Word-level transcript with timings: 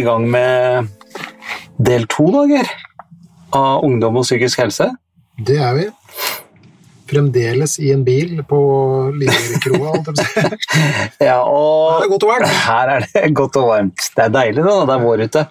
i 0.00 0.04
gang 0.06 0.26
med 0.30 0.88
del 1.78 2.06
to, 2.10 2.28
dager, 2.34 2.68
av 3.54 3.84
ungdom 3.86 4.20
og 4.20 4.26
psykisk 4.26 4.64
helse. 4.64 4.90
Det 5.46 5.58
er 5.58 5.74
vi. 5.78 5.88
Fremdeles 7.14 7.76
i 7.78 7.92
en 7.94 8.02
bil 8.04 8.40
på 8.48 8.60
si. 9.14 10.44
Ja, 11.28 11.40
og 11.46 12.02
Her 12.02 12.02
er 12.02 12.08
det 12.10 12.10
godt 12.10 12.26
og 12.26 12.32
varmt. 12.32 12.56
Her 12.66 12.92
er 12.96 13.06
det 13.06 13.34
godt 13.38 13.58
og 13.60 13.68
varmt. 13.70 14.08
Det 14.16 14.24
er 14.26 14.32
deilig, 14.34 14.64
da. 14.66 14.78
Det 14.88 14.96
er 14.96 15.04
vår 15.04 15.24
ute. 15.28 15.44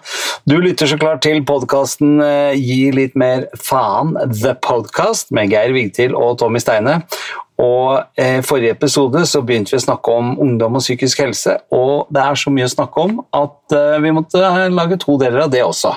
Du 0.44 0.58
lytter 0.60 0.90
så 0.90 0.98
klart 1.00 1.22
til 1.24 1.40
podkasten 1.48 2.20
Gi 2.60 2.90
litt 2.92 3.16
mer 3.16 3.48
faen, 3.56 4.12
The 4.28 4.52
Podcast, 4.60 5.32
med 5.32 5.48
Geir 5.54 5.72
Vigtil 5.72 6.12
og 6.18 6.36
Tommy 6.42 6.60
Steine. 6.60 7.00
Og 7.62 8.02
eh, 8.18 8.40
forrige 8.42 8.74
episode 8.74 9.22
så 9.30 9.42
begynte 9.46 9.74
vi 9.74 9.78
å 9.78 9.84
snakke 9.84 10.10
om 10.10 10.32
ungdom 10.42 10.80
og 10.80 10.82
psykisk 10.82 11.22
helse, 11.22 11.54
og 11.74 12.08
det 12.14 12.24
er 12.24 12.38
så 12.40 12.50
mye 12.50 12.66
å 12.66 12.72
snakke 12.72 13.04
om 13.04 13.20
at 13.30 13.76
eh, 13.76 14.00
vi 14.02 14.10
måtte 14.14 14.42
lage 14.74 14.98
to 15.02 15.14
deler 15.22 15.46
av 15.46 15.52
det 15.54 15.62
også. 15.62 15.94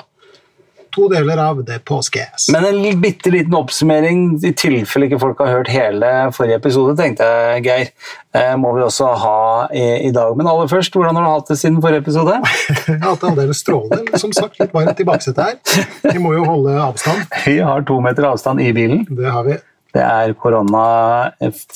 To 0.98 1.06
deler 1.12 1.38
av 1.38 1.60
The 1.62 1.76
Postgas. 1.86 2.48
Men 2.50 2.64
en 2.66 3.00
bitte 3.00 3.30
liten 3.30 3.54
oppsummering, 3.54 4.22
i 4.42 4.50
tilfelle 4.58 5.06
ikke 5.06 5.20
folk 5.22 5.38
har 5.44 5.52
hørt 5.52 5.68
hele 5.70 6.08
forrige 6.34 6.56
episode, 6.58 6.96
tenkte 6.98 7.26
jeg, 7.28 7.60
Geir, 7.68 7.90
eh, 8.34 8.54
må 8.58 8.72
vi 8.74 8.82
også 8.82 9.12
ha 9.22 9.42
i, 9.70 9.84
i 10.08 10.10
dag. 10.14 10.32
Men 10.34 10.48
aller 10.50 10.66
først, 10.70 10.96
hvordan 10.98 11.14
har 11.14 11.22
du 11.22 11.30
hatt 11.36 11.52
det 11.52 11.58
siden 11.60 11.76
forrige 11.84 12.02
episode? 12.02 12.34
Jeg 12.88 12.96
har 12.96 13.12
hatt 13.12 13.22
det 13.22 13.28
aldeles 13.30 13.60
strålende. 13.62 14.18
Som 14.18 14.34
sagt, 14.34 14.58
litt 14.58 14.74
varmt 14.74 14.98
i 14.98 15.06
baksetet 15.06 15.38
her. 15.38 15.84
Vi 16.08 16.22
må 16.24 16.32
jo 16.34 16.48
holde 16.48 16.74
avstand. 16.82 17.28
Vi 17.46 17.60
har 17.62 17.86
to 17.86 18.00
meter 18.02 18.26
avstand 18.32 18.64
i 18.64 18.72
bilen. 18.74 19.04
Det 19.06 19.30
har 19.30 19.46
vi. 19.46 19.54
Det 19.94 20.02
er 20.04 20.34
korona 20.36 20.82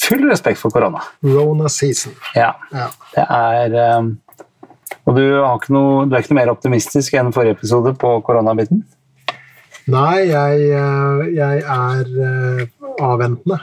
Full 0.02 0.26
respekt 0.28 0.58
for 0.60 0.74
korona. 0.74 1.04
Rona 1.22 1.70
season. 1.70 2.16
Ja. 2.34 2.50
Ja. 2.74 2.88
Det 3.14 3.28
er 3.28 3.78
um, 4.00 4.10
Og 5.06 5.14
du, 5.14 5.22
har 5.38 5.54
ikke 5.60 5.76
noe, 5.78 6.02
du 6.10 6.16
er 6.16 6.26
ikke 6.26 6.34
noe 6.34 6.40
mer 6.40 6.52
optimistisk 6.52 7.14
enn 7.18 7.30
forrige 7.34 7.60
episode 7.60 7.94
på 8.02 8.16
koronabiten? 8.26 8.82
Nei, 9.90 10.26
jeg, 10.30 10.66
eh, 10.70 11.22
jeg 11.34 11.62
er 11.66 12.10
eh, 12.26 12.66
avventende. 13.02 13.58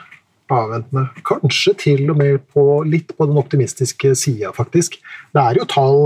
Avventende. 0.52 1.08
Kanskje 1.24 1.76
til 1.78 2.10
og 2.12 2.18
med 2.18 2.40
på, 2.54 2.64
litt 2.90 3.14
på 3.18 3.28
den 3.30 3.38
optimistiske 3.38 4.16
sida, 4.18 4.52
faktisk. 4.56 4.98
Det 5.36 5.44
er 5.44 5.60
jo 5.62 5.66
tall, 5.70 6.00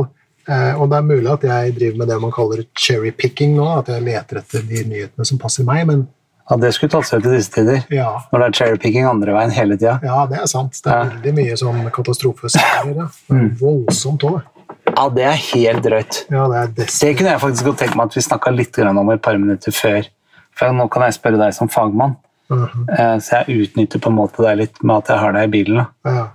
eh, 0.49 0.73
og 0.75 0.89
det 0.91 0.97
er 0.99 1.07
mulig 1.07 1.31
at 1.31 1.47
jeg 1.47 1.75
driver 1.79 1.97
med 2.03 2.07
det 2.11 2.19
man 2.21 2.31
kaller 2.35 2.65
cherry 2.77 3.11
picking 3.11 3.55
nå, 3.57 3.69
at 3.79 3.87
jeg 3.93 4.03
leter 4.03 4.41
etter 4.43 4.61
de 4.67 4.83
nyhetene 4.91 5.25
som 5.25 5.39
passer 5.41 5.63
meg, 5.65 5.87
men 5.87 6.07
Ja, 6.51 6.57
Det 6.59 6.73
skulle 6.75 6.91
tatt 6.91 7.05
seg 7.07 7.21
ut 7.23 7.27
i 7.31 7.37
disse 7.37 7.51
tider. 7.55 7.85
ja, 7.89 8.19
Når 8.33 8.39
det 8.39 8.47
er 8.49 8.57
cherrypicking 8.65 9.05
andre 9.07 9.31
veien 9.31 9.49
hele 9.55 9.77
tida. 9.77 9.93
ja 10.03 10.25
det 10.27 10.41
er 10.41 10.45
sant. 10.45 10.73
Det 10.83 10.91
er 10.91 11.05
Ja. 11.05 11.09
veldig 11.13 11.33
mye 11.37 11.53
sånn 11.55 11.89
katastrofeserier. 11.89 12.95
Ja. 12.97 13.07
Er 13.31 13.47
voldsomt 13.61 14.19
òg. 14.27 14.41
Ja, 14.87 15.07
det 15.09 15.23
er 15.23 15.39
helt 15.55 15.83
drøyt. 15.85 16.25
Ja, 16.31 16.47
det 16.51 16.57
er 16.57 16.67
Det 16.75 17.17
kunne 17.17 17.31
jeg 17.31 17.39
faktisk 17.41 17.65
godt 17.65 17.77
tenke 17.79 17.95
meg 17.97 18.05
at 18.11 18.15
vi 18.17 18.21
snakka 18.21 18.51
litt 18.55 18.77
om 18.79 19.09
et 19.09 19.21
par 19.21 19.37
minutter 19.37 19.71
før. 19.71 20.07
For 20.55 20.71
nå 20.75 20.89
kan 20.91 21.03
jeg 21.07 21.13
spørre 21.17 21.37
deg 21.39 21.53
som 21.53 21.67
fagmann, 21.69 22.17
Mhm. 22.49 22.89
eh, 22.91 23.17
så 23.23 23.45
jeg 23.45 23.69
utnytter 23.69 23.99
på 23.99 24.09
en 24.11 24.15
måte 24.17 24.43
deg 24.43 24.57
litt 24.57 24.83
med 24.83 24.97
at 24.97 25.07
jeg 25.07 25.17
har 25.19 25.31
deg 25.33 25.43
i 25.47 25.51
bilen. 25.63 25.87
ja. 26.05 26.27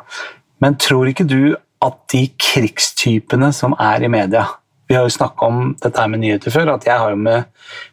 Men 0.61 0.75
tror 0.75 1.07
ikke 1.07 1.27
du 1.27 1.55
at 1.83 1.99
de 2.09 2.27
krigstypene 2.39 3.53
som 3.55 3.75
er 3.79 4.03
i 4.03 4.09
media 4.09 4.47
Vi 4.89 4.95
har 4.95 5.03
jo 5.05 5.11
snakka 5.11 5.43
om 5.47 5.75
dette 5.83 5.99
her 6.01 6.09
med 6.09 6.21
nyheter 6.21 6.51
før, 6.51 6.73
at 6.75 6.85
jeg 6.87 6.97
har 6.99 7.11
jo 7.11 7.17
med, 7.17 7.45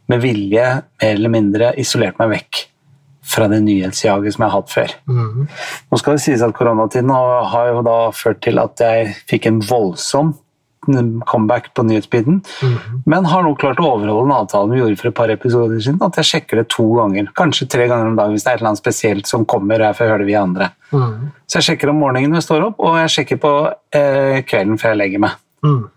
med 0.07 0.21
vilje 0.21 0.63
mer 1.01 1.09
eller 1.13 1.29
mindre 1.29 1.73
isolert 1.77 2.17
meg 2.17 2.29
vekk 2.29 2.61
fra 3.21 3.47
det 3.49 3.61
nyhetsjaget 3.63 4.33
som 4.33 4.43
jeg 4.45 4.51
har 4.51 4.61
hatt 4.61 4.69
før. 4.69 4.93
Mhm. 5.05 5.47
Nå 5.91 5.97
skal 5.99 6.13
det 6.13 6.21
sies 6.21 6.41
at 6.41 6.53
Koronatiden 6.53 7.09
har, 7.11 7.43
har 7.51 7.67
jo 7.73 7.81
da 7.83 8.11
ført 8.11 8.39
til 8.41 8.57
at 8.59 8.77
jeg 8.79 9.13
fikk 9.27 9.45
en 9.47 9.59
voldsom 9.59 10.37
comeback 11.25 11.73
på 11.73 11.83
nyhetsbiten, 11.83 12.41
Mhm. 12.61 13.03
men 13.05 13.25
har 13.25 13.43
nå 13.43 13.55
klart 13.57 13.77
å 13.77 13.87
overholde 13.93 14.27
den 14.29 14.37
avtalen 14.37 14.71
vi 14.71 14.79
gjorde 14.79 14.97
for 14.99 15.07
et 15.07 15.15
par 15.15 15.27
episoder 15.29 15.79
siden, 15.81 16.01
at 16.01 16.15
jeg 16.15 16.25
sjekker 16.25 16.57
det 16.61 16.69
to 16.69 16.83
ganger, 16.95 17.27
kanskje 17.35 17.67
tre 17.69 17.87
ganger 17.87 18.07
om 18.07 18.15
dagen 18.15 18.31
hvis 18.33 18.43
det 18.43 18.51
er 18.51 18.55
et 18.55 18.61
eller 18.61 18.69
annet 18.69 18.83
spesielt 18.83 19.25
som 19.27 19.45
kommer, 19.45 19.75
og 19.75 19.87
jeg 19.89 19.95
får 19.95 20.09
høre 20.11 20.17
det 20.19 20.27
via 20.27 20.41
andre. 20.43 20.71
Mhm. 20.91 21.31
Så 21.47 21.59
jeg 21.59 21.63
sjekker 21.79 21.89
om 21.89 21.99
morgenen 21.99 22.29
når 22.31 22.41
jeg 22.41 22.47
står 22.49 22.65
opp, 22.67 22.75
og 22.79 22.95
jeg 22.95 23.09
sjekker 23.25 23.37
på 23.39 23.53
eh, 23.93 24.41
kvelden 24.43 24.77
før 24.79 24.89
jeg 24.93 24.97
legger 24.97 25.19
meg. 25.19 25.31
Mm. 25.63 25.89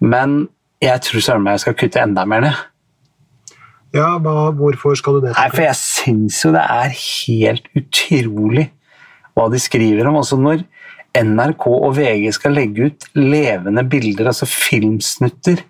Men 0.00 0.48
jeg 0.80 1.00
tror 1.00 1.20
søren 1.20 1.42
meg 1.42 1.52
jeg 1.54 1.60
skal 1.60 1.74
kutte 1.74 2.00
enda 2.02 2.24
mer 2.26 2.40
ned. 2.40 2.54
ja 3.94 4.18
hva, 4.18 4.50
hvorfor 4.52 4.96
skal 4.98 5.20
du 5.20 5.26
det? 5.28 5.36
Nei, 5.36 5.48
for 5.50 5.62
jeg 5.62 5.76
syns 5.78 6.40
jo 6.44 6.50
det 6.52 6.64
er 6.64 6.88
helt 6.90 7.68
utrolig 7.78 8.70
hva 9.36 9.48
de 9.50 9.58
skriver 9.62 10.06
om. 10.08 10.16
Altså 10.16 10.36
når 10.38 10.64
NRK 11.14 11.66
og 11.70 11.92
VG 11.94 12.26
skal 12.34 12.56
legge 12.56 12.88
ut 12.88 13.06
levende 13.18 13.84
bilder, 13.86 14.32
altså 14.32 14.48
filmsnutter, 14.50 15.62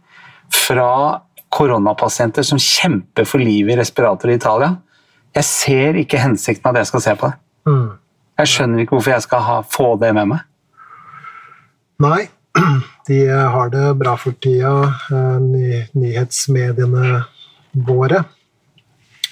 fra 0.54 1.20
koronapasienter 1.54 2.46
som 2.46 2.60
kjemper 2.60 3.26
for 3.28 3.42
livet 3.42 3.74
i 3.74 3.78
respirator 3.78 4.30
i 4.30 4.36
Italia 4.36 4.74
Jeg 5.34 5.46
ser 5.48 5.98
ikke 5.98 6.20
hensikten 6.20 6.68
av 6.68 6.76
at 6.76 6.84
jeg 6.84 6.90
skal 6.92 7.02
se 7.04 7.14
på 7.18 7.30
det. 7.30 7.38
Mm. 7.66 7.88
Jeg 8.38 8.50
skjønner 8.50 8.82
ikke 8.82 8.96
hvorfor 8.96 9.14
jeg 9.14 9.24
skal 9.24 9.42
ha, 9.46 9.56
få 9.66 9.88
det 9.98 10.10
med 10.14 10.30
meg. 10.30 10.44
Nei, 12.02 12.20
de 13.08 13.18
har 13.30 13.72
det 13.72 13.88
bra 13.98 14.14
for 14.18 14.36
tida, 14.42 14.74
eh, 15.10 15.38
ny, 15.42 15.80
nyhetsmediene 15.98 17.20
våre. 17.86 18.22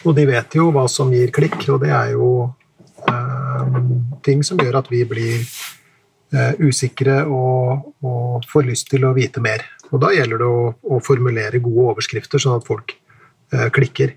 Og 0.03 0.17
de 0.19 0.27
vet 0.27 0.59
jo 0.59 0.71
hva 0.75 0.89
som 0.91 1.12
gir 1.15 1.31
klikk, 1.34 1.61
og 1.71 1.84
det 1.84 1.93
er 1.94 2.17
jo 2.17 2.31
eh, 3.06 3.79
ting 4.27 4.43
som 4.47 4.59
gjør 4.59 4.81
at 4.83 4.91
vi 4.91 5.05
blir 5.06 5.47
usikre 6.65 7.22
og, 7.28 7.93
og 8.00 8.47
får 8.48 8.69
lyst 8.70 8.88
til 8.88 9.04
å 9.04 9.12
vite 9.16 9.43
mer. 9.44 9.65
Og 9.93 10.00
da 10.00 10.12
gjelder 10.15 10.41
det 10.41 10.48
å, 10.48 10.72
å 10.72 11.00
formulere 11.04 11.60
gode 11.62 11.93
overskrifter, 11.93 12.41
sånn 12.41 12.59
at 12.60 12.69
folk 12.69 12.94
eh, 13.53 13.69
klikker. 13.75 14.15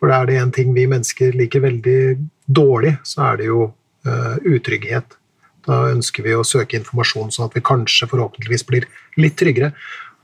For 0.00 0.12
er 0.16 0.28
det 0.30 0.38
en 0.40 0.52
ting 0.56 0.72
vi 0.76 0.86
mennesker 0.88 1.36
liker 1.36 1.64
veldig 1.66 2.00
dårlig, 2.48 2.94
så 3.04 3.26
er 3.28 3.40
det 3.40 3.50
jo 3.50 3.66
eh, 4.08 4.36
utrygghet. 4.56 5.18
Da 5.68 5.82
ønsker 5.90 6.24
vi 6.24 6.32
å 6.36 6.46
søke 6.46 6.78
informasjon 6.80 7.34
sånn 7.34 7.50
at 7.50 7.58
vi 7.58 7.64
kanskje 7.64 8.08
forhåpentligvis 8.08 8.64
blir 8.68 8.88
litt 9.20 9.36
tryggere. 9.40 9.74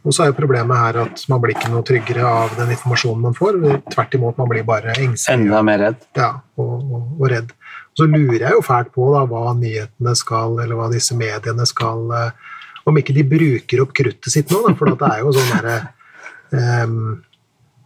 Og 0.07 0.15
så 0.15 0.23
er 0.23 0.31
jo 0.31 0.39
problemet 0.39 0.79
her 0.79 1.01
at 1.03 1.23
man 1.29 1.43
blir 1.43 1.57
ikke 1.57 1.69
noe 1.73 1.85
tryggere 1.85 2.25
av 2.25 2.55
den 2.57 2.71
informasjonen 2.73 3.25
man 3.27 3.37
får. 3.37 3.59
Tvert 3.91 4.17
imot, 4.17 4.39
man 4.39 4.49
blir 4.49 4.65
bare 4.65 4.95
engstelig 4.95 5.49
Enda 5.49 5.61
mer 5.67 5.83
redd. 5.83 6.05
ja, 6.17 6.31
og, 6.63 6.75
og, 6.79 7.09
og 7.19 7.27
redd. 7.33 7.51
Så 7.97 8.05
lurer 8.11 8.43
jeg 8.45 8.53
jo 8.59 8.63
fælt 8.67 8.91
på 8.93 9.07
da, 9.15 9.23
hva 9.31 9.55
nyhetene 9.57 10.13
skal, 10.19 10.59
eller 10.61 10.77
hva 10.77 10.91
disse 10.93 11.17
mediene 11.17 11.65
skal 11.67 12.11
eh, 12.13 12.31
Om 12.87 12.99
ikke 13.01 13.15
de 13.17 13.23
bruker 13.27 13.81
opp 13.83 13.95
kruttet 13.97 14.31
sitt 14.31 14.51
nå, 14.53 14.61
da, 14.69 14.75
for 14.79 14.93
det 14.93 15.09
er 15.09 15.23
jo 15.25 15.33
sånn 15.35 15.49
derre 15.57 15.77
ehm, 16.53 16.99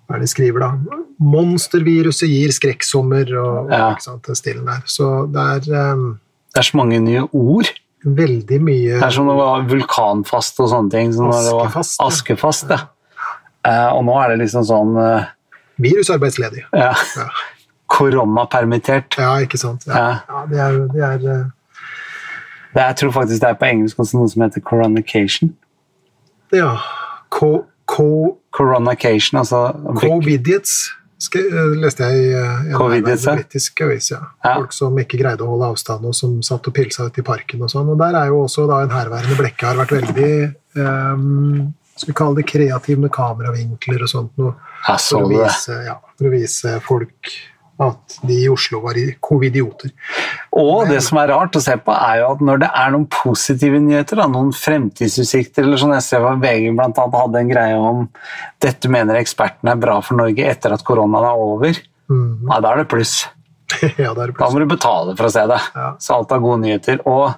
Hva 0.09 0.17
er 0.17 0.21
det 0.21 0.27
de 0.27 0.33
skriver, 0.33 0.65
da? 0.65 0.99
Monsterviruset 1.21 2.29
gir 2.29 2.51
skrekksommer 2.57 3.31
og, 3.39 3.71
Ja. 3.71 3.93
og 3.95 4.03
sant, 4.03 4.27
stilen 4.37 4.67
der. 4.67 4.83
Så 4.91 5.07
det 5.31 5.47
er 5.71 5.93
um, 5.95 6.19
Det 6.51 6.63
er 6.65 6.69
så 6.71 6.77
mange 6.81 6.99
nye 7.05 7.23
ord. 7.31 7.71
veldig 8.05 8.59
mye 8.65 8.97
Det 8.99 9.05
er 9.07 9.13
som 9.15 9.29
det 9.29 9.37
var 9.37 9.67
vulkanfast 9.69 10.59
og 10.65 10.71
sånne 10.73 10.91
ting. 10.91 11.13
Som 11.15 11.29
askefast. 11.31 11.95
det 11.99 12.03
var 12.03 12.09
Askefast, 12.11 12.71
ja. 12.73 12.81
Ja. 12.81 13.31
Eh, 13.71 13.89
og 13.93 14.05
nå 14.09 14.15
er 14.25 14.33
det 14.33 14.39
liksom 14.47 14.65
sånn 14.65 14.95
uh, 14.97 15.29
Virusarbeidsledig. 15.81 16.65
ja, 16.73 16.93
Ja. 17.17 17.29
Koronapermittert. 17.91 19.17
ja, 19.19 19.33
ikke 19.45 19.59
sant. 19.59 19.87
Ja, 19.87 19.95
Ja. 19.95 20.21
ja 20.29 20.45
det 20.51 20.59
er, 20.67 20.79
det 20.95 21.03
er 21.03 21.33
eh, 21.39 21.45
Det, 22.75 22.83
jeg 22.87 22.97
tror 23.01 23.11
faktisk 23.17 23.41
det 23.43 23.49
er 23.51 23.59
på 23.59 23.67
engelsk 23.67 23.99
også 23.99 24.19
noe 24.21 24.29
som 24.31 24.43
heter 24.45 24.61
coronication. 24.63 25.51
Ja. 26.55 26.77
Co, 27.31 27.65
co, 27.87 28.37
Coronation, 28.55 29.39
altså 29.41 29.73
Covidiots 29.99 30.77
sk- 31.23 31.43
eh, 31.43 31.75
leste 31.83 32.07
jeg 32.07 32.23
i 32.25 32.33
eh, 32.35 32.73
en 32.75 33.37
britisk 33.37 33.81
avis. 33.87 34.11
Ja. 34.11 34.21
Ja. 34.45 34.55
Folk 34.61 34.73
som 34.73 34.97
ikke 34.99 35.19
greide 35.19 35.43
å 35.47 35.51
holde 35.53 35.69
avstand, 35.75 36.05
og 36.07 36.15
som 36.15 36.41
satt 36.47 36.67
og 36.71 36.75
pilsa 36.75 37.07
ute 37.11 37.21
i 37.21 37.27
parken. 37.27 37.63
og 37.63 37.71
sånn. 37.71 37.89
Og 37.91 37.99
Der 37.99 38.15
er 38.23 38.27
jo 38.31 38.41
også 38.47 38.67
da 38.71 38.83
en 38.83 38.91
herværende 38.95 39.37
blekke 39.39 39.67
har 39.67 39.77
vært 39.83 39.95
veldig 39.99 40.55
um, 40.77 41.75
skal 41.97 42.13
vi 42.15 42.17
kalle 42.17 42.37
det 42.41 42.47
kreativ 42.49 42.99
med 43.03 43.11
kameravinkler 43.13 44.03
og 44.07 44.09
sånt. 44.09 44.31
Noe, 44.39 44.55
for, 44.87 45.23
å 45.27 45.29
vise, 45.29 45.75
ja, 45.85 45.99
for 46.17 46.31
å 46.31 46.33
vise 46.33 46.79
folk 46.87 47.35
at 47.81 48.19
de 48.27 48.37
i 48.45 48.49
Oslo 48.53 48.83
var 48.85 48.99
covidioter. 49.25 49.93
Og 50.61 50.91
det 50.91 51.01
som 51.07 51.21
er 51.21 51.33
rart 51.33 51.57
å 51.57 51.63
se 51.65 51.77
på, 51.81 51.95
er 51.95 52.21
jo 52.21 52.31
at 52.35 52.45
når 52.45 52.63
det 52.65 52.71
er 52.83 52.93
noen 52.95 53.07
positive 53.13 53.81
nyheter, 53.81 54.21
da, 54.21 54.29
noen 54.31 54.53
fremtidsutsikter 54.57 55.65
eller 55.65 55.81
sånn, 55.81 55.97
Jeg 55.97 56.07
ser 56.07 56.27
at 56.29 56.43
VG 56.43 56.71
annet 56.75 57.01
hadde 57.01 57.41
en 57.41 57.53
greie 57.53 57.79
om 57.81 58.07
dette 58.63 58.91
mener 58.93 59.21
ekspertene 59.21 59.75
er 59.75 59.81
bra 59.81 59.99
for 60.05 60.21
Norge 60.21 60.47
etter 60.53 60.77
at 60.77 60.85
koronaen 60.87 61.29
er 61.31 61.45
over. 61.49 61.81
Mm. 62.11 62.49
Ja, 62.51 62.61
da 62.61 62.75
er 62.75 62.83
det 62.83 62.91
pluss. 62.93 63.23
ja, 64.03 64.13
det 64.13 64.29
er 64.29 64.35
Da 64.37 64.51
må 64.51 64.61
du 64.61 64.69
betale 64.71 65.17
for 65.17 65.29
å 65.29 65.33
se 65.33 65.47
det. 65.49 65.61
Ja. 65.75 65.93
Så 66.03 66.19
alt 66.19 66.35
er 66.35 66.43
gode 66.43 66.61
nyheter. 66.65 67.01
Og 67.09 67.33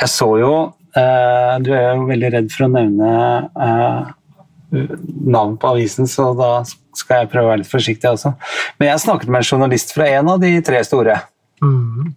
jeg 0.00 0.10
så 0.10 0.28
jo 0.40 0.52
eh, 0.96 1.54
Du 1.62 1.72
er 1.74 1.92
jo 1.92 2.08
veldig 2.08 2.32
redd 2.36 2.52
for 2.54 2.66
å 2.66 2.72
nevne 2.72 3.12
eh, 3.66 4.12
navn 4.72 5.58
på 5.60 5.74
avisen, 5.74 6.08
så 6.08 6.30
da 6.36 6.52
skal 6.96 7.22
jeg 7.22 7.32
prøve 7.32 7.46
å 7.46 7.52
være 7.52 7.62
litt 7.62 7.72
forsiktig 7.72 8.08
også. 8.08 8.34
Men 8.80 8.92
jeg 8.92 9.04
snakket 9.04 9.32
med 9.32 9.42
en 9.42 9.50
journalist 9.50 9.92
fra 9.96 10.08
en 10.18 10.32
av 10.32 10.40
de 10.42 10.54
tre 10.64 10.80
store. 10.86 11.18
Mm. 11.62 12.14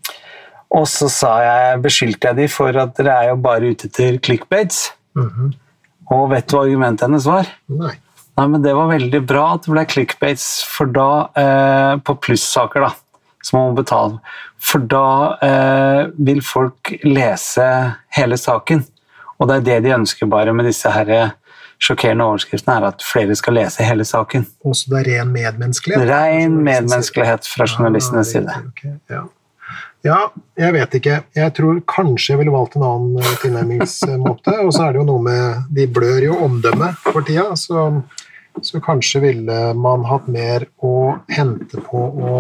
Og 0.76 0.88
så 0.92 1.10
sa 1.12 1.36
jeg, 1.44 1.84
beskyldte 1.84 2.32
jeg 2.32 2.40
de 2.40 2.48
for 2.52 2.76
at 2.82 2.96
dere 2.98 3.20
er 3.20 3.30
jo 3.32 3.38
bare 3.44 3.76
ute 3.76 3.90
etter 3.92 4.18
clickbaits. 4.24 4.90
Mhm. 5.20 5.54
Og 6.14 6.28
vet 6.30 6.46
du 6.46 6.54
hva 6.54 6.66
argumentet 6.68 7.08
hennes 7.08 7.26
var? 7.26 7.48
Nei. 7.72 7.96
Nei, 8.36 8.48
men 8.52 8.62
Det 8.62 8.74
var 8.76 8.92
veldig 8.92 9.22
bra 9.26 9.46
at 9.56 9.64
det 9.64 9.72
ble 9.72 9.86
clickbates, 9.88 10.64
for 10.68 10.92
da 10.92 11.30
eh, 11.40 11.96
På 12.04 12.18
plussaker, 12.20 12.84
da, 12.84 12.92
som 13.42 13.60
man 13.60 13.72
må 13.72 13.80
betale. 13.80 14.20
For 14.60 14.84
da 14.84 15.38
eh, 15.42 16.02
vil 16.18 16.42
folk 16.44 16.92
lese 17.06 17.66
hele 18.18 18.38
saken. 18.38 18.84
Og 19.40 19.50
det 19.50 19.56
er 19.56 19.66
det 19.66 19.80
de 19.86 19.96
ønsker 19.96 20.30
bare 20.32 20.54
med 20.56 20.68
disse 20.68 20.92
her 20.92 21.10
eh, 21.12 21.34
sjokkerende 21.86 22.26
overskriften 22.26 22.74
er 22.74 22.90
at 22.90 23.06
flere 23.06 23.36
skal 23.38 23.58
lese 23.60 23.86
hele 23.86 24.06
saken. 24.08 24.46
Også 24.66 24.92
det 24.92 25.02
er 25.02 25.10
ren 25.12 25.32
medmenneskelighet? 25.34 26.10
Ren 26.10 26.60
medmenneskelighet 26.66 27.48
fra 27.50 27.68
journalistenes 27.70 28.34
side. 28.34 28.58
Okay, 28.72 28.96
ja. 29.12 29.24
ja, 30.08 30.20
jeg 30.60 30.76
vet 30.78 31.00
ikke. 31.00 31.22
Jeg 31.38 31.56
tror 31.58 31.82
kanskje 31.92 32.34
jeg 32.34 32.42
ville 32.42 32.56
valgt 32.56 32.78
en 32.80 32.88
annen 32.88 33.22
eh, 33.22 33.34
tilnærmingsmåte. 33.44 34.58
Og 34.66 34.74
så 34.76 34.88
er 34.88 34.96
det 34.96 35.04
jo 35.04 35.08
noe 35.12 35.26
med 35.26 35.66
De 35.78 35.88
blør 36.00 36.22
jo 36.30 36.40
omdømme 36.48 36.92
for 37.06 37.26
tida, 37.28 37.52
så, 37.60 37.90
så 38.66 38.84
kanskje 38.84 39.24
ville 39.30 39.60
man 39.78 40.08
hatt 40.10 40.30
mer 40.32 40.70
å 40.82 40.96
hente 41.32 41.84
på 41.86 42.06
å 42.10 42.40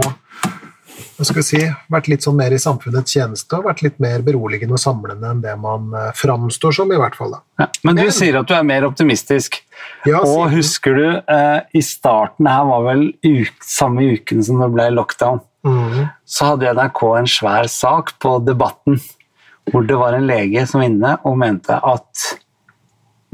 hva 1.15 1.25
skal 1.27 1.41
jeg 1.41 1.47
si, 1.47 1.61
vært 1.91 2.07
litt 2.11 2.25
sånn 2.25 2.37
mer 2.37 2.53
i 2.55 2.59
samfunnets 2.61 3.15
tjeneste 3.15 3.57
og 3.57 3.67
vært 3.67 3.83
litt 3.85 3.97
mer 4.03 4.23
beroligende 4.25 4.77
og 4.77 4.81
samlende 4.81 5.31
enn 5.31 5.41
det 5.43 5.55
man 5.59 5.89
uh, 5.95 6.09
framstår 6.15 6.75
som, 6.75 6.91
i 6.91 6.99
hvert 6.99 7.17
fall. 7.17 7.35
Ja, 7.59 7.67
men 7.87 7.99
du 7.99 8.05
sier 8.15 8.39
at 8.39 8.49
du 8.49 8.55
er 8.57 8.67
mer 8.67 8.87
optimistisk. 8.87 9.61
Ja, 10.07 10.21
og 10.23 10.49
husker 10.53 10.95
du, 10.95 11.05
eh, 11.19 11.59
i 11.75 11.81
starten 11.83 12.47
her 12.49 12.63
var 12.69 12.85
vel 12.87 13.05
uke, 13.25 13.57
samme 13.65 14.07
uken 14.15 14.43
som 14.45 14.63
det 14.63 14.71
ble 14.75 14.87
lockdown, 14.95 15.43
mm. 15.67 15.99
så 16.23 16.53
hadde 16.53 16.73
NRK 16.79 17.03
en 17.19 17.29
svær 17.31 17.69
sak 17.71 18.15
på 18.23 18.37
Debatten 18.45 18.99
hvor 19.71 19.85
det 19.87 19.97
var 19.97 20.13
en 20.13 20.27
lege 20.29 20.61
som 20.69 20.81
var 20.81 20.89
inne 20.91 21.13
og 21.25 21.39
mente 21.41 21.73
at 21.73 22.25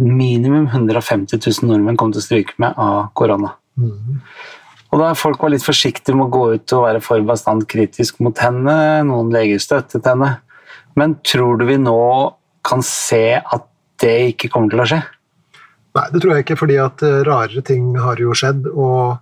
minimum 0.02 0.70
150 0.72 1.38
000 1.38 1.70
nordmenn 1.70 2.00
kom 2.00 2.14
til 2.14 2.22
å 2.22 2.26
stryke 2.26 2.58
med 2.62 2.78
av 2.80 3.12
korona. 3.18 3.54
Mm. 3.78 4.22
Og 4.92 5.00
da 5.00 5.14
folk 5.16 5.40
var 5.40 5.54
litt 5.54 5.64
forsiktige 5.64 6.18
med 6.18 6.28
å 6.28 6.34
gå 6.34 6.44
ut 6.58 6.76
og 6.76 6.86
være 6.86 7.02
for 7.04 7.24
bastant 7.28 7.64
kritisk 7.72 8.20
mot 8.24 8.38
henne, 8.44 8.76
noen 9.08 9.32
leger 9.32 9.62
støttet 9.64 10.08
henne. 10.08 10.36
Men 11.00 11.16
tror 11.24 11.62
du 11.62 11.66
vi 11.70 11.80
nå 11.80 12.02
kan 12.68 12.84
se 12.84 13.40
at 13.40 13.68
det 14.04 14.18
ikke 14.34 14.52
kommer 14.52 14.74
til 14.74 14.84
å 14.84 14.88
skje? 14.92 15.02
Nei, 15.96 16.06
det 16.12 16.22
tror 16.24 16.34
jeg 16.36 16.46
ikke, 16.46 16.60
fordi 16.60 16.78
at 16.80 17.04
eh, 17.04 17.22
rarere 17.28 17.64
ting 17.68 17.94
har 18.00 18.20
jo 18.20 18.36
skjedd. 18.36 18.68
og, 18.72 19.20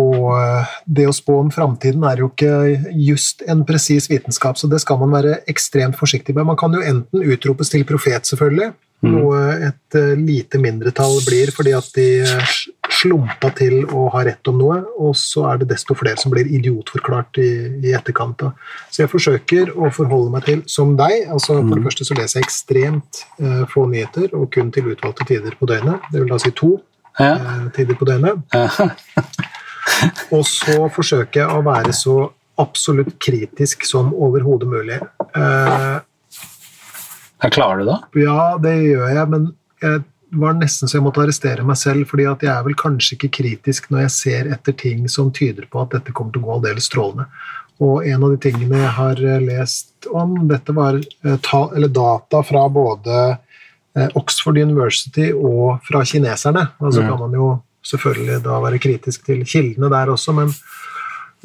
og 0.00 0.32
eh, 0.36 0.74
det 0.98 1.06
å 1.08 1.14
spå 1.14 1.40
om 1.42 1.52
framtiden 1.52 2.04
er 2.08 2.22
jo 2.22 2.30
ikke 2.32 2.52
just 2.94 3.44
en 3.48 3.64
presis 3.68 4.10
vitenskap, 4.12 4.58
så 4.58 4.70
det 4.70 4.80
skal 4.84 5.00
man 5.02 5.14
være 5.16 5.40
ekstremt 5.50 5.98
forsiktig 5.98 6.36
med. 6.36 6.48
Man 6.48 6.58
kan 6.60 6.74
jo 6.74 6.84
enten 6.84 7.24
utropes 7.24 7.72
til 7.72 7.86
profet, 7.88 8.28
selvfølgelig, 8.28 8.72
mm. 9.04 9.12
noe 9.12 9.42
et 9.70 9.98
eh, 9.98 10.14
lite 10.18 10.60
mindretall 10.62 11.20
blir 11.26 11.52
fordi 11.54 11.74
at 11.76 11.90
de 11.96 12.08
slumpa 12.92 13.50
til 13.56 13.82
å 13.94 14.06
ha 14.14 14.22
rett 14.26 14.50
om 14.50 14.58
noe, 14.60 14.78
og 15.02 15.16
så 15.18 15.46
er 15.50 15.60
det 15.62 15.70
desto 15.72 15.96
flere 15.98 16.20
som 16.20 16.32
blir 16.34 16.48
idiotforklart 16.58 17.40
i, 17.42 17.50
i 17.82 17.94
etterkant. 17.96 18.38
Da. 18.42 18.52
Så 18.92 19.04
jeg 19.04 19.12
forsøker 19.12 19.74
å 19.74 19.90
forholde 19.94 20.32
meg 20.34 20.46
til, 20.46 20.62
som 20.70 20.94
deg 20.98 21.26
altså 21.32 21.58
For 21.58 21.74
det 21.74 21.82
mm. 21.82 21.88
første 21.88 22.06
så 22.08 22.16
leser 22.18 22.40
jeg 22.40 22.48
ekstremt 22.48 23.22
uh, 23.42 23.64
få 23.72 23.86
nyheter, 23.90 24.30
og 24.38 24.50
kun 24.54 24.70
til 24.74 24.92
utvalgte 24.92 25.26
tider 25.28 25.56
på 25.58 25.68
døgnet. 25.68 26.06
Det 26.12 26.22
vil 26.22 26.30
da 26.30 26.40
si 26.42 26.52
to 26.56 26.76
ja. 27.18 27.34
uh, 27.34 27.68
tider 27.76 27.98
på 27.98 28.08
døgnet. 28.08 28.44
og 30.34 30.42
så 30.48 30.88
forsøker 30.92 31.42
jeg 31.42 31.52
å 31.52 31.64
være 31.66 31.94
så 31.96 32.16
absolutt 32.60 33.16
kritisk 33.20 33.84
som 33.88 34.14
overhodet 34.14 34.68
mulig. 34.70 35.00
Uh, 35.36 36.00
klarer 37.52 37.82
du 37.82 37.90
det? 37.90 37.98
Ja, 38.24 38.56
det 38.62 38.76
gjør 38.80 39.10
jeg, 39.12 39.28
men 39.32 39.50
jeg 39.84 40.04
var 40.40 40.56
nesten 40.58 40.88
så 40.88 40.98
jeg 40.98 41.04
måtte 41.06 41.22
arrestere 41.22 41.64
meg 41.66 41.78
selv, 41.80 42.08
fordi 42.10 42.26
at 42.28 42.42
jeg 42.44 42.52
er 42.52 42.64
vel 42.66 42.76
kanskje 42.78 43.16
ikke 43.16 43.34
kritisk 43.38 43.90
når 43.92 44.06
jeg 44.06 44.14
ser 44.16 44.50
etter 44.56 44.74
ting 44.76 45.06
som 45.12 45.30
tyder 45.34 45.68
på 45.70 45.84
at 45.84 45.94
dette 45.94 46.14
kommer 46.16 46.34
til 46.34 46.42
å 46.42 46.48
gå 46.48 46.56
aldeles 46.56 46.88
strålende. 46.90 47.28
Og 47.84 48.06
en 48.08 48.24
av 48.24 48.32
de 48.32 48.38
tingene 48.40 48.80
jeg 48.80 48.92
har 48.96 49.20
eh, 49.20 49.42
lest 49.44 50.08
om, 50.08 50.36
dette 50.48 50.72
var 50.76 50.96
eh, 50.96 51.36
ta, 51.44 51.60
data 51.92 52.40
fra 52.46 52.62
både 52.72 53.18
eh, 53.28 54.08
Oxford 54.16 54.56
University 54.58 55.28
og 55.34 55.82
fra 55.84 56.00
kineserne. 56.08 56.70
Altså 56.80 57.04
mm. 57.04 57.10
kan 57.10 57.20
man 57.20 57.36
jo 57.36 57.50
selvfølgelig 57.90 58.42
da 58.44 58.58
være 58.64 58.82
kritisk 58.82 59.24
til 59.28 59.44
kildene 59.46 59.90
der 59.92 60.12
også, 60.12 60.34
men, 60.36 60.52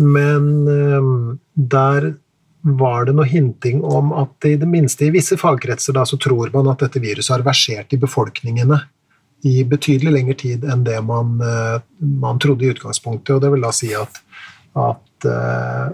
men 0.02 1.40
der 1.56 2.12
var 2.62 3.06
det 3.06 3.16
noe 3.18 3.26
hinting 3.26 3.82
om 3.84 4.12
at 4.22 4.46
i 4.46 4.56
det 4.62 4.70
minste 4.70 5.08
i 5.08 5.14
visse 5.14 5.38
fagkretser 5.40 5.96
da, 5.98 6.06
så 6.06 6.20
tror 6.22 6.52
man 6.54 6.70
at 6.70 6.84
dette 6.86 7.02
viruset 7.02 7.34
har 7.34 7.46
versert 7.46 7.94
i 7.94 8.02
befolkningene 8.02 8.78
i 9.48 9.64
betydelig 9.66 10.14
lengre 10.14 10.38
tid 10.38 10.66
enn 10.70 10.84
det 10.86 11.00
man, 11.06 11.34
uh, 11.42 11.82
man 12.22 12.40
trodde 12.42 12.66
i 12.66 12.72
utgangspunktet. 12.74 13.36
og 13.36 13.42
Det 13.42 13.50
vil 13.54 13.66
da 13.66 13.72
si 13.74 13.90
at, 13.98 14.22
at 14.78 15.28
uh, 15.28 15.88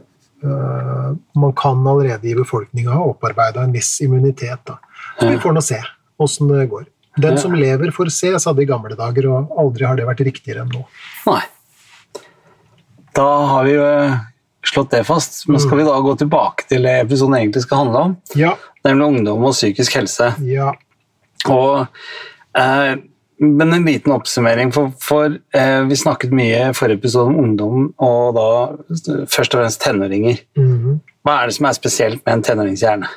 uh, 0.43 1.13
man 1.39 1.55
kan 1.55 1.87
allerede 1.87 2.27
i 2.27 2.35
befolkninga 2.35 2.97
ha 2.97 3.07
opparbeida 3.07 3.63
en 3.63 3.75
viss 3.75 4.01
immunitet. 4.03 4.65
Da. 4.67 4.77
Så 5.19 5.31
vi 5.31 5.39
får 5.43 5.55
nå 5.55 5.63
se 5.63 5.79
åssen 6.19 6.51
det 6.51 6.67
går. 6.73 6.89
Den 7.17 7.37
som 7.41 7.55
lever, 7.57 7.91
får 7.91 8.11
se, 8.13 8.31
sa 8.39 8.53
de 8.53 8.63
i 8.63 8.69
gamle 8.69 8.95
dager, 8.97 9.27
og 9.31 9.53
aldri 9.57 9.87
har 9.87 9.97
det 9.97 10.07
vært 10.07 10.25
riktigere 10.27 10.63
enn 10.63 10.73
nå. 10.73 10.83
Nei. 11.27 11.41
Da 13.17 13.29
har 13.51 13.65
vi 13.65 13.73
jo 13.73 13.85
slått 14.67 14.93
det 14.93 15.03
fast. 15.07 15.43
Men 15.49 15.59
skal 15.63 15.81
vi 15.81 15.87
da 15.87 15.97
gå 16.03 16.15
tilbake 16.19 16.67
til 16.69 16.85
det 16.85 16.95
episoden 17.05 17.37
egentlig 17.39 17.65
skal 17.65 17.85
handle 17.85 18.05
om? 18.07 18.15
Ja. 18.37 18.55
Nemlig 18.85 19.11
ungdom 19.11 19.45
og 19.47 19.55
psykisk 19.55 19.97
helse. 19.99 20.31
Ja. 20.45 20.73
Og, 21.49 21.87
eh, 22.57 22.93
men 23.41 23.73
en 23.73 23.85
liten 23.85 24.13
oppsummering, 24.15 24.73
for, 24.75 24.93
for 25.01 25.37
eh, 25.57 25.81
vi 25.87 25.99
snakket 25.99 26.35
mye 26.35 26.63
i 26.69 26.73
forrige 26.77 27.01
episode 27.01 27.31
om 27.31 27.39
ungdom, 27.43 27.91
og 28.01 28.37
da 28.37 28.49
først 29.29 29.55
og 29.55 29.61
fremst 29.61 29.81
tenåringer. 29.81 30.43
Mm 30.57 30.73
-hmm. 30.77 30.99
Hva 31.23 31.41
er 31.41 31.47
det 31.47 31.55
som 31.55 31.65
er 31.65 31.73
spesielt 31.73 32.25
med 32.25 32.33
en 32.33 32.43
tenåringshjerne? 32.43 33.07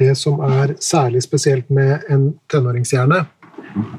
Det 0.00 0.14
som 0.16 0.40
er 0.46 0.74
særlig 0.80 1.22
spesielt 1.26 1.68
med 1.70 2.06
en 2.08 2.30
tenåringshjerne, 2.50 3.24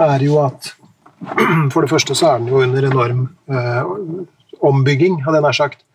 er 0.01 0.25
jo 0.25 0.39
at 0.41 0.73
for 1.73 1.83
det 1.85 1.91
første 1.91 2.17
så 2.17 2.31
er 2.31 2.41
den 2.41 2.49
jo 2.49 2.63
under 2.63 2.87
enorm 2.89 3.27
eh, 3.51 3.91
ombygging, 4.65 5.19
hadde 5.25 5.37
jeg 5.37 5.45
nær 5.45 5.57
sagt. 5.57 5.85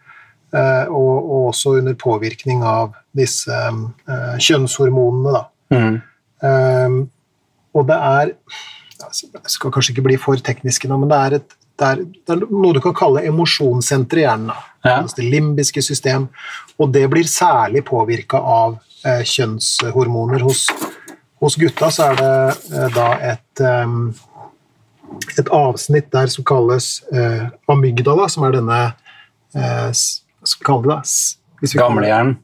Eh, 0.54 0.86
og, 0.94 1.14
og, 1.18 1.48
også 1.50 1.76
under 1.80 1.96
påvirkning 1.98 2.62
av 2.66 2.94
disse 3.16 3.50
eh, 3.50 4.36
kjønnshormonene. 4.38 5.34
Da. 5.34 5.42
Mm. 5.74 5.96
Um, 6.46 6.96
og 7.74 7.86
det 7.88 7.96
er 7.96 8.30
Jeg 9.00 9.50
skal 9.50 9.72
kanskje 9.72 9.94
ikke 9.94 10.04
bli 10.04 10.18
for 10.20 10.40
teknisk 10.40 10.84
nå, 10.88 10.98
men 11.00 11.10
det 11.10 11.18
er, 11.18 11.34
et, 11.40 11.56
det 11.80 11.88
er, 11.88 12.02
det 12.06 12.34
er 12.34 12.44
noe 12.46 12.76
du 12.76 12.80
kan 12.84 12.94
kalle 12.96 13.24
emosjonssenter 13.28 14.22
i 14.22 14.24
hjernen. 14.24 14.52
Ja. 14.86 15.00
Det 15.10 15.26
limbiske 15.26 15.82
system. 15.82 16.28
Og 16.78 16.92
det 16.94 17.04
blir 17.12 17.26
særlig 17.28 17.82
påvirka 17.88 18.38
av 18.40 18.78
kjønnshormoner. 19.26 20.44
Hos, 20.46 20.66
hos, 21.42 21.58
gutta 21.60 21.90
så 21.94 22.10
er 22.10 22.20
det 22.20 22.32
uh, 22.72 22.88
da 22.94 23.10
et 23.32 23.64
um, 23.64 24.08
et 25.38 25.48
avsnitt 25.54 26.08
der 26.12 26.26
som 26.32 26.44
kalles 26.44 26.98
amygdala, 27.70 28.26
som 28.28 28.42
er 28.44 28.56
denne 28.56 28.78
skal 29.54 30.58
vi 30.58 30.66
kalle 30.66 30.96
det 30.98 31.78
Gamlehjernen? 31.78 32.34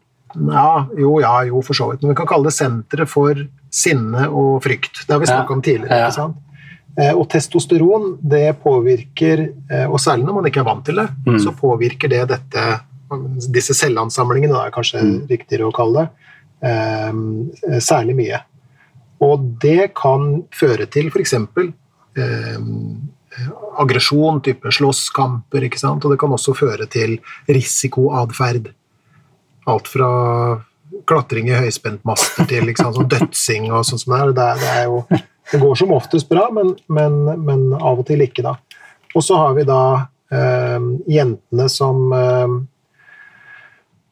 Ja, 0.49 0.87
jo, 0.97 1.17
ja, 1.21 1.33
jo, 1.45 1.61
for 1.67 1.77
så 1.77 1.91
vidt. 1.91 2.05
Men 2.05 2.15
vi 2.15 2.21
kan 2.23 2.29
kalle 2.31 2.49
det 2.49 2.55
senteret 2.57 3.11
for 3.11 3.37
sinne 3.73 4.29
og 4.31 4.63
frykt. 4.65 5.03
Det 5.05 5.13
har 5.13 5.21
vi 5.21 5.29
snakka 5.29 5.53
ja. 5.53 5.57
om 5.59 5.65
tidligere. 5.67 5.99
Ikke 5.99 6.17
sant? 6.17 6.41
Eh, 7.01 7.13
og 7.17 7.25
testosteron 7.33 8.17
det 8.21 8.59
påvirker, 8.61 9.47
eh, 9.73 9.87
og 9.89 10.01
særlig 10.01 10.27
når 10.29 10.39
man 10.39 10.49
ikke 10.49 10.61
er 10.61 10.69
vant 10.69 10.85
til 10.85 11.01
det, 11.01 11.09
mm. 11.27 11.39
så 11.41 11.55
påvirker 11.57 12.13
det 12.13 12.25
dette 12.37 12.71
Disse 13.53 13.75
selvansamlingene, 13.77 14.57
er 14.57 14.71
kanskje 14.73 15.03
mm. 15.05 15.17
riktigere 15.29 15.67
å 15.69 15.73
kalle 15.77 15.99
det, 15.99 16.05
eh, 16.09 16.22
særlig 16.63 18.15
mye. 18.15 18.39
Og 19.23 19.47
det 19.63 19.93
kan 19.99 20.43
føre 20.55 20.87
til 20.91 21.09
f.eks. 21.11 21.35
Eh, 23.33 23.49
aggresjon, 23.81 24.43
type 24.45 24.73
slåsskamper, 24.77 25.67
ikke 25.69 25.81
sant? 25.81 26.05
og 26.05 26.13
det 26.13 26.21
kan 26.21 26.35
også 26.35 26.55
føre 26.57 26.89
til 26.93 27.17
risikoatferd. 27.49 28.73
Alt 29.71 29.89
fra 29.89 30.11
klatring 31.09 31.49
i 31.49 31.57
høyspentmaster 31.57 32.49
til 32.51 32.67
liksom, 32.69 32.93
sånn 32.97 33.11
dødsing 33.11 33.71
og 33.73 33.87
sånn 33.89 34.03
som 34.03 34.15
det 34.15 34.21
er. 34.21 34.35
Det, 34.37 34.49
det, 34.61 34.73
er 34.83 34.91
jo, 34.91 35.23
det 35.53 35.63
går 35.63 35.81
som 35.81 35.95
oftest 35.97 36.29
bra, 36.31 36.49
men, 36.55 36.75
men, 36.93 37.23
men, 37.47 37.69
av 37.79 38.03
og 38.03 38.09
til 38.11 38.25
ikke, 38.27 38.45
da. 38.45 38.57
Og 39.17 39.25
så 39.25 39.39
har 39.41 39.57
vi 39.57 39.65
da 39.69 39.83
eh, 40.33 40.91
jentene 41.15 41.69
som 41.73 42.13
eh, 42.17 42.59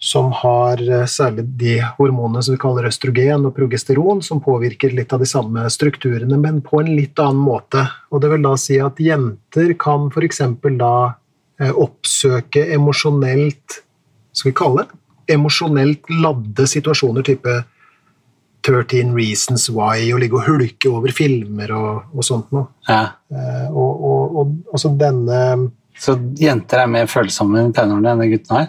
som 0.01 0.31
har 0.33 0.81
eh, 0.81 1.07
særlig 1.07 1.45
de 1.61 1.75
hormonene 1.99 2.43
som 2.43 2.55
vi 2.55 2.61
kaller 2.63 2.89
østrogen 2.89 3.45
og 3.45 3.55
progesteron, 3.57 4.23
som 4.25 4.41
påvirker 4.41 4.95
litt 4.97 5.13
av 5.13 5.21
de 5.21 5.29
samme 5.29 5.67
strukturene, 5.71 6.39
men 6.41 6.63
på 6.65 6.81
en 6.81 6.95
litt 6.97 7.21
annen 7.21 7.43
måte. 7.45 7.85
Og 8.11 8.23
det 8.25 8.33
vil 8.33 8.47
da 8.47 8.55
si 8.61 8.81
at 8.81 9.01
jenter 9.03 9.75
kan 9.81 10.09
f.eks. 10.09 10.41
da 10.81 10.95
eh, 11.61 11.71
oppsøke 11.71 12.65
emosjonelt 12.75 13.83
Skal 14.31 14.53
vi 14.53 14.57
kalle 14.57 14.87
det 14.87 15.01
emosjonelt 15.31 16.09
ladde 16.23 16.67
situasjoner, 16.67 17.23
type 17.27 17.53
13 18.67 19.13
Reasons 19.17 19.69
Why, 19.73 20.11
og 20.15 20.21
ligge 20.23 20.39
og 20.39 20.49
hulke 20.49 20.91
over 20.91 21.15
filmer 21.15 21.73
og, 21.77 22.11
og 22.15 22.27
sånt 22.27 22.51
noe. 22.55 22.71
Ja. 22.89 23.05
Og, 23.71 23.91
og, 24.11 24.41
og 24.41 24.57
Altså 24.75 24.91
denne 24.99 25.71
Så 26.01 26.17
jenter 26.41 26.83
er 26.83 26.91
mer 26.91 27.09
følsomme 27.11 27.69
i 27.69 27.73
tenårene 27.77 28.15
enn 28.17 28.33
guttene 28.33 28.65
er? 28.65 28.69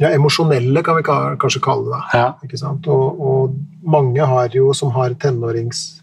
Ja, 0.00 0.10
emosjonelle, 0.14 0.82
kan 0.82 0.96
vi 0.98 1.04
kanskje 1.06 1.60
kalle 1.64 1.90
det. 1.92 2.00
Ja. 2.18 2.32
Ikke 2.46 2.58
sant? 2.60 2.86
Og, 2.90 3.20
og 3.20 3.54
mange 3.86 4.24
har 4.26 4.48
jo, 4.56 4.72
som 4.74 4.90
har 4.96 5.14
tenårings... 5.22 6.00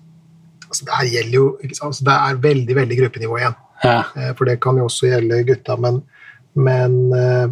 Altså 0.72 0.86
det 0.88 0.96
her 0.96 1.10
gjelder 1.12 1.36
jo? 1.36 1.48
Altså 1.84 2.06
det 2.08 2.14
er 2.16 2.38
veldig, 2.46 2.76
veldig 2.78 2.98
gruppenivå 3.02 3.42
igjen. 3.42 3.56
ja. 3.84 3.98
Eh, 4.16 4.32
For 4.38 4.48
det 4.48 4.60
kan 4.64 4.78
jo 4.80 4.86
også 4.88 5.10
gjelde 5.10 5.42
gutta, 5.50 5.76
men, 5.76 6.02
men 6.56 6.98
eh, 7.18 7.50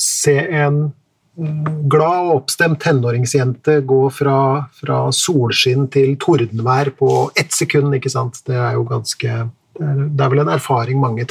Se 0.00 0.36
en 0.62 0.92
glad 1.90 2.28
og 2.28 2.34
oppstemt 2.40 2.80
tenåringsjente 2.82 3.78
gå 3.88 4.00
fra, 4.12 4.36
fra 4.76 4.98
solskinn 5.14 5.86
til 5.92 6.14
tordenvær 6.20 6.90
på 6.98 7.10
ett 7.38 7.52
sekund, 7.56 7.94
ikke 7.96 8.12
sant. 8.12 8.42
Det 8.46 8.56
er 8.56 8.76
jo 8.78 8.84
ganske 8.88 9.34
Det 9.80 9.86
er, 9.86 10.00
det 10.12 10.24
er 10.24 10.32
vel 10.34 10.42
en 10.42 10.52
erfaring 10.52 11.00
mange 11.00 11.24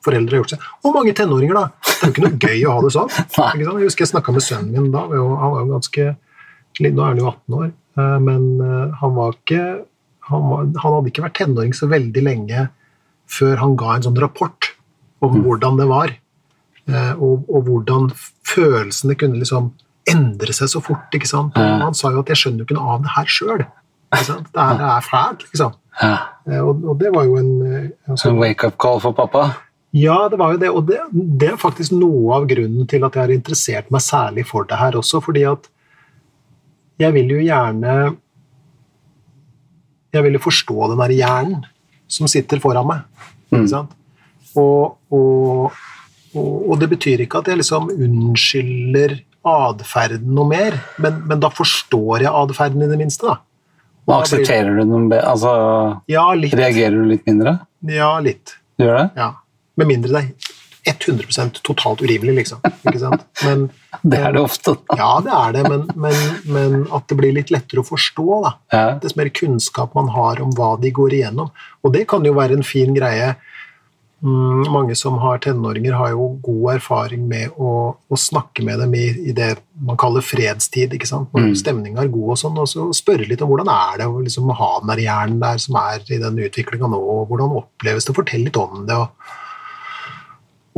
tenåringsforeldre 0.00 0.30
har 0.34 0.42
gjort 0.42 0.50
seg. 0.54 0.64
Og 0.84 0.94
mange 0.94 1.14
tenåringer, 1.14 1.54
da. 1.54 1.68
Det 1.84 2.00
er 2.00 2.06
jo 2.06 2.12
ikke 2.14 2.24
noe 2.24 2.38
gøy 2.40 2.64
å 2.66 2.74
ha 2.74 2.80
det 2.84 2.92
sånn. 2.94 3.10
Jeg 3.60 3.84
husker 3.84 4.04
jeg 4.04 4.10
snakka 4.14 4.32
med 4.32 4.42
sønnen 4.42 4.72
min 4.72 4.90
da. 4.92 5.00
Han 5.10 5.52
var 5.52 5.60
jo 5.64 5.70
ganske 5.74 6.16
Nå 6.80 7.02
er 7.02 7.08
han 7.10 7.18
jo 7.18 7.26
18 7.28 7.54
år, 7.58 7.70
eh, 7.98 8.18
men 8.24 8.44
eh, 8.64 8.92
han 9.00 9.10
var 9.16 9.34
ikke 9.34 9.64
han, 10.30 10.44
var, 10.48 10.68
han 10.80 10.94
hadde 10.94 11.10
ikke 11.10 11.24
vært 11.26 11.34
tenåring 11.36 11.72
så 11.76 11.88
veldig 11.90 12.22
lenge 12.22 12.68
før 13.28 13.56
han 13.60 13.74
ga 13.76 13.96
en 13.96 14.04
sånn 14.06 14.20
rapport 14.22 14.70
om 15.20 15.42
hvordan 15.44 15.76
det 15.76 15.88
var. 15.90 16.14
eh, 16.88 17.12
Og, 17.20 17.44
og 17.50 17.66
hvordan 17.66 18.08
følelsene 18.48 19.16
kunne 19.18 19.42
liksom 19.42 19.72
endre 20.08 20.54
seg 20.56 20.70
så 20.72 20.80
fort. 20.80 21.10
ikke 21.12 21.28
sant? 21.28 21.58
Og 21.58 21.82
han 21.84 21.94
sa 21.94 22.10
jo 22.14 22.20
at 22.22 22.28
'jeg 22.32 22.36
skjønner 22.40 22.62
jo 22.62 22.64
ikke 22.70 22.78
noe 22.78 22.94
av 22.94 23.02
det 23.02 23.12
her 23.18 23.26
sjøl'. 23.28 23.66
Det 24.10 24.62
her 24.62 24.80
er 24.80 25.04
fælt, 25.04 25.44
liksom. 25.52 25.74
Og, 26.50 26.84
og 26.88 26.98
det 26.98 27.12
var 27.14 27.24
jo 27.28 27.36
en 27.36 27.92
altså, 28.08 28.30
en 28.30 28.38
wake-up 28.40 28.78
call 28.78 28.98
for 29.00 29.12
pappa? 29.12 29.50
Ja, 29.90 30.28
det 30.30 30.38
var 30.38 30.54
jo 30.54 30.60
det, 30.62 30.70
og 30.70 30.86
det, 30.86 31.00
det 31.10 31.48
er 31.50 31.58
faktisk 31.58 31.94
noe 31.98 32.36
av 32.36 32.46
grunnen 32.50 32.86
til 32.90 33.02
at 33.02 33.16
jeg 33.16 33.24
har 33.24 33.32
interessert 33.34 33.88
meg 33.90 34.04
særlig 34.04 34.44
for 34.46 34.68
det 34.70 34.78
her 34.78 34.98
også, 35.00 35.18
fordi 35.24 35.42
at 35.50 35.66
jeg 37.00 37.16
vil 37.16 37.32
jo 37.32 37.38
gjerne 37.40 37.94
Jeg 40.12 40.26
vil 40.26 40.34
jo 40.36 40.42
forstå 40.42 40.90
den 40.90 41.00
der 41.00 41.12
hjernen 41.14 41.66
som 42.10 42.26
sitter 42.26 42.58
foran 42.58 42.88
meg. 42.88 43.02
Mm. 43.52 43.60
Ikke 43.60 43.70
sant? 43.70 43.92
Og, 44.58 44.96
og, 45.14 45.76
og, 46.34 46.48
og 46.66 46.80
det 46.80 46.88
betyr 46.90 47.22
ikke 47.22 47.38
at 47.38 47.50
jeg 47.52 47.60
liksom 47.60 47.92
unnskylder 47.94 49.14
atferden 49.46 50.34
noe 50.34 50.50
mer, 50.50 50.80
men, 50.98 51.22
men 51.30 51.40
da 51.42 51.52
forstår 51.54 52.26
jeg 52.26 52.32
atferden 52.42 52.82
i 52.82 52.90
det 52.90 52.98
minste, 52.98 53.30
da. 53.30 53.38
Og 54.10 54.16
aksepterer 54.18 54.74
du 54.74 54.82
den 54.82 55.06
bedre? 55.12 55.30
Altså, 55.30 55.52
Ja, 56.10 56.26
reagerer 56.34 56.98
du 56.98 57.06
litt 57.06 57.22
mindre? 57.28 57.60
Ja, 57.86 58.10
litt. 58.24 58.56
Du 58.74 58.88
gjør 58.88 58.98
det? 58.98 59.06
Ja. 59.20 59.30
Med 59.76 59.86
mindre 59.86 60.10
det 60.10 60.22
er 60.24 60.96
100% 60.96 61.60
totalt 61.62 62.00
urimelig, 62.00 62.34
liksom. 62.38 62.62
Ikke 62.88 62.98
sant? 63.02 63.26
Men, 63.44 63.66
Det 64.02 64.18
er 64.18 64.32
det 64.32 64.40
ofte. 64.40 64.76
ja, 64.96 65.10
det 65.20 65.32
er 65.36 65.52
det, 65.58 65.64
men, 65.68 65.82
men, 65.94 66.16
men 66.48 66.86
at 66.96 67.04
det 67.10 67.18
blir 67.20 67.34
litt 67.36 67.50
lettere 67.52 67.82
å 67.82 67.86
forstå. 67.86 68.26
da. 68.46 68.52
Ja. 68.72 68.84
Dess 69.02 69.16
mer 69.18 69.28
kunnskap 69.28 69.94
man 69.94 70.08
har 70.14 70.40
om 70.40 70.54
hva 70.56 70.74
de 70.80 70.90
går 70.96 71.18
igjennom. 71.18 71.50
Og 71.84 71.92
det 71.92 72.06
kan 72.08 72.24
jo 72.24 72.32
være 72.38 72.56
en 72.56 72.64
fin 72.66 72.94
greie. 72.96 73.34
Mm, 74.24 74.66
mange 74.72 74.96
som 75.00 75.18
har 75.22 75.38
tenåringer, 75.40 75.94
har 75.96 76.10
jo 76.12 76.26
god 76.44 76.74
erfaring 76.74 77.22
med 77.28 77.54
å, 77.56 77.70
å 77.96 78.18
snakke 78.20 78.64
med 78.64 78.80
dem 78.82 78.92
i, 78.98 79.06
i 79.30 79.32
det 79.36 79.54
man 79.80 79.96
kaller 80.00 80.24
fredstid. 80.24 80.92
ikke 80.96 81.08
sant? 81.08 81.28
Når 81.32 81.46
Mm. 81.50 81.54
stemninga 81.60 82.02
er 82.02 82.08
god, 82.12 82.30
og 82.34 82.40
sånn, 82.40 82.58
og 82.60 82.68
så 82.68 82.88
spørre 82.96 83.28
litt 83.28 83.40
om 83.44 83.48
hvordan 83.52 83.68
er 83.72 84.00
det 84.02 84.08
å 84.08 84.20
liksom 84.20 84.48
ha 84.56 84.72
den 84.80 84.92
der 84.92 85.04
hjernen 85.06 85.40
der 85.40 85.60
som 85.60 85.76
er 85.80 86.04
i 86.08 86.18
den 86.20 86.36
utviklinga 86.40 86.88
nå, 86.92 87.00
og 87.00 87.28
hvordan 87.28 87.56
oppleves 87.62 88.04
det? 88.08 88.16
Fortell 88.16 88.44
litt 88.48 88.56
om 88.60 88.84
det. 88.88 88.96
og 88.96 89.08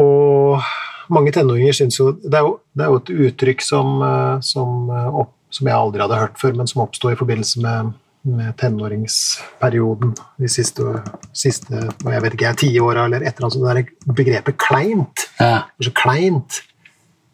og 0.03 1.13
mange 1.13 1.33
tenåringer 1.35 1.77
syns 1.77 1.99
jo 2.01 2.13
det 2.23 2.39
er, 2.39 2.47
jo 2.47 2.59
det 2.77 2.85
er 2.85 2.93
jo 2.93 3.01
et 3.01 3.13
uttrykk 3.29 3.65
som, 3.65 3.95
eh, 4.07 4.37
som, 4.47 4.91
eh, 4.91 5.19
opp, 5.23 5.35
som 5.53 5.69
jeg 5.69 5.77
aldri 5.77 6.05
hadde 6.05 6.21
hørt 6.21 6.41
før, 6.41 6.57
men 6.59 6.71
som 6.71 6.85
oppsto 6.85 7.13
i 7.13 7.19
forbindelse 7.19 7.63
med, 7.65 7.93
med 8.25 8.57
tenåringsperioden 8.61 10.15
de 10.41 10.51
siste, 10.51 11.03
siste 11.37 11.81
jeg 11.83 12.25
vet 12.25 12.37
ikke, 12.39 12.55
ti 12.63 12.71
åra, 12.81 13.07
eller 13.09 13.25
et 13.25 13.35
eller 13.35 13.49
annet 13.49 13.57
sånt. 13.59 13.67
Det 13.67 13.87
der 14.07 14.15
begrepet 14.21 14.61
kleint. 14.63 15.27
ja. 15.41 15.65
Så 15.83 15.93
kleint. 15.97 16.63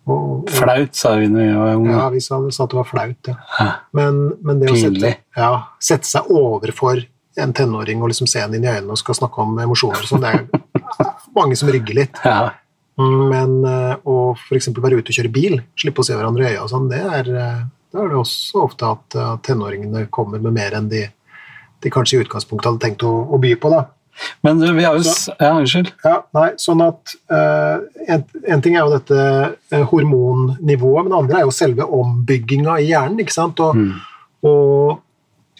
Og, 0.09 0.17
og, 0.17 0.51
Flaut, 0.57 0.97
sa 0.97 1.13
vi 1.21 1.27
da 1.29 1.43
vi 1.45 1.53
var 1.53 1.75
unge. 1.77 1.93
ja, 1.93 2.09
vi 2.15 2.21
sa, 2.25 2.39
sa 2.49 2.65
at 2.65 2.73
det 2.73 2.79
var 2.79 2.87
flaut, 2.89 3.29
ja. 3.29 3.35
Ja. 3.59 3.67
Men, 3.93 4.23
men 4.41 4.63
det 4.63 4.71
å 4.73 4.77
sette, 4.79 4.95
Pinlig. 4.97 5.15
ja, 5.37 5.51
sette 5.85 6.09
seg 6.09 6.31
overfor 6.33 7.03
en 7.39 7.53
tenåring 7.55 8.01
og 8.03 8.09
liksom 8.11 8.27
se 8.31 8.41
henne 8.41 8.57
inn 8.57 8.65
i 8.65 8.71
øynene 8.73 8.95
og 8.97 8.99
skal 8.99 9.19
snakke 9.19 9.45
om 9.45 9.59
emosjoner 9.63 10.01
og 10.01 10.09
sånn, 10.09 10.25
det 10.25 10.33
er 10.33 11.13
mange 11.39 11.57
som 11.59 11.71
rygger 11.73 11.95
litt. 12.03 12.21
Ja. 12.25 12.51
Men 12.99 13.61
eh, 13.65 13.93
å 14.11 14.33
f.eks. 14.35 14.73
være 14.75 14.99
ute 14.99 15.13
og 15.13 15.19
kjøre 15.21 15.31
bil, 15.35 15.61
slippe 15.79 16.03
å 16.03 16.07
se 16.09 16.17
hverandre 16.19 16.45
i 16.49 16.53
øya 16.57 16.65
og 16.65 16.73
sånn, 16.73 16.89
det 16.91 16.99
er, 17.07 17.29
det 17.31 17.51
da 17.95 18.03
er 18.05 18.11
det 18.13 18.19
også 18.21 18.65
ofte 18.67 18.89
at 18.91 19.15
eh, 19.17 19.37
tenåringene 19.47 20.09
kommer 20.13 20.43
med 20.45 20.53
mer 20.59 20.75
enn 20.77 20.91
de, 20.91 21.07
de 21.81 21.93
kanskje 21.95 22.19
i 22.19 22.25
utgangspunktet 22.27 22.69
hadde 22.69 22.83
tenkt 22.85 23.07
å, 23.07 23.13
å 23.33 23.39
by 23.41 23.55
på. 23.63 23.71
da. 23.73 23.85
Men 24.43 24.59
du, 24.59 24.67
vi 24.75 24.83
har 24.85 24.99
jo 24.99 25.05
så, 25.07 25.33
Ja, 25.39 25.53
unnskyld. 25.61 25.93
Ja, 26.05 26.17
nei, 26.35 26.49
sånn 26.59 26.83
at 26.83 27.13
uh, 27.31 27.79
en, 28.11 28.25
en 28.51 28.65
ting 28.65 28.75
er 28.75 28.83
jo 28.83 28.97
dette 28.97 29.19
eh, 29.71 29.85
hormonnivået, 29.93 31.07
men 31.07 31.13
det 31.15 31.21
andre 31.23 31.39
er 31.39 31.47
jo 31.47 31.55
selve 31.55 31.87
ombygginga 31.87 32.81
i 32.83 32.89
hjernen. 32.91 33.21
ikke 33.23 33.37
sant? 33.37 33.63
Og, 33.63 33.79
Mm. 33.79 33.95
og 34.51 34.99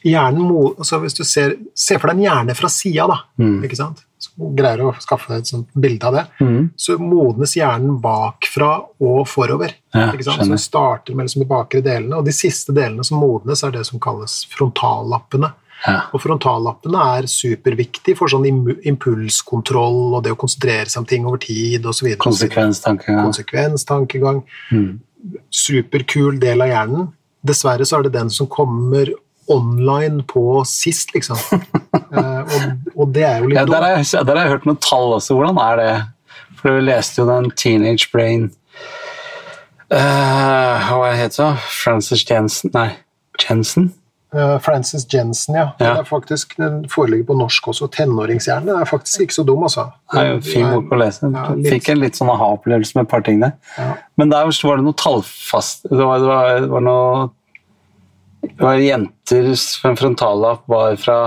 hjernen 0.05 0.43
må, 0.43 0.75
altså 0.77 1.01
Hvis 1.01 1.15
du 1.17 1.25
ser, 1.25 1.57
ser 1.75 1.99
for 1.99 2.09
deg 2.09 2.19
en 2.19 2.25
hjerne 2.27 2.55
fra 2.57 2.69
sida, 2.69 3.07
da, 3.07 3.19
Mm. 3.39 3.63
ikke 3.65 3.77
sant? 3.77 4.05
Greier 4.39 4.79
å 4.83 4.95
skaffe 5.01 5.31
et 5.37 5.47
sånt 5.47 5.69
bilde 5.79 6.05
av 6.05 6.15
det, 6.15 6.27
Mm. 6.41 6.71
så 6.77 6.99
modnes 6.99 7.55
hjernen 7.55 8.01
bakfra 8.01 8.85
og 9.01 9.27
forover. 9.27 9.73
Ja, 9.95 10.13
ikke 10.13 10.25
sant? 10.25 10.43
Så 10.43 10.49
det 10.51 10.61
starter 10.61 11.15
med 11.15 11.27
liksom 11.27 11.43
de 11.43 11.49
bakre 11.49 11.83
delene, 11.83 12.17
og 12.19 12.25
de 12.25 12.33
siste 12.33 12.73
delene 12.75 13.05
som 13.05 13.19
modnes, 13.21 13.63
er 13.65 13.71
det 13.71 13.87
som 13.87 13.99
kalles 14.01 14.45
frontallappene. 14.51 15.53
Ja. 15.87 16.03
Og 16.13 16.21
frontallappene 16.21 17.19
er 17.19 17.23
superviktig 17.31 18.17
for 18.17 18.27
sånn 18.27 18.45
impulskontroll 18.85 20.15
og 20.17 20.25
det 20.25 20.33
å 20.33 20.37
konsentrere 20.41 20.91
seg 20.91 20.99
om 21.03 21.07
ting 21.07 21.27
over 21.29 21.39
tid 21.39 21.87
osv. 21.87 22.09
Konsekvenstankegang. 22.19 23.25
Konsekvenstankegang. 23.29 24.43
Mm. 24.73 24.99
Superkul 25.51 26.39
del 26.41 26.63
av 26.63 26.69
hjernen. 26.73 27.09
Dessverre 27.47 27.87
så 27.87 27.99
er 27.99 28.09
det 28.09 28.13
den 28.19 28.31
som 28.31 28.49
kommer 28.51 29.13
online 29.53 30.23
på 30.29 30.65
sist, 30.69 31.15
liksom. 31.17 31.41
Eh, 32.09 32.41
og, 32.41 32.93
og 33.03 33.11
det 33.13 33.25
er 33.27 33.43
jo 33.43 33.49
litt 33.51 33.59
Ja, 33.59 33.65
der, 33.69 33.85
har 33.85 33.99
jeg, 33.99 34.25
der 34.25 34.37
har 34.39 34.47
jeg 34.47 34.53
hørt 34.55 34.67
noen 34.69 34.79
tall 34.81 35.11
også. 35.19 35.35
Hvordan 35.37 35.59
er 35.61 35.81
det? 35.81 35.91
For 36.57 36.79
vi 36.79 36.85
leste 36.87 37.21
jo 37.21 37.27
den 37.29 37.51
Teenage 37.53 38.09
Brain 38.13 38.47
uh, 39.93 40.89
Hva 40.89 41.11
heter 41.19 41.43
det? 41.43 41.67
Francis 41.83 42.25
Jensen 42.29 42.73
Nei, 42.73 42.91
Jensen? 43.43 43.91
Uh, 44.35 44.59
Francis 44.61 45.07
Jensen, 45.09 45.57
ja. 45.57 45.71
Ja. 45.79 45.85
Den, 45.85 46.01
er 46.03 46.09
faktisk, 46.09 46.57
den 46.61 46.83
foreligger 46.93 47.31
på 47.31 47.37
norsk 47.39 47.71
også. 47.73 47.89
'Tenåringshjerne' 47.89 48.75
er 48.81 48.89
faktisk 48.89 49.25
ikke 49.25 49.37
så 49.39 49.45
dum, 49.49 49.63
altså. 49.65 49.87
Det 50.13 50.21
er 50.21 50.29
jo 50.35 50.43
fin 50.45 50.67
bok 50.69 50.93
å 50.93 50.99
lese. 51.01 51.31
Ja, 51.33 51.47
Fikk 51.65 51.89
en 51.95 52.03
litt 52.03 52.19
sånn 52.19 52.29
aha-opplevelse 52.35 52.99
med 52.99 53.07
et 53.07 53.13
par 53.13 53.25
ting 53.25 53.41
der. 53.41 53.55
Ja. 53.79 53.95
Men 54.21 54.35
der 54.35 54.51
var 54.53 54.77
det 54.77 54.85
noe 54.85 54.99
tallfast 55.01 55.89
Det 55.89 56.05
var, 56.05 56.21
det 56.21 56.29
var, 56.29 56.61
det 56.61 56.69
var 56.75 56.85
noe 56.85 57.31
Det 58.43 58.63
var 58.63 58.79
jenters 58.83 59.67
frontallapp 59.83 60.65
var 60.71 60.97
fra 61.01 61.19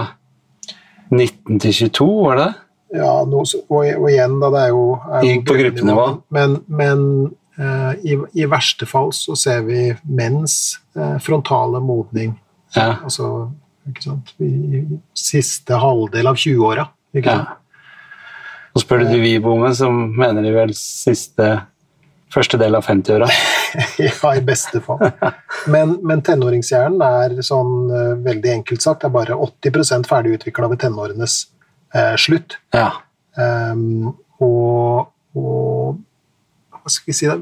19 1.11 1.59
til 1.59 1.73
22, 1.91 2.07
var 2.25 2.39
det? 2.39 2.49
Ja, 2.95 3.11
så- 3.45 3.63
og, 3.69 3.85
og 3.85 4.09
igjen, 4.09 4.39
da, 4.41 4.49
det 4.51 4.61
er 4.65 4.71
jo, 4.73 4.85
er 5.11 5.23
jo 5.27 5.41
på 5.47 5.57
gruppenivå. 5.59 6.05
Men, 6.29 6.57
men 6.67 7.03
uh, 7.59 7.93
i, 8.03 8.17
i 8.35 8.47
verste 8.51 8.87
fall 8.87 9.11
så 9.15 9.35
ser 9.39 9.63
vi 9.67 9.93
menns 10.03 10.77
uh, 10.97 11.17
frontale 11.23 11.79
modning. 11.83 12.35
Ja. 12.75 12.97
Altså, 13.03 13.49
ikke 13.89 14.03
sant 14.03 14.31
I, 14.43 14.83
siste 15.17 15.79
halvdel 15.79 16.27
av 16.31 16.39
20-åra. 16.39 16.87
Ikke 17.15 17.35
ja. 17.39 17.57
Og 18.71 18.83
spør 18.85 19.01
du 19.03 19.09
de 19.11 19.19
Viboene, 19.19 19.73
så 19.75 19.89
mener 19.91 20.45
de 20.45 20.51
vel 20.55 20.71
siste 20.77 21.47
Første 22.31 22.59
del 22.61 22.77
av 22.77 22.85
50-åra. 22.87 23.27
ja, 24.05 24.33
i 24.35 24.43
beste 24.45 24.79
fall. 24.83 25.01
Men, 25.71 25.97
men 26.07 26.21
tenåringshjernen 26.25 27.01
er 27.03 27.41
sånn 27.45 27.73
eh, 27.91 28.13
veldig 28.23 28.53
enkelt 28.59 28.85
sagt, 28.85 29.03
er 29.03 29.11
bare 29.13 29.35
80 29.35 30.07
ferdigutvikla 30.07 30.69
ved 30.71 30.79
tenårenes 30.85 31.41
eh, 31.95 32.15
slutt. 32.19 32.55
Ja. 32.75 32.93
Um, 33.35 34.13
og, 34.43 35.11
og 35.35 35.99
hva 36.81 36.89
skal 36.89 37.11
vi 37.11 37.15
si 37.15 37.27
da? 37.29 37.35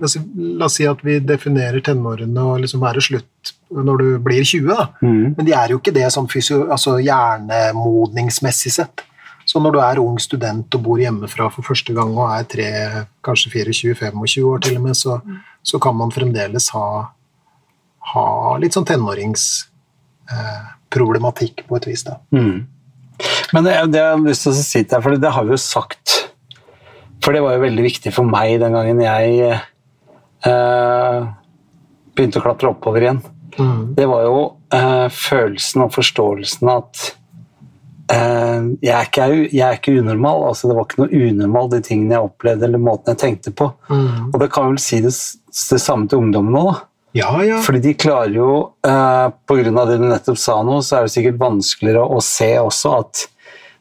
La 0.60 0.67
oss 0.67 0.75
si- 0.77 0.88
at 0.89 1.01
vi 1.05 1.19
definerer 1.24 1.79
tenårene 1.86 2.43
og 2.43 2.63
liksom 2.65 2.81
være 2.84 3.03
slutt 3.03 3.53
når 3.72 4.01
du 4.01 4.08
blir 4.25 4.43
20. 4.43 4.67
Da. 4.74 4.88
Mm. 5.05 5.36
Men 5.38 5.48
de 5.48 5.55
er 5.55 5.72
jo 5.74 5.79
ikke 5.79 5.96
det 5.96 6.10
sånn 6.12 6.27
altså 6.67 6.98
hjernemodningsmessig 7.00 8.74
sett. 8.75 9.05
Så 9.50 9.58
når 9.63 9.72
du 9.74 9.79
er 9.82 9.98
ung 10.03 10.20
student 10.22 10.75
og 10.77 10.84
bor 10.86 11.00
hjemmefra 11.01 11.48
for 11.50 11.65
første 11.65 11.89
gang 11.98 12.12
og 12.13 12.29
er 12.29 12.46
tre, 12.51 12.68
kanskje 13.25 13.50
24-25 13.56 14.46
år 14.46 14.60
til 14.65 14.75
og 14.77 14.84
med, 14.86 14.96
så, 14.98 15.13
så 15.65 15.75
kan 15.82 15.96
man 15.98 16.12
fremdeles 16.13 16.70
ha, 16.75 16.89
ha 18.13 18.27
litt 18.62 18.74
sånn 18.77 18.89
tenåringsproblematikk 18.91 21.56
på 21.65 21.74
et 21.79 21.88
vis. 21.89 22.03
da. 22.06 22.13
Mm. 22.36 22.60
Men 23.56 23.62
det, 23.65 23.74
det 23.96 24.01
jeg 24.03 24.13
har 24.13 24.27
lyst 24.27 24.44
til 24.46 24.53
å 24.53 24.56
si 24.60 24.82
til 24.84 24.94
deg, 24.94 25.03
for 25.08 25.12
det 25.18 25.36
har 25.36 25.44
vi 25.48 25.53
jo 25.56 25.60
sagt 25.60 26.08
For 27.25 27.29
det 27.36 27.44
var 27.44 27.51
jo 27.58 27.65
veldig 27.65 27.84
viktig 27.84 28.12
for 28.15 28.25
meg 28.29 28.62
den 28.62 28.75
gangen 28.77 29.00
jeg 29.03 29.27
eh, 29.50 31.22
begynte 32.15 32.39
å 32.39 32.46
klatre 32.46 32.72
oppover 32.72 33.01
igjen. 33.03 33.20
Mm. 33.58 33.82
Det 33.98 34.08
var 34.08 34.22
jo 34.24 34.38
eh, 34.75 35.08
følelsen 35.12 35.82
og 35.84 35.96
forståelsen 35.98 36.68
at 36.72 36.94
eh, 37.10 37.19
jeg, 38.10 38.94
er 38.94 39.06
ikke, 39.06 39.25
jeg 39.54 39.63
er 39.66 39.78
ikke 39.78 39.96
unormal. 40.01 40.48
altså 40.50 40.70
Det 40.70 40.78
var 40.78 40.88
ikke 40.88 41.04
noe 41.04 41.24
unormal, 41.30 41.72
de 41.74 41.82
tingene 41.86 42.16
jeg 42.16 42.30
opplevde 42.30 42.66
eller 42.66 42.82
måten 42.82 43.13
jeg 43.13 43.22
tenkte 43.22 43.54
på. 43.54 43.72
Mm. 43.89 44.32
Og 44.32 44.38
det 44.42 44.51
kan 44.54 44.72
vel 44.72 44.80
si 44.82 45.01
det, 45.06 45.13
det 45.13 45.82
samme 45.84 46.10
til 46.10 46.24
ungdommen 46.24 46.56
nå. 46.56 46.63
da. 46.72 46.78
Ja, 47.18 47.32
ja. 47.42 47.58
Fordi 47.66 47.82
de 47.82 47.96
klarer 47.98 48.36
jo, 48.36 48.51
eh, 48.86 49.25
av 49.25 49.89
det 49.89 49.98
du 49.98 50.06
nettopp 50.06 50.38
sa 50.38 50.60
nå, 50.66 50.80
så 50.86 51.00
er 51.00 51.08
det 51.08 51.13
sikkert 51.16 51.42
vanskeligere 51.42 52.06
å 52.06 52.22
se 52.22 52.51
også 52.62 52.96
at 53.00 53.25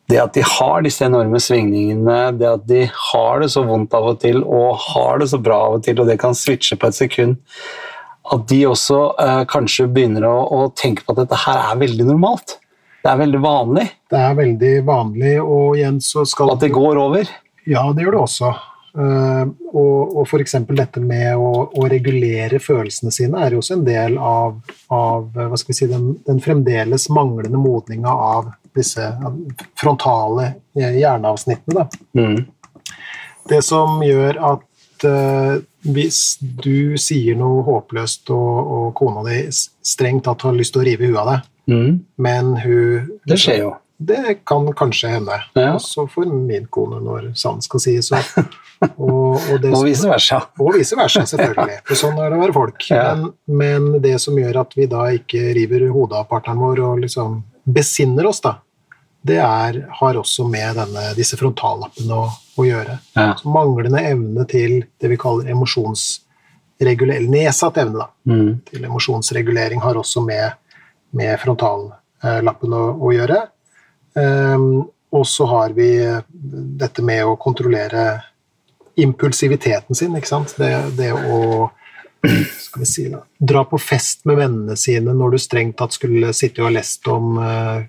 det 0.09 0.21
at 0.23 0.33
de 0.33 0.41
har 0.41 0.85
disse 0.87 1.05
enorme 1.05 1.37
svingningene, 1.43 2.33
det 2.41 2.49
at 2.49 2.65
de 2.69 2.87
har 2.89 3.43
det 3.43 3.51
så 3.53 3.61
vondt 3.69 3.93
av 3.93 4.07
og 4.15 4.23
til 4.23 4.41
og 4.41 4.79
har 4.87 5.21
det 5.21 5.29
så 5.35 5.41
bra 5.43 5.59
av 5.67 5.77
og 5.77 5.85
til, 5.85 6.01
og 6.01 6.09
det 6.09 6.17
kan 6.23 6.37
switche 6.37 6.79
på 6.81 6.89
et 6.89 6.97
sekund, 6.97 7.37
at 8.33 8.47
de 8.49 8.63
også 8.69 9.03
eh, 9.21 9.43
kanskje 9.49 9.89
begynner 9.93 10.25
å, 10.29 10.39
å 10.49 10.63
tenke 10.77 11.05
på 11.05 11.13
at 11.13 11.23
dette 11.23 11.43
her 11.45 11.61
er 11.61 11.83
veldig 11.85 12.09
normalt. 12.09 12.57
Det 12.99 13.11
er 13.13 13.21
veldig 13.21 13.41
vanlig 13.43 13.85
Det 14.11 14.19
er 14.19 14.35
veldig 14.39 14.73
vanlig, 14.87 15.37
og 15.43 15.77
igjen 15.79 16.01
så 16.03 16.25
skal 16.27 16.55
at 16.55 16.65
det 16.65 16.73
går 16.75 16.99
over. 16.99 17.31
Ja, 17.69 17.85
det 17.95 18.05
gjør 18.05 18.17
det 18.17 18.25
også. 18.25 18.53
Eh, 18.99 19.51
og, 19.77 20.17
og 20.17 20.23
f.eks. 20.25 20.57
dette 20.73 21.03
med 21.05 21.37
å, 21.37 21.51
å 21.69 21.89
regulere 21.91 22.59
følelsene 22.63 23.13
sine 23.15 23.43
er 23.45 23.55
jo 23.55 23.61
også 23.63 23.77
en 23.77 23.85
del 23.87 24.17
av, 24.19 24.57
av 24.95 25.59
si, 25.61 25.87
den, 25.91 26.15
den 26.27 26.41
fremdeles 26.43 27.09
manglende 27.15 27.61
modninga 27.61 28.11
av 28.11 28.49
disse 28.79 29.11
frontale 29.79 30.55
hjerneavsnittene. 30.79 31.87
Mm. 32.17 32.41
Det 33.49 33.61
som 33.65 34.01
gjør 34.05 34.41
at 34.55 35.07
uh, 35.09 35.59
hvis 35.89 36.23
du 36.41 36.99
sier 37.01 37.39
noe 37.39 37.63
håpløst 37.67 38.31
og, 38.35 38.73
og 38.79 38.89
kona 38.99 39.25
di 39.27 39.39
strengt 39.53 40.27
tatt 40.27 40.45
har 40.47 40.57
lyst 40.57 40.75
til 40.75 40.83
å 40.83 40.89
rive 40.89 41.09
huet 41.09 41.23
av 41.23 41.31
deg, 41.33 41.47
Mm. 41.69 41.99
men 42.17 42.55
hun 42.63 43.11
Det 43.29 43.37
skjer 43.39 43.59
jo. 43.65 43.75
Det 43.99 44.45
kan 44.47 44.67
kanskje 44.79 45.09
hende. 45.11 45.35
Ja. 45.59 45.73
Også 45.75 46.05
for 46.09 46.25
min 46.31 46.67
kone, 46.71 47.01
når 47.03 47.33
sant 47.37 47.65
skal 47.67 47.81
sies. 47.83 48.13
Og, 48.79 49.35
og, 49.35 49.41
og, 49.59 49.65
Og 49.75 49.81
vice 49.89 50.07
versa. 50.07 50.37
og 50.63 50.77
vice 50.77 50.95
versa, 50.95 51.25
selvfølgelig. 51.27 51.81
For 51.89 51.99
sånn 51.99 52.19
er 52.23 52.31
det 52.31 52.37
å 52.39 52.43
være 52.45 52.55
folk. 52.55 52.85
Ja. 52.93 53.09
Men, 53.19 53.33
men 53.59 54.01
det 54.05 54.13
som 54.23 54.37
gjør 54.39 54.61
at 54.61 54.77
vi 54.79 54.87
da 54.87 55.09
ikke 55.17 55.49
river 55.57 55.89
hodet 55.91 56.15
av 56.21 56.29
partneren 56.31 56.61
vår 56.63 56.79
og 56.87 57.01
liksom 57.03 57.41
besinner 57.67 58.29
oss, 58.31 58.39
da, 58.45 58.53
det 59.27 59.41
er, 59.43 59.81
har 59.99 60.21
også 60.23 60.47
med 60.47 60.79
denne, 60.79 61.09
disse 61.19 61.35
frontallappene 61.41 62.21
å, 62.23 62.29
å 62.31 62.69
gjøre. 62.69 63.01
Ja. 63.19 63.33
Så 63.43 63.51
manglende 63.51 63.99
evne 64.13 64.47
til 64.47 64.79
det 65.03 65.11
vi 65.11 65.19
kaller 65.19 65.51
emosjonsregulering, 65.51 67.29
nedsatt 67.35 67.77
evne 67.83 67.99
da, 68.05 68.09
Mm. 68.31 68.61
til 68.71 68.85
emosjonsregulering 68.85 69.81
har 69.83 69.95
også 69.99 70.23
med, 70.25 70.53
med 71.17 71.39
frontallappen 71.41 72.75
å, 72.77 72.85
å 73.01 73.13
gjøre. 73.15 73.41
Ehm, 74.19 74.69
og 75.15 75.25
så 75.27 75.47
har 75.49 75.73
vi 75.77 75.89
dette 76.79 77.03
med 77.03 77.25
å 77.25 77.39
kontrollere 77.41 78.21
impulsiviteten 78.99 79.97
sin, 79.97 80.17
ikke 80.19 80.29
sant. 80.29 80.55
Det, 80.59 80.73
det 80.99 81.13
å 81.15 81.71
skal 82.67 82.83
vi 82.83 82.87
si 82.91 83.07
da, 83.09 83.23
dra 83.39 83.63
på 83.65 83.79
fest 83.79 84.25
med 84.27 84.41
vennene 84.41 84.75
sine 84.77 85.15
når 85.15 85.37
du 85.37 85.39
strengt 85.39 85.77
tatt 85.79 85.95
skulle 85.95 86.33
sitte 86.35 86.65
og 86.67 86.75
lest 86.75 87.07
om 87.09 87.39
eh, 87.39 87.87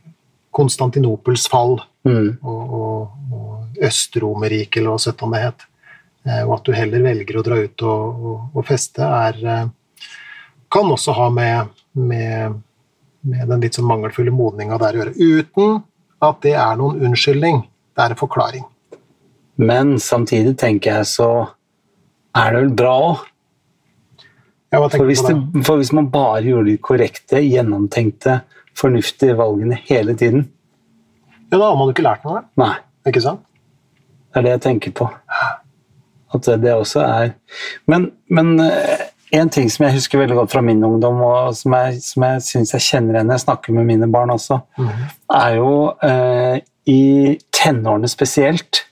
Konstantinopels 0.54 1.48
fall 1.50 1.80
Mm. 2.08 2.38
og, 2.48 2.74
og, 2.74 3.34
og 3.36 3.84
Øst-Romerriket, 3.84 4.80
eller 4.80 4.94
hva 4.94 5.02
søtt 5.04 5.20
det 5.34 5.42
het. 5.44 5.66
Eh, 6.26 6.44
Og 6.48 6.54
at 6.56 6.66
du 6.66 6.72
heller 6.74 7.04
velger 7.04 7.40
å 7.40 7.44
dra 7.44 7.58
ut 7.60 7.84
og, 7.84 8.24
og, 8.24 8.46
og 8.56 8.66
feste, 8.68 9.04
er 9.04 9.42
eh, 9.44 9.68
Kan 10.72 10.92
også 10.94 11.16
ha 11.18 11.30
med, 11.34 11.72
med, 11.98 12.60
med 13.28 13.48
den 13.52 13.62
litt 13.62 13.76
sånn 13.76 13.88
mangelfulle 13.90 14.32
modninga 14.32 14.78
der 14.80 14.96
å 14.96 15.02
gjøre. 15.02 15.16
Uten 15.18 15.82
at 16.24 16.42
det 16.44 16.54
er 16.60 16.76
noen 16.80 17.02
unnskyldning. 17.10 17.62
Det 17.96 18.04
er 18.06 18.14
en 18.16 18.20
forklaring. 18.20 18.64
Men 19.60 19.98
samtidig 20.00 20.56
tenker 20.62 21.00
jeg 21.00 21.06
så 21.12 21.30
er 22.38 22.54
det 22.54 22.62
vel 22.62 22.74
bra 22.80 22.94
òg. 23.10 23.26
Ja, 24.72 24.84
For, 24.88 25.02
hvis 25.10 25.24
det, 25.26 25.34
for 25.66 25.80
hvis 25.82 25.90
man 25.98 26.12
bare 26.14 26.44
gjorde 26.46 26.70
de 26.70 26.78
korrekte, 26.78 27.40
gjennomtenkte, 27.42 28.42
fornuftige 28.78 29.34
valgene 29.36 29.80
hele 29.90 30.14
tiden 30.16 30.44
Ja, 31.50 31.58
da 31.58 31.64
har 31.72 31.76
man 31.80 31.90
jo 31.90 31.96
ikke 31.96 32.06
lært 32.06 32.24
noe, 32.28 32.44
Nei, 32.62 32.76
ikke 33.10 33.24
sant? 33.26 33.42
det 34.30 34.38
er 34.38 34.46
det 34.46 34.52
jeg 34.54 34.62
tenker 34.68 34.92
på. 35.00 35.08
At 36.30 36.46
det- 36.46 36.60
det 36.62 36.76
også 36.78 37.02
er 37.02 37.34
Men, 37.90 38.12
men 38.30 38.60
eh, 38.60 39.08
en 39.32 39.50
ting 39.50 39.70
som 39.70 39.86
jeg 39.86 39.94
husker 39.94 40.20
veldig 40.20 40.36
godt 40.36 40.52
fra 40.52 40.62
min 40.66 40.84
ungdom, 40.84 41.22
og 41.22 41.56
som 41.56 41.74
jeg, 41.74 42.02
som 42.02 42.24
jeg 42.24 42.42
syns 42.42 42.72
jeg 42.74 42.82
kjenner 42.82 43.14
igjen 43.20 43.28
når 43.30 43.38
jeg 43.38 43.46
snakker 43.46 43.74
med 43.74 43.86
mine 43.86 44.08
barn 44.12 44.30
også, 44.34 44.62
Mhm. 44.78 45.10
er 45.32 45.56
jo 45.56 45.94
eh, 46.04 46.60
I 46.90 47.38
tenårene 47.52 48.08
spesielt 48.10 48.86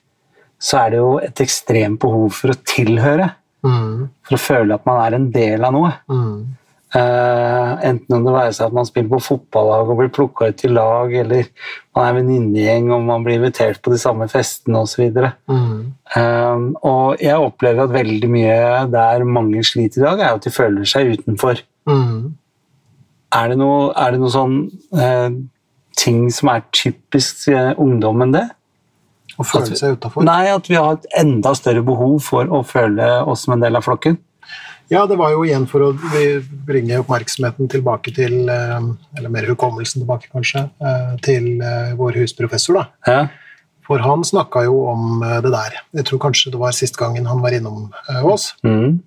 så 0.60 0.78
er 0.86 0.90
det 0.92 0.98
jo 1.00 1.18
et 1.20 1.36
ekstremt 1.42 2.00
behov 2.00 2.32
for 2.32 2.50
å 2.54 2.58
tilhøre. 2.66 3.32
Mm, 3.64 4.10
For 4.24 4.36
å 4.38 4.40
føle 4.40 4.74
at 4.76 4.86
man 4.86 5.00
er 5.06 5.16
en 5.16 5.32
del 5.32 5.64
av 5.66 5.74
noe. 5.74 5.94
mm, 6.10 6.57
Eh, 6.96 7.72
enten 7.84 8.16
om 8.16 8.24
det 8.24 8.32
være 8.32 8.52
seg 8.56 8.70
at 8.70 8.76
man 8.78 8.86
spiller 8.88 9.12
på 9.12 9.20
fotballag 9.26 9.90
og 9.92 9.98
blir 10.00 10.12
plukka 10.16 10.48
ut 10.54 10.62
i 10.64 10.70
lag, 10.72 11.12
eller 11.20 11.50
man 11.98 12.06
er 12.06 12.16
venninnegjeng 12.16 12.88
og 12.96 13.02
man 13.10 13.26
blir 13.26 13.42
invitert 13.42 13.82
på 13.84 13.92
de 13.92 14.00
samme 14.00 14.30
festene 14.32 14.84
osv. 14.86 15.10
mm, 15.12 15.78
Uh, 16.08 16.72
og 16.88 17.20
jeg 17.20 17.36
opplever 17.36 17.84
at 17.84 17.92
veldig 17.92 18.30
mye 18.32 18.86
der 18.88 19.26
mange 19.28 19.60
sliter 19.68 20.00
i 20.00 20.06
dag, 20.06 20.22
er 20.24 20.38
at 20.38 20.46
de 20.46 20.54
føler 20.56 20.88
seg 20.88 21.18
utenfor. 21.18 21.60
mm. 21.86 22.36
Er 23.36 23.50
det 23.52 23.58
noe, 23.60 23.92
er 23.92 24.14
det 24.16 24.22
noe 24.22 24.32
sånn 24.32 24.56
uh, 24.96 25.28
ting 26.00 26.30
som 26.32 26.54
er 26.54 26.64
typisk 26.72 27.50
uh, 27.52 27.74
ungdommen 27.76 28.32
det? 28.32 28.46
Å 29.36 29.44
føle 29.44 29.76
seg 29.76 29.98
utafor. 30.00 30.24
Nei, 30.26 30.48
at 30.50 30.72
vi 30.72 30.80
har 30.80 30.96
et 30.96 31.10
enda 31.20 31.52
større 31.60 31.84
behov 31.86 32.22
for 32.24 32.48
å 32.48 32.64
føle 32.66 33.10
oss 33.28 33.44
som 33.44 33.58
en 33.58 33.68
del 33.68 33.76
av 33.76 33.84
flokken. 33.86 34.16
Ja, 34.88 35.04
det 35.08 35.18
var 35.20 35.34
jo 35.34 35.44
igjen 35.44 35.66
for 35.68 35.84
å 35.84 35.90
bringe 36.68 37.02
oppmerksomheten 37.02 37.68
tilbake 37.72 38.14
til 38.16 38.48
eh, 38.52 38.86
Eller 39.18 39.34
mer 39.34 39.48
hukommelsen 39.50 40.04
tilbake, 40.04 40.30
kanskje, 40.32 40.64
eh, 40.80 41.12
til 41.26 41.50
eh, 41.60 41.92
vår 42.00 42.22
husprofessor, 42.22 42.80
da. 42.80 42.86
Hæ? 43.08 43.18
For 43.88 44.04
han 44.04 44.24
snakka 44.28 44.66
jo 44.66 44.82
om 44.92 45.22
det 45.24 45.48
der. 45.54 45.78
Jeg 45.96 46.08
tror 46.10 46.20
kanskje 46.26 46.52
det 46.52 46.60
var 46.60 46.74
sist 46.76 46.98
gangen 47.00 47.28
han 47.30 47.40
var 47.40 47.56
innom 47.56 47.86
oss. 48.28 48.50
Mm. 48.68 48.98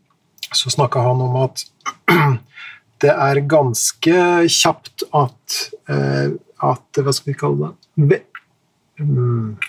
Så 0.57 0.73
snakka 0.73 1.03
han 1.05 1.21
om 1.21 1.37
at 1.43 1.66
det 3.05 3.12
er 3.12 3.43
ganske 3.45 4.23
kjapt 4.49 5.05
at, 5.12 5.59
at 5.85 7.03
Hva 7.05 7.12
skal 7.12 7.29
vi 7.29 7.37
kalle 7.43 7.75
det? 8.01 8.23
Mm, 9.05 9.61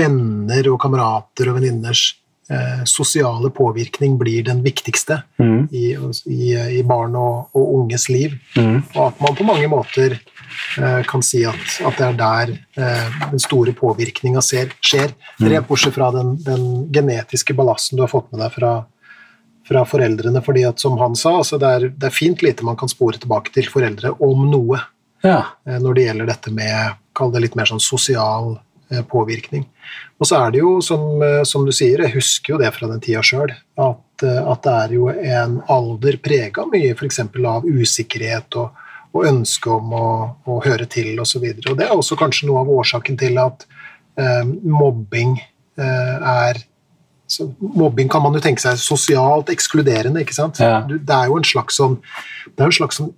venner 0.00 0.72
og 0.72 0.80
kamerater 0.80 1.52
og 1.52 1.60
venninners 1.60 2.06
eh, 2.50 2.84
sosiale 2.84 3.50
påvirkning 3.50 4.18
blir 4.18 4.44
den 4.44 4.62
viktigste 4.64 5.22
Mm. 5.38 5.68
i, 5.72 5.96
i, 6.30 6.54
i 6.78 6.82
barn 6.86 7.16
og, 7.18 7.50
og 7.56 7.74
unges 7.78 8.08
liv. 8.08 8.36
Mm. 8.56 8.82
Og 8.94 9.02
at 9.06 9.20
man 9.20 9.36
på 9.36 9.46
mange 9.46 9.68
måter 9.68 10.14
eh, 10.78 11.02
kan 11.08 11.22
si 11.22 11.44
at, 11.48 11.62
at 11.84 11.98
det 11.98 12.06
er 12.06 12.18
der 12.18 12.52
eh, 12.78 13.18
den 13.32 13.42
store 13.42 13.74
påvirkninga 13.76 14.42
skjer. 14.44 15.14
Rent 15.42 15.68
bortsett 15.68 15.96
fra 15.96 16.10
den, 16.14 16.36
den 16.44 16.66
genetiske 16.94 17.54
ballasten 17.56 17.98
du 17.98 18.04
har 18.06 18.12
fått 18.12 18.30
med 18.32 18.44
deg 18.44 18.54
fra, 18.54 18.74
fra 19.68 19.84
foreldrene. 19.88 20.42
fordi 20.44 20.64
at 20.68 20.80
som 20.80 20.98
han 21.02 21.16
sa, 21.18 21.38
altså 21.42 21.58
det, 21.58 21.70
er, 21.70 21.88
det 21.94 22.10
er 22.10 22.14
fint 22.14 22.42
lite 22.42 22.66
man 22.66 22.78
kan 22.80 22.88
spore 22.92 23.18
tilbake 23.20 23.54
til 23.54 23.70
foreldre 23.70 24.14
om 24.24 24.46
noe 24.50 24.80
ja. 25.24 25.40
eh, 25.66 25.80
når 25.80 25.94
det 25.94 26.06
gjelder 26.08 26.30
dette 26.34 26.54
med 26.54 27.00
Kall 27.14 27.30
det 27.30 27.44
litt 27.44 27.54
mer 27.54 27.68
sånn 27.70 27.82
sosial 27.82 28.56
påvirkning. 29.02 29.66
Og 30.20 30.28
så 30.28 30.38
er 30.38 30.54
det 30.54 30.62
jo, 30.62 30.76
som, 30.84 31.22
eh, 31.22 31.42
som 31.48 31.66
du 31.66 31.72
sier, 31.74 32.04
jeg 32.04 32.14
husker 32.14 32.54
jo 32.54 32.60
det 32.62 32.70
fra 32.76 32.88
den 32.90 33.02
tida 33.02 33.22
sjøl, 33.24 33.52
at, 33.52 34.24
eh, 34.26 34.40
at 34.52 34.62
det 34.66 34.74
er 34.74 34.94
jo 34.96 35.08
en 35.12 35.60
alder 35.72 36.18
prega 36.22 36.66
mye 36.70 36.94
f.eks. 36.94 37.20
av 37.24 37.66
usikkerhet 37.66 38.60
og, 38.60 38.84
og 39.14 39.26
ønske 39.30 39.72
om 39.72 39.96
å, 39.96 40.10
å 40.46 40.60
høre 40.64 40.86
til 40.90 41.18
osv. 41.22 41.42
Og, 41.42 41.66
og 41.72 41.80
det 41.80 41.88
er 41.88 41.96
også 41.96 42.18
kanskje 42.20 42.50
noe 42.50 42.62
av 42.62 42.70
årsaken 42.76 43.18
til 43.20 43.40
at 43.42 43.66
eh, 44.20 44.44
mobbing 44.62 45.36
eh, 45.40 46.14
er 46.20 46.64
så 47.26 47.46
Mobbing 47.58 48.10
kan 48.12 48.20
man 48.22 48.34
jo 48.36 48.40
tenke 48.44 48.60
seg 48.60 48.76
sosialt 48.78 49.48
ekskluderende. 49.48 50.20
ikke 50.20 50.36
sant? 50.36 50.58
Ja. 50.60 50.82
Det 50.84 51.14
er 51.14 51.30
jo 51.30 51.38
en 51.40 51.46
slags 51.48 51.78
sånn 51.80 51.96
det 52.52 52.60
er 52.60 52.68
en 52.68 52.76
slags 52.76 53.00
sånn 53.00 53.14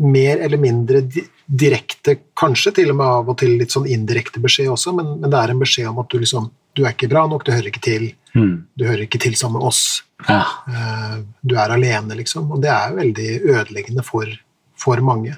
mer 0.00 0.40
eller 0.40 0.60
mindre 0.60 1.02
direkte, 1.46 2.14
kanskje 2.38 2.72
til 2.78 2.92
og 2.92 2.96
med 3.00 3.06
av 3.06 3.28
og 3.32 3.36
til 3.42 3.56
litt 3.60 3.74
sånn 3.74 3.88
indirekte 3.90 4.40
beskjed 4.40 4.70
også, 4.72 4.94
men, 4.96 5.16
men 5.20 5.30
det 5.32 5.38
er 5.40 5.52
en 5.52 5.60
beskjed 5.60 5.90
om 5.90 5.98
at 6.02 6.10
du 6.12 6.18
liksom 6.22 6.48
du 6.78 6.84
er 6.86 6.92
ikke 6.94 7.08
bra 7.10 7.24
nok, 7.26 7.42
du 7.44 7.50
hører 7.52 7.70
ikke 7.72 7.82
til, 7.82 8.10
Mm. 8.30 8.62
du 8.78 8.84
hører 8.86 9.00
ikke 9.08 9.18
til 9.18 9.34
sammen 9.34 9.58
med 9.58 9.66
oss. 9.66 10.04
ja. 10.28 10.44
eh, 10.70 11.16
du 11.42 11.56
er 11.58 11.72
alene, 11.74 12.14
liksom. 12.14 12.52
Og 12.54 12.60
det 12.62 12.70
er 12.70 12.92
veldig 12.94 13.40
ødeleggende 13.42 14.04
for, 14.06 14.30
for 14.78 15.02
mange. 15.02 15.34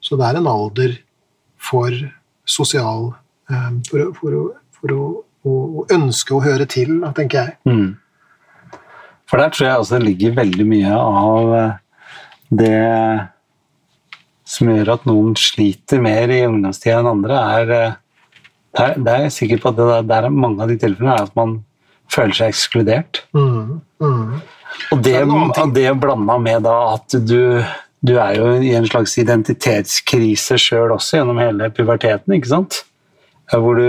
Så 0.00 0.14
det 0.20 0.28
er 0.28 0.38
en 0.38 0.46
alder 0.46 0.94
for 1.58 1.90
sosial 2.46 3.08
eh, 3.50 3.72
for, 3.90 4.12
for, 4.20 4.36
for 4.78 4.94
å, 4.94 5.08
å, 5.42 5.56
å 5.82 5.86
ønske 5.90 6.36
å 6.36 6.42
høre 6.44 6.68
til, 6.70 7.00
tenker 7.18 7.40
jeg. 7.40 7.56
Mm. 7.66 7.96
For 9.26 9.42
der 9.42 9.50
tror 9.50 9.66
jeg 9.66 9.82
også 9.82 9.98
det 9.98 10.06
ligger 10.06 10.38
veldig 10.38 10.66
mye 10.70 10.94
av 10.94 11.54
eh, 11.58 11.76
det 12.62 12.74
som 14.44 14.70
gjør 14.70 14.92
at 14.94 15.06
noen 15.08 15.36
sliter 15.40 16.02
mer 16.04 16.30
i 16.32 16.42
ungdomstida 16.46 16.98
enn 17.00 17.12
andre, 17.14 17.38
er 17.58 17.70
der, 18.74 18.96
det 18.98 19.12
er, 19.12 19.22
jeg 19.26 19.36
sikker 19.36 19.62
på 19.62 19.70
at 19.70 19.78
det, 19.78 19.86
der, 20.10 20.26
er 20.26 20.34
mange 20.34 20.64
av 20.64 20.70
de 20.70 20.76
tilfellene 20.80 21.14
er 21.14 21.28
at 21.28 21.38
man 21.38 21.58
føler 22.12 22.36
seg 22.36 22.52
ekskludert. 22.52 23.22
Mm, 23.36 23.80
mm. 24.02 24.34
Og 24.92 25.02
det, 25.04 25.16
det 25.76 25.88
blanda 26.02 26.38
med 26.42 26.64
da 26.66 26.74
at 26.96 27.16
du, 27.22 27.62
du 28.04 28.16
er 28.18 28.34
jo 28.40 28.50
i 28.58 28.74
en 28.76 28.88
slags 28.88 29.14
identitetskrise 29.22 30.58
sjøl 30.60 30.92
også 30.96 31.20
gjennom 31.20 31.40
hele 31.40 31.70
puberteten, 31.74 32.36
ikke 32.36 32.50
sant? 32.50 32.82
Hvor 33.52 33.76
du 33.76 33.84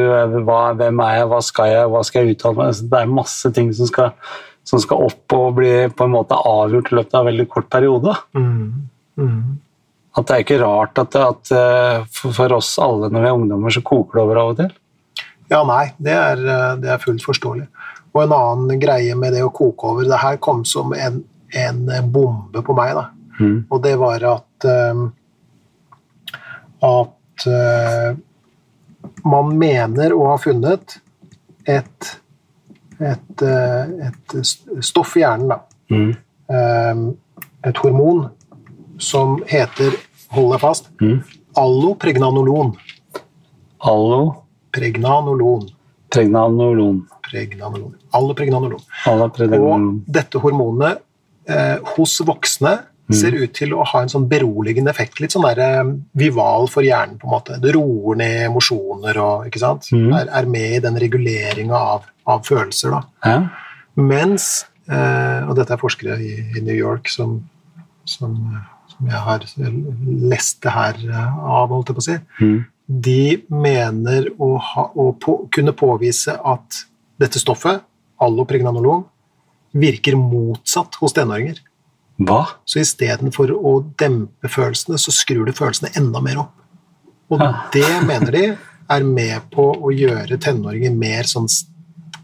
hva, 0.45 0.73
Hvem 0.75 0.99
er 1.01 1.13
jeg, 1.21 1.27
hva 1.31 1.41
skal 1.43 1.71
jeg, 1.71 1.89
hva 1.91 2.01
skal 2.05 2.21
jeg 2.21 2.35
uttale 2.35 2.59
meg? 2.59 2.71
Altså, 2.73 2.87
Det 2.91 3.01
er 3.01 3.13
masse 3.17 3.51
ting 3.55 3.69
som 3.73 3.89
skal, 3.89 4.33
som 4.67 4.81
skal 4.83 5.05
opp 5.07 5.35
og 5.37 5.53
bli 5.59 5.73
på 5.95 6.07
en 6.07 6.13
måte 6.13 6.37
avgjort 6.37 6.91
i 6.91 6.97
løpet 6.99 7.15
av 7.15 7.23
en 7.23 7.31
veldig 7.31 7.47
kort 7.51 7.69
periode. 7.71 8.15
Mm, 8.37 8.89
mm. 9.17 9.39
At 10.15 10.27
det 10.27 10.35
er 10.35 10.43
ikke 10.45 10.61
rart 10.61 10.99
at, 11.01 11.15
at 11.19 11.51
eh, 11.51 12.05
for, 12.15 12.55
oss 12.55 12.75
alle 12.79 13.09
når 13.11 13.23
vi 13.23 13.29
er 13.29 13.37
ungdommer, 13.39 13.73
så 13.73 13.83
koker 13.83 14.19
det 14.19 14.23
over 14.23 14.41
av 14.41 14.51
og 14.53 14.59
til. 14.61 14.71
Ja, 15.51 15.61
nei, 15.67 15.89
det 16.01 16.15
er, 16.15 16.43
eh, 16.53 16.69
det 16.81 16.93
er 16.93 17.03
fullt 17.03 17.25
forståelig. 17.25 17.67
Og 18.15 18.21
en 18.23 18.35
annen 18.35 18.79
greie 18.79 19.15
med 19.19 19.35
det 19.35 19.43
å 19.43 19.51
koke 19.51 19.91
over 19.91 20.07
Det 20.07 20.21
her 20.21 20.37
kom 20.39 20.63
som 20.67 20.93
en, 20.95 21.19
en 21.51 21.81
bombe 22.11 22.63
på 22.63 22.75
meg, 22.77 22.95
da. 22.95 23.09
Mm. 23.41 23.57
Og 23.67 23.81
det 23.83 23.97
var 23.99 24.23
at 24.29 24.67
eh, 24.71 25.01
At 26.87 27.47
eh, 27.51 28.15
man 29.25 29.51
mener 29.59 30.13
å 30.15 30.29
ha 30.31 30.37
funnet 30.39 30.97
et, 31.67 32.11
et, 33.01 33.41
eh, 33.41 34.07
et 34.07 34.35
stoff 34.85 35.15
i 35.17 35.25
hjernen, 35.25 35.51
da. 35.51 35.59
Mm. 35.91 36.11
Eh, 36.55 37.03
et 37.65 37.81
hormon 37.81 38.27
som 38.99 39.41
heter, 39.47 39.93
hold 40.31 40.51
deg 40.53 40.61
fast, 40.61 40.89
Mm. 41.01 41.23
allopregnanolon. 41.55 42.75
Allo, 43.79 44.43
Pregnanolon. 44.71 45.69
pregnanolon. 46.09 47.05
Pregnanolon. 47.29 47.93
Allopregnanolon. 48.13 48.81
Allopregnanolon. 49.05 49.87
Og 50.07 50.11
dette 50.13 50.39
hormonet 50.41 51.01
eh, 51.47 51.77
hos 51.95 52.19
voksne 52.25 52.77
ser 53.13 53.35
ut 53.37 53.51
til 53.53 53.73
å 53.77 53.83
ha 53.85 53.99
en 54.01 54.09
sånn 54.09 54.25
beroligende 54.27 54.89
effekt. 54.89 55.19
Litt 55.21 55.31
sånn 55.35 55.45
der, 55.45 55.59
eh, 55.61 55.83
vival 56.17 56.65
for 56.71 56.81
hjernen, 56.81 57.19
på 57.21 57.27
en 57.27 57.33
måte. 57.35 57.59
Det 57.61 57.75
roer 57.75 58.15
ned 58.17 58.47
emosjoner 58.49 59.17
og 59.21 59.45
ikke 59.47 59.59
sant? 59.61 59.89
Mm. 59.93 60.07
Er, 60.17 60.27
er 60.41 60.45
med 60.49 60.77
i 60.77 60.79
den 60.79 60.95
reguleringa 60.97 61.75
av, 61.77 62.07
av 62.25 62.41
følelser. 62.47 62.95
da. 62.95 63.03
Ja. 63.23 63.49
Mens 63.95 64.65
eh, 64.89 65.45
Og 65.47 65.55
dette 65.55 65.71
er 65.73 65.77
forskere 65.81 66.17
i, 66.19 66.33
i 66.57 66.61
New 66.65 66.75
York 66.75 67.07
som, 67.09 67.43
som, 68.05 68.33
som 68.95 69.09
jeg 69.11 69.21
har 69.27 69.45
lest 70.31 70.61
det 70.63 70.73
her 70.73 70.99
eh, 71.09 71.37
av, 71.39 71.69
holdt 71.73 71.91
jeg 71.91 71.97
på 71.97 72.03
å 72.03 72.07
si. 72.07 72.17
Mm. 72.41 72.57
De 73.05 73.21
mener 73.49 74.29
å, 74.37 74.55
ha, 74.61 74.87
å 74.93 75.09
på, 75.19 75.37
kunne 75.53 75.73
påvise 75.77 76.35
at 76.37 76.85
dette 77.21 77.41
stoffet, 77.41 77.83
allopregnanolon, 78.21 79.03
virker 79.75 80.15
motsatt 80.19 80.95
hos 81.01 81.15
tenåringer. 81.15 81.57
Hva? 82.23 82.45
Så 82.63 82.79
istedenfor 82.79 83.51
å 83.55 83.79
dempe 83.99 84.47
følelsene, 84.51 84.99
så 85.01 85.11
skrur 85.11 85.49
det 85.49 85.57
følelsene 85.57 85.91
enda 85.99 86.21
mer 86.23 86.45
opp. 86.45 86.53
Og 87.33 87.41
Ja. 87.41 87.51
det 87.73 87.89
mener 88.05 88.31
de 88.31 88.45
er 88.89 89.03
med 89.03 89.49
på 89.51 89.73
å 89.73 89.91
gjøre 89.91 90.37
tenåringer 90.37 90.93
mer 90.95 91.23
sånn 91.23 91.47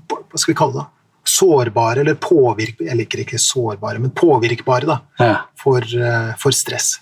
Hva 0.07 0.37
skal 0.37 0.53
vi 0.53 0.57
kalle 0.57 0.73
det? 0.77 0.85
Sårbare, 1.23 1.99
eller 2.01 2.15
påvirkbare 2.17 2.87
Jeg 2.89 2.97
liker 2.97 3.19
ikke 3.23 3.37
sårbare, 3.39 3.99
men 4.01 4.11
påvirkbare, 4.11 4.85
da 4.89 4.99
Ja. 5.19 5.35
for, 5.55 5.79
eh, 5.81 6.33
for 6.41 6.51
stress. 6.51 6.99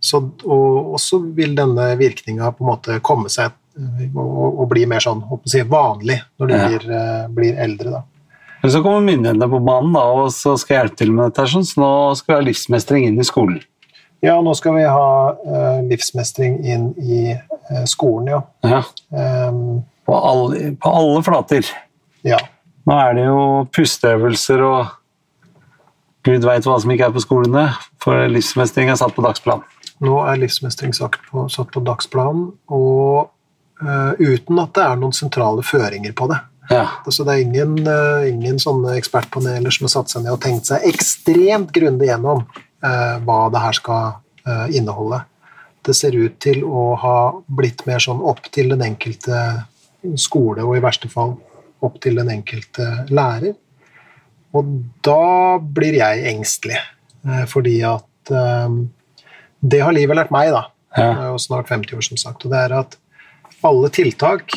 Så, 0.00 0.18
og, 0.44 0.94
og 0.94 1.00
så 1.00 1.20
vil 1.36 1.52
denne 1.54 1.92
virkninga 2.00 2.48
på 2.56 2.64
en 2.64 2.70
måte 2.72 2.96
komme 3.06 3.30
seg 3.30 3.52
eh, 3.78 4.08
og, 4.18 4.62
og 4.64 4.70
bli 4.72 4.86
mer 4.90 5.04
sånn 5.04 5.20
jeg 5.46 5.68
vanlig 5.70 6.18
når 6.40 6.48
de 6.48 6.56
Ja. 6.56 6.68
blir, 6.68 6.88
eh, 6.96 7.28
blir 7.28 7.60
eldre. 7.60 7.90
da. 7.98 8.02
Men 8.62 8.70
så 8.70 8.80
kommer 8.82 9.00
myndighetene 9.02 9.48
på 9.50 9.60
banen 9.66 9.92
da, 9.92 10.02
og 10.22 10.30
så 10.34 10.56
skal 10.58 10.80
hjelpe 10.82 10.96
til 10.96 11.12
med 11.12 11.30
dette. 11.32 11.46
sånn, 11.50 11.64
Så 11.66 11.80
nå 11.82 12.16
skal 12.16 12.34
vi 12.34 12.40
ha 12.40 12.46
livsmestring 12.48 13.06
inn 13.06 13.18
i 13.18 13.26
skolen. 13.26 13.60
Ja, 14.22 14.36
nå 14.40 14.54
skal 14.54 14.76
vi 14.76 14.82
ha 14.86 15.32
uh, 15.34 15.80
livsmestring 15.82 16.60
inn 16.64 16.94
i 17.02 17.32
uh, 17.34 17.84
skolen, 17.90 18.28
ja. 18.30 18.42
Ja. 18.62 18.82
Um, 19.48 19.82
På, 20.06 20.14
alle, 20.14 20.76
på 20.78 20.92
alle 20.94 21.22
flater. 21.26 21.66
ja. 22.22 22.38
Nå 22.88 22.98
er 22.98 23.14
det 23.16 23.28
jo 23.28 23.42
pusteøvelser 23.74 24.64
og 24.66 24.90
gud 26.26 26.46
veit 26.46 26.66
hva 26.66 26.78
som 26.82 26.92
ikke 26.94 27.08
er 27.08 27.14
på 27.14 27.22
skolene, 27.22 27.66
for 28.02 28.26
livsmestring 28.30 28.90
er 28.90 28.98
satt 28.98 29.14
på 29.16 29.24
dagsplan. 29.24 29.62
Nå 30.02 30.18
er 30.26 30.40
livsmestring 30.42 30.94
satt 30.96 31.18
på, 31.28 31.46
satt 31.52 31.70
på 31.74 31.82
dagsplanen, 31.86 32.48
og 32.74 33.30
uh, 33.82 34.12
uten 34.18 34.58
at 34.62 34.72
det 34.74 34.86
er 34.86 34.98
noen 34.98 35.14
sentrale 35.14 35.62
føringer 35.66 36.14
på 36.18 36.26
det. 36.32 36.40
Ja. 36.70 36.86
Altså, 37.06 37.26
det 37.26 37.34
er 37.34 37.44
ingen, 37.44 37.76
uh, 37.86 38.26
ingen 38.26 38.58
sånne 38.62 38.96
ekspertpaneler 38.98 39.74
som 39.74 39.86
har 39.86 39.94
satt 39.96 40.14
seg 40.14 40.24
ned 40.24 40.34
og 40.34 40.42
tenkt 40.42 40.70
seg 40.70 40.86
ekstremt 40.90 41.70
grundig 41.74 42.10
gjennom 42.10 42.44
uh, 42.46 43.16
hva 43.26 43.44
det 43.54 43.62
her 43.62 43.78
skal 43.78 44.16
eh, 44.46 44.74
inneholde. 44.78 45.22
Det 45.82 45.94
ser 45.98 46.14
ut 46.14 46.34
til 46.42 46.62
å 46.66 46.92
ha 46.98 47.16
blitt 47.46 47.82
mer 47.86 48.02
sånn 48.02 48.22
opp 48.22 48.46
til 48.54 48.70
den 48.70 48.84
enkelte 48.86 49.38
skole, 50.18 50.62
og 50.62 50.76
i 50.76 50.82
verste 50.82 51.10
fall 51.10 51.36
opp 51.82 52.00
til 52.02 52.18
den 52.20 52.30
enkelte 52.32 52.88
lærer. 53.10 53.54
Og 54.52 54.72
da 55.04 55.58
blir 55.62 55.96
jeg 55.96 56.26
engstelig, 56.32 56.80
eh, 57.26 57.44
fordi 57.48 57.80
at 57.88 58.32
eh, 58.32 58.82
Det 59.62 59.78
har 59.78 59.94
livet 59.94 60.16
lært 60.18 60.32
meg, 60.34 60.50
da. 60.50 60.64
Ja. 60.96 61.04
Er 61.12 61.26
jo 61.30 61.38
snart 61.38 61.68
50 61.70 61.94
år, 61.94 62.02
som 62.02 62.16
sagt. 62.18 62.44
Og 62.44 62.50
det 62.50 62.58
er 62.58 62.72
at 62.80 62.96
alle 63.62 63.88
tiltak 63.94 64.50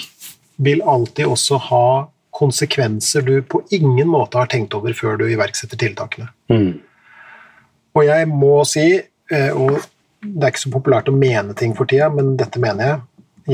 vil 0.57 0.81
alltid 0.81 1.29
også 1.29 1.59
ha 1.69 1.87
konsekvenser 2.35 3.21
du 3.21 3.35
på 3.41 3.61
ingen 3.71 4.09
måte 4.11 4.39
har 4.39 4.49
tenkt 4.51 4.73
over 4.75 4.95
før 4.97 5.19
du 5.19 5.27
iverksetter 5.29 5.79
tiltakene. 5.79 6.27
Mm. 6.51 6.81
Og 7.95 8.03
jeg 8.03 8.27
må 8.27 8.55
si, 8.67 8.87
eh, 9.31 9.51
og 9.55 9.77
det 10.19 10.43
er 10.43 10.51
ikke 10.51 10.65
så 10.65 10.73
populært 10.73 11.11
å 11.11 11.15
mene 11.15 11.55
ting 11.57 11.75
for 11.77 11.87
tida, 11.87 12.09
men 12.11 12.33
dette 12.39 12.59
mener 12.59 12.89
jeg, 12.89 13.03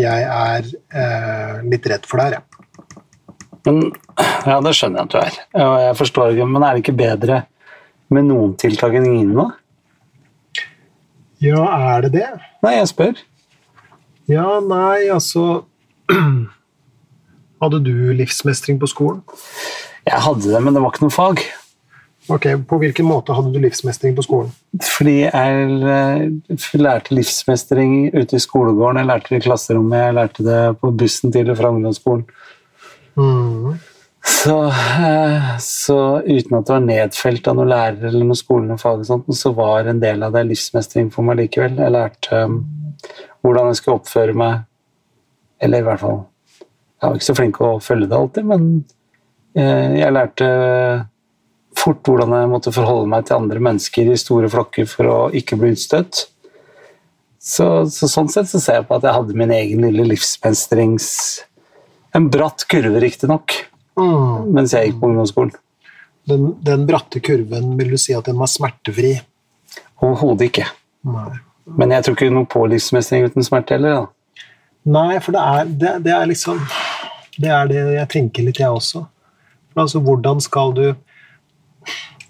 jeg 0.02 0.26
er 0.26 0.70
eh, 0.96 1.62
litt 1.68 1.88
redd 1.92 2.08
for 2.10 2.18
det 2.18 2.30
her, 2.30 2.40
jeg. 2.40 2.48
Men, 3.68 3.82
ja, 4.48 4.60
det 4.64 4.74
skjønner 4.78 5.02
jeg 5.02 5.08
at 5.08 5.14
du 5.14 5.18
er. 5.22 5.40
Og 5.66 5.74
jeg 5.86 5.98
forstår 6.00 6.34
ikke, 6.34 6.48
Men 6.50 6.64
er 6.66 6.74
det 6.74 6.84
ikke 6.84 6.98
bedre 6.98 7.42
med 8.12 8.28
noen 8.28 8.56
tiltak 8.60 8.96
enn 8.98 9.10
ingen? 9.10 9.36
da? 9.38 9.50
Ja, 11.42 11.62
er 11.96 12.06
det 12.06 12.14
det? 12.18 12.28
Nei, 12.62 12.76
jeg 12.78 12.90
spør. 12.92 13.22
Ja, 14.30 14.60
nei, 14.64 15.10
altså 15.12 15.64
Hadde 17.62 17.80
du 17.86 17.94
livsmestring 18.18 18.80
på 18.82 18.90
skolen? 18.90 19.22
Jeg 20.08 20.22
hadde 20.26 20.50
det, 20.50 20.62
men 20.66 20.74
det 20.74 20.82
var 20.82 20.94
ikke 20.94 21.06
noe 21.06 21.14
fag. 21.14 21.44
Ok, 22.30 22.46
På 22.70 22.78
hvilken 22.82 23.06
måte 23.06 23.34
hadde 23.34 23.52
du 23.54 23.60
livsmestring 23.62 24.16
på 24.18 24.26
skolen? 24.26 24.52
Fordi 24.82 25.16
jeg 25.24 25.66
eh, 25.94 26.68
lærte 26.78 27.16
livsmestring 27.18 28.12
ute 28.14 28.38
i 28.38 28.42
skolegården, 28.42 29.02
jeg 29.02 29.10
lærte 29.10 29.34
det 29.34 29.42
i 29.42 29.46
klasserommet, 29.46 30.06
jeg 30.06 30.18
lærte 30.18 30.46
det 30.46 30.60
på 30.82 30.94
bussen 30.98 31.34
til 31.34 31.50
og 31.54 31.58
fra 31.60 31.74
ungdomsskolen. 31.74 32.26
Så, 34.22 34.56
eh, 34.68 35.58
så 35.60 36.22
uten 36.22 36.58
at 36.58 36.68
det 36.68 36.74
var 36.74 36.84
nedfelt 36.86 37.48
av 37.50 37.58
noen 37.58 37.72
lærere 37.72 38.10
eller 38.12 38.26
noen 38.26 38.38
skole 38.38 38.68
eller 38.68 38.82
fag, 38.82 39.02
og 39.02 39.08
sånt, 39.10 39.32
så 39.38 39.52
var 39.58 39.90
en 39.90 40.02
del 40.02 40.22
av 40.26 40.36
det 40.36 40.44
livsmestring 40.52 41.10
for 41.14 41.26
meg 41.26 41.40
likevel. 41.42 41.80
Jeg 41.82 41.96
lærte 41.96 42.42
um, 42.46 42.60
hvordan 43.42 43.72
jeg 43.72 43.80
skulle 43.80 43.98
oppføre 43.98 44.38
meg, 44.38 44.68
eller 45.62 45.82
i 45.82 45.86
hvert 45.86 46.02
fall 46.02 46.20
Jeg 47.02 47.10
var 47.10 47.18
ikke 47.18 47.26
så 47.26 47.38
flink 47.38 47.60
å 47.62 47.72
følge 47.82 48.10
det 48.12 48.18
alltid, 48.18 48.46
men 48.46 48.66
eh, 49.58 49.98
jeg 50.04 50.14
lærte 50.14 50.50
fort 51.82 52.06
hvordan 52.06 52.36
jeg 52.36 52.52
måtte 52.52 52.74
forholde 52.76 53.10
meg 53.10 53.26
til 53.26 53.40
andre 53.40 53.64
mennesker 53.64 54.12
i 54.12 54.20
store 54.22 54.52
flokker 54.54 54.86
for 54.90 55.10
å 55.10 55.16
ikke 55.34 55.58
bli 55.58 55.72
utstøtt. 55.74 56.28
Så, 57.42 57.66
så 57.90 58.06
sånn 58.06 58.30
sett 58.30 58.52
så 58.52 58.62
ser 58.62 58.78
jeg 58.78 58.86
på 58.86 59.00
at 59.00 59.08
jeg 59.08 59.18
hadde 59.18 59.38
min 59.40 59.54
egen 59.56 59.88
lille 59.88 60.06
livsmestrings... 60.14 61.08
En 62.16 62.30
bratt 62.32 62.66
kurve, 62.72 63.00
riktignok 63.04 63.68
Mm. 64.00 64.54
mens 64.56 64.72
jeg 64.74 64.88
gikk 64.88 65.00
på 65.02 65.08
ungdomsskolen. 65.10 65.52
Den, 66.30 66.46
den 66.64 66.86
bratte 66.88 67.20
kurven, 67.20 67.74
vil 67.78 67.90
du 67.92 67.98
si 68.00 68.14
at 68.16 68.26
den 68.30 68.38
var 68.40 68.48
smertefri? 68.48 69.18
Overhodet 70.02 70.48
ikke. 70.48 70.68
Nei. 71.06 71.34
Men 71.78 71.92
jeg 71.94 72.06
tror 72.06 72.16
ikke 72.16 72.34
noe 72.34 72.48
på 72.50 72.64
livsmestring 72.72 73.28
uten 73.28 73.46
smerte 73.46 73.76
heller. 73.76 74.06
Da. 74.06 74.46
Nei, 74.96 75.20
for 75.22 75.36
det 75.36 75.42
er, 75.42 75.72
det, 75.84 75.92
det 76.08 76.14
er 76.16 76.30
liksom 76.32 76.58
Det 77.38 77.50
er 77.54 77.68
det 77.70 77.82
jeg 77.96 78.10
tenker 78.12 78.44
litt, 78.48 78.60
jeg 78.60 78.70
også. 78.70 79.04
For 79.72 79.84
altså, 79.84 80.02
hvordan 80.04 80.42
skal 80.44 80.74
du 80.78 80.84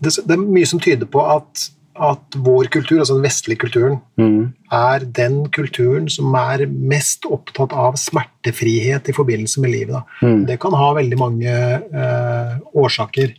det, 0.02 0.12
det 0.26 0.34
er 0.34 0.42
mye 0.42 0.66
som 0.66 0.82
tyder 0.82 1.06
på 1.10 1.22
at 1.26 1.70
at 1.96 2.36
vår 2.36 2.70
kultur, 2.72 3.00
altså 3.00 3.16
den 3.18 3.26
vestlige 3.26 3.58
kulturen, 3.66 4.00
Mm. 4.18 4.54
er 4.72 5.00
den 5.06 5.50
kulturen 5.50 6.10
som 6.10 6.34
er 6.36 6.66
mest 6.68 7.26
opptatt 7.26 7.74
av 7.74 7.96
smertefrihet 7.96 9.10
i 9.10 9.14
forbindelse 9.14 9.60
med 9.62 9.72
livet. 9.72 10.04
Mm. 10.22 10.46
Det 10.46 10.60
kan 10.60 10.74
ha 10.74 10.94
veldig 10.94 11.18
mange 11.18 11.48
eh, 11.50 12.58
årsaker. 12.76 13.34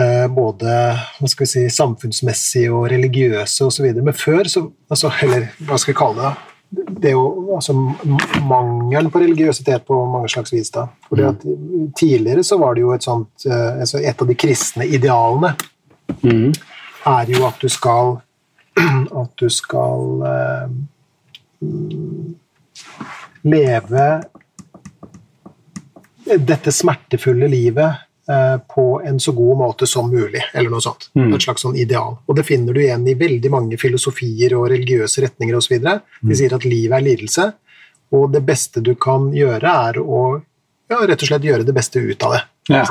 Eh, 0.00 0.26
både 0.28 0.98
si, 1.44 1.66
samfunnsmessige 1.68 2.70
og 2.72 2.88
religiøse 2.90 3.64
osv. 3.66 3.90
Men 4.02 4.14
før, 4.16 4.44
så, 4.48 4.64
altså, 4.90 5.10
eller 5.22 5.50
hva 5.66 5.78
skal 5.78 5.94
vi 5.94 5.98
kalle 5.98 6.16
det, 6.16 6.22
da? 6.22 6.46
det 7.00 7.08
er 7.10 7.16
jo 7.16 7.54
altså, 7.56 7.74
mangelen 8.46 9.10
på 9.10 9.18
religiøsitet 9.18 9.84
på 9.88 9.96
mange 10.12 10.28
slags 10.30 10.52
vis. 10.54 10.70
da. 10.70 10.86
Fordi 11.08 11.22
at 11.26 11.42
Tidligere 11.98 12.44
så 12.46 12.58
var 12.58 12.74
det 12.74 12.80
jo 12.84 12.92
et 12.94 13.02
sånt 13.02 13.46
eh, 13.46 13.80
altså 13.82 13.98
Et 13.98 14.22
av 14.22 14.26
de 14.28 14.34
kristne 14.34 14.86
idealene 14.86 15.54
Mm. 16.26 16.50
Er 17.06 17.30
jo 17.32 17.46
at 17.48 17.60
du 17.60 17.68
skal 17.68 18.20
At 19.22 19.32
du 19.36 19.50
skal 19.50 20.22
eh, 20.24 20.68
mm, 21.60 22.34
leve 23.42 24.06
dette 26.38 26.72
smertefulle 26.72 27.48
livet 27.50 27.90
eh, 28.30 28.56
på 28.74 29.02
en 29.04 29.20
så 29.20 29.32
god 29.32 29.58
måte 29.58 29.86
som 29.86 30.10
mulig, 30.10 30.42
eller 30.54 30.70
noe 30.70 30.84
sånt. 30.84 31.08
Mm. 31.18 31.34
Et 31.34 31.42
slags 31.42 31.64
sånn 31.66 31.76
ideal. 31.76 32.14
Og 32.26 32.38
det 32.38 32.46
finner 32.46 32.76
du 32.76 32.82
igjen 32.82 33.06
i 33.08 33.16
veldig 33.18 33.50
mange 33.52 33.78
filosofier 33.80 34.54
og 34.58 34.68
religiøse 34.70 35.24
retninger 35.26 35.58
osv. 35.58 35.76
De 35.82 36.38
sier 36.38 36.54
at 36.54 36.68
livet 36.68 37.00
er 37.00 37.06
lidelse, 37.08 37.48
og 38.14 38.30
det 38.34 38.44
beste 38.46 38.82
du 38.84 38.94
kan 39.00 39.30
gjøre, 39.34 39.74
er 39.90 40.00
å 40.02 40.22
ja, 40.90 40.98
rett 41.06 41.22
og 41.22 41.30
slett 41.30 41.46
gjøre 41.46 41.66
det 41.66 41.74
beste 41.74 42.02
ut 42.02 42.26
av 42.26 42.36
det. 42.36 42.42
Ja. 42.70 42.84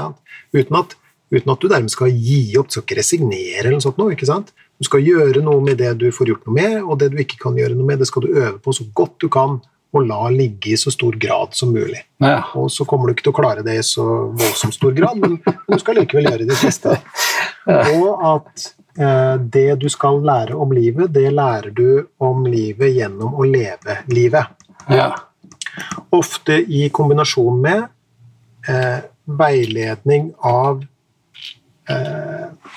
Uten, 0.55 0.77
at, 0.79 0.95
uten 1.33 1.53
at 1.53 1.61
du 1.61 1.69
dermed 1.69 1.93
skal 1.93 2.13
gi 2.13 2.41
opp, 2.59 2.69
du 2.69 2.77
skal 2.77 2.85
ikke 2.87 2.99
resignere 2.99 3.63
eller 3.63 3.77
noe 3.77 3.85
sånt. 3.85 3.99
Noe, 4.01 4.15
ikke 4.15 4.29
sant? 4.29 4.53
Du 4.79 4.87
skal 4.87 5.03
gjøre 5.03 5.43
noe 5.43 5.61
med 5.63 5.79
det 5.81 5.91
du 5.99 6.07
får 6.15 6.31
gjort 6.31 6.47
noe 6.47 6.55
med, 6.55 6.77
og 6.83 7.01
det 7.01 7.11
du 7.13 7.19
ikke 7.21 7.41
kan 7.41 7.57
gjøre 7.59 7.75
noe 7.77 7.87
med, 7.87 7.99
det 8.01 8.07
skal 8.09 8.25
du 8.25 8.31
øve 8.31 8.55
på 8.63 8.73
så 8.75 8.87
godt 8.95 9.17
du 9.21 9.27
kan, 9.31 9.59
og 9.89 10.05
la 10.05 10.27
ligge 10.29 10.73
i 10.75 10.77
så 10.77 10.91
stor 10.93 11.15
grad 11.17 11.55
som 11.57 11.71
mulig. 11.73 12.01
Ja. 12.21 12.43
Og 12.59 12.69
så 12.71 12.85
kommer 12.85 13.09
du 13.09 13.15
ikke 13.15 13.25
til 13.25 13.33
å 13.33 13.39
klare 13.39 13.63
det 13.65 13.79
i 13.79 13.85
så 13.85 14.05
voldsomt 14.37 14.77
stor 14.77 14.93
grad, 14.97 15.17
men, 15.21 15.39
du 15.41 15.77
skal 15.81 15.97
likevel 15.99 16.29
gjøre 16.31 16.49
det 16.49 16.59
siste. 16.61 16.97
Ja. 17.69 17.83
Og 17.99 18.21
at 18.25 18.63
eh, 18.97 19.35
det 19.53 19.75
du 19.83 19.83
skal 19.93 20.23
lære 20.25 20.55
om 20.57 20.71
livet, 20.73 21.11
det 21.13 21.27
lærer 21.35 21.67
du 21.75 22.07
om 22.23 22.47
livet 22.49 22.95
gjennom 22.95 23.35
å 23.37 23.45
leve 23.45 23.99
livet. 24.09 24.55
Ja. 24.89 25.11
Ofte 26.15 26.55
i 26.63 26.87
kombinasjon 26.95 27.59
med 27.61 27.83
eh, 28.71 29.03
veiledning 29.29 30.31
av 30.41 30.81
eh, 31.89 32.75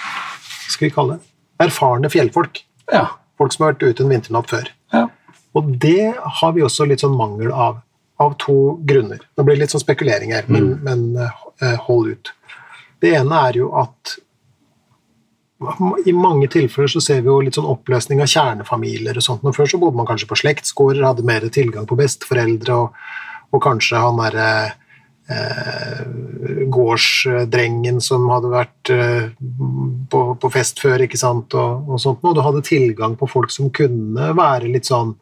Skal 0.73 0.89
vi 0.89 0.95
kalle 0.95 1.19
det 1.19 1.33
erfarne 1.63 2.11
fjellfolk. 2.11 2.63
Ja. 2.93 3.07
Folk 3.39 3.55
som 3.55 3.67
har 3.67 3.75
vært 3.75 3.85
ute 3.87 4.05
en 4.05 4.13
vinternatt 4.13 4.51
før. 4.53 4.71
ja. 4.95 5.09
Og 5.53 5.67
det 5.77 6.15
har 6.17 6.53
vi 6.57 6.63
også 6.65 6.87
litt 6.89 7.03
sånn 7.03 7.13
mangel 7.13 7.51
av, 7.53 7.83
av 8.17 8.31
to 8.41 8.79
grunner. 8.89 9.19
Nå 9.37 9.45
blir 9.45 9.59
det 9.59 9.67
litt 9.67 9.75
sånn 9.75 9.83
spekulering 9.83 10.31
her, 10.33 10.47
men, 10.49 10.71
men 10.81 11.03
eh, 11.21 11.75
hold 11.85 12.09
ut. 12.15 12.31
Det 13.05 13.11
ene 13.19 13.41
er 13.51 13.59
jo 13.61 13.67
at 13.77 14.15
i 16.09 16.15
mange 16.17 16.49
tilfeller 16.51 16.89
så 16.95 17.03
ser 17.05 17.21
vi 17.21 17.29
jo 17.29 17.37
litt 17.45 17.59
sånn 17.59 17.69
oppløsning 17.69 18.23
av 18.25 18.31
kjernefamilier 18.33 19.21
og 19.21 19.27
sånt. 19.27 19.45
Nå 19.45 19.53
før 19.53 19.69
så 19.69 19.83
bodde 19.83 20.01
man 20.01 20.09
kanskje 20.09 20.31
på 20.31 20.41
slektsgårder, 20.41 21.05
hadde 21.05 21.29
mer 21.29 21.45
tilgang 21.53 21.85
på 21.91 22.01
besteforeldre, 22.01 22.79
og, 22.87 23.53
og 23.53 23.63
kanskje 23.69 24.01
han 24.01 24.25
derre 24.25 24.49
eh, 24.63 24.73
gårdsdrengen 26.73 28.01
som 28.03 28.25
hadde 28.33 28.53
vært 28.53 28.93
eh, 28.93 29.29
på, 30.13 30.23
på 30.41 30.53
fest 30.53 30.81
før, 30.83 31.05
ikke 31.07 31.21
sant, 31.21 31.55
og, 31.59 31.89
og 31.89 32.01
sånt. 32.03 32.23
noe. 32.25 32.35
du 32.37 32.43
hadde 32.45 32.65
tilgang 32.67 33.17
på 33.19 33.29
folk 33.31 33.53
som 33.55 33.71
kunne 33.75 34.33
være 34.39 34.71
litt 34.73 34.89
sånn 34.91 35.15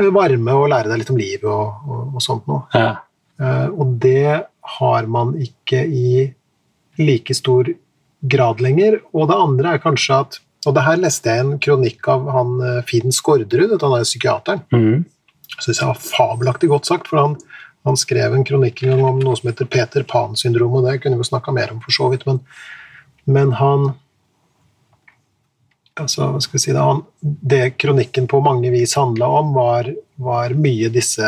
eh, 0.00 0.10
varme 0.12 0.58
og 0.58 0.70
lære 0.72 0.92
deg 0.92 1.02
litt 1.02 1.14
om 1.14 1.20
livet 1.20 1.48
og, 1.48 1.88
og, 1.88 2.04
og 2.16 2.24
sånt 2.24 2.50
noe. 2.50 2.66
ja. 2.76 2.92
Eh, 3.40 3.68
og 3.70 3.96
det 4.02 4.44
har 4.78 5.06
man 5.10 5.34
ikke 5.40 5.82
i 5.82 6.30
like 7.00 7.34
stor 7.34 7.70
grad 8.20 8.60
lenger. 8.62 9.00
Og 9.16 9.28
det 9.30 9.38
andre 9.38 9.76
er 9.76 9.84
kanskje 9.84 10.22
at 10.24 10.42
Og 10.62 10.76
det 10.76 10.84
her 10.86 11.00
leste 11.02 11.26
jeg 11.26 11.42
en 11.42 11.56
kronikk 11.58 12.06
av 12.06 12.28
han 12.30 12.50
eh, 12.62 12.84
Finn 12.86 13.10
Skårderud, 13.10 13.72
han 13.82 13.96
er 13.96 14.04
psykiateren. 14.06 14.60
Mm. 14.70 15.00
Syns 15.56 15.80
jeg 15.80 15.88
var 15.88 15.98
fabelaktig 15.98 16.68
godt 16.70 16.86
sagt, 16.86 17.08
for 17.10 17.18
han, 17.18 17.34
han 17.84 17.98
skrev 17.98 18.34
en 18.34 18.44
kronikk 18.46 18.82
en 18.82 18.94
gang 18.94 19.04
om 19.08 19.18
noe 19.22 19.38
som 19.38 19.50
heter 19.50 19.68
Peter 19.70 20.04
Pan-syndromet, 20.06 20.78
og 20.78 20.86
det 20.86 21.02
kunne 21.02 21.18
vi 21.18 21.26
snakka 21.26 21.54
mer 21.54 21.74
om 21.74 21.82
for 21.82 21.94
så 21.94 22.08
vidt, 22.12 22.24
men, 22.28 22.38
men 23.24 23.54
han 23.58 23.90
altså, 26.00 26.28
hva 26.32 26.40
skal 26.42 26.58
vi 26.58 26.62
si 26.62 26.72
det, 26.72 26.84
han, 26.84 27.02
det 27.20 27.62
kronikken 27.82 28.28
på 28.30 28.40
mange 28.44 28.70
vis 28.74 28.94
handla 28.98 29.28
om, 29.40 29.52
var, 29.56 29.90
var 30.22 30.54
mye 30.54 30.92
disse 30.94 31.26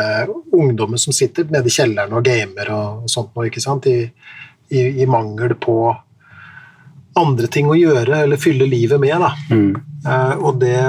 ungdommene 0.55 1.01
som 1.01 1.15
sitter 1.15 1.47
nede 1.51 1.69
i 1.69 1.75
kjelleren 1.75 2.15
og 2.15 2.25
gamer 2.25 2.71
og, 2.73 3.05
sånt 3.11 3.35
noe, 3.35 3.49
ikke 3.49 3.63
sant, 3.63 3.87
I, 3.91 4.07
i, 4.71 4.87
i 5.03 5.09
mangel 5.09 5.57
på 5.61 5.79
andre 7.15 7.47
ting 7.51 7.69
å 7.71 7.77
gjøre 7.79 8.25
eller 8.25 8.39
fylle 8.41 8.67
livet 8.67 8.99
med. 8.99 9.21
da. 9.23 9.31
Mm. 9.51 9.75
Eh, 10.03 10.33
og 10.41 10.57
det 10.63 10.79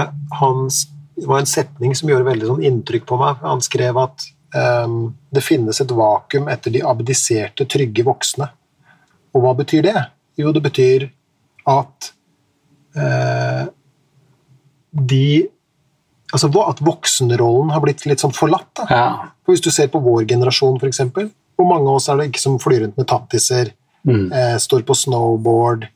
han 0.40 0.68
det 1.16 1.24
var 1.24 1.40
en 1.40 1.48
setning 1.48 1.94
som 1.96 2.11
gjorde 2.11 2.29
veldig 2.29 2.48
sånn 2.50 2.64
inntrykk 2.68 3.07
på 3.09 3.16
meg. 3.16 3.38
Han 3.40 3.62
skrev 3.64 3.96
at 3.96 4.26
det 4.54 5.42
finnes 5.44 5.80
et 5.82 5.90
vakuum 5.90 6.46
etter 6.48 6.70
de 6.72 6.80
abdiserte, 6.87 7.66
trygge 7.68 8.04
voksne. 8.06 8.46
Og 9.35 9.42
hva 9.42 9.54
betyr 9.59 9.82
det? 9.88 10.04
Jo, 10.38 10.52
det 10.52 10.62
betyr 10.64 11.09
at 11.66 12.12
eh, 12.96 13.66
de 14.92 15.48
Altså 16.35 16.48
at 16.66 16.80
voksenrollen 16.82 17.70
har 17.70 17.80
blitt 17.85 18.02
litt 18.04 18.18
sånn 18.20 18.32
forlatt. 18.35 18.80
ja. 18.90 19.30
For 19.46 19.54
Hvis 19.54 19.62
du 19.62 19.70
ser 19.70 19.87
på 19.88 20.00
vår 20.02 20.24
generasjon, 20.26 20.76
f.eks. 20.82 20.98
Hvor 21.56 21.68
mange 21.70 21.87
av 21.88 22.00
oss 22.00 22.09
er 22.11 22.16
det 22.18 22.26
ikke 22.32 22.42
som 22.42 22.56
flyr 22.59 22.82
rundt 22.82 22.96
med 22.98 23.06
tattiser, 23.06 23.72
Mm. 24.06 24.32
eh, 24.32 24.56
står 24.59 24.82
på 24.87 24.94
snowboard, 24.94 25.87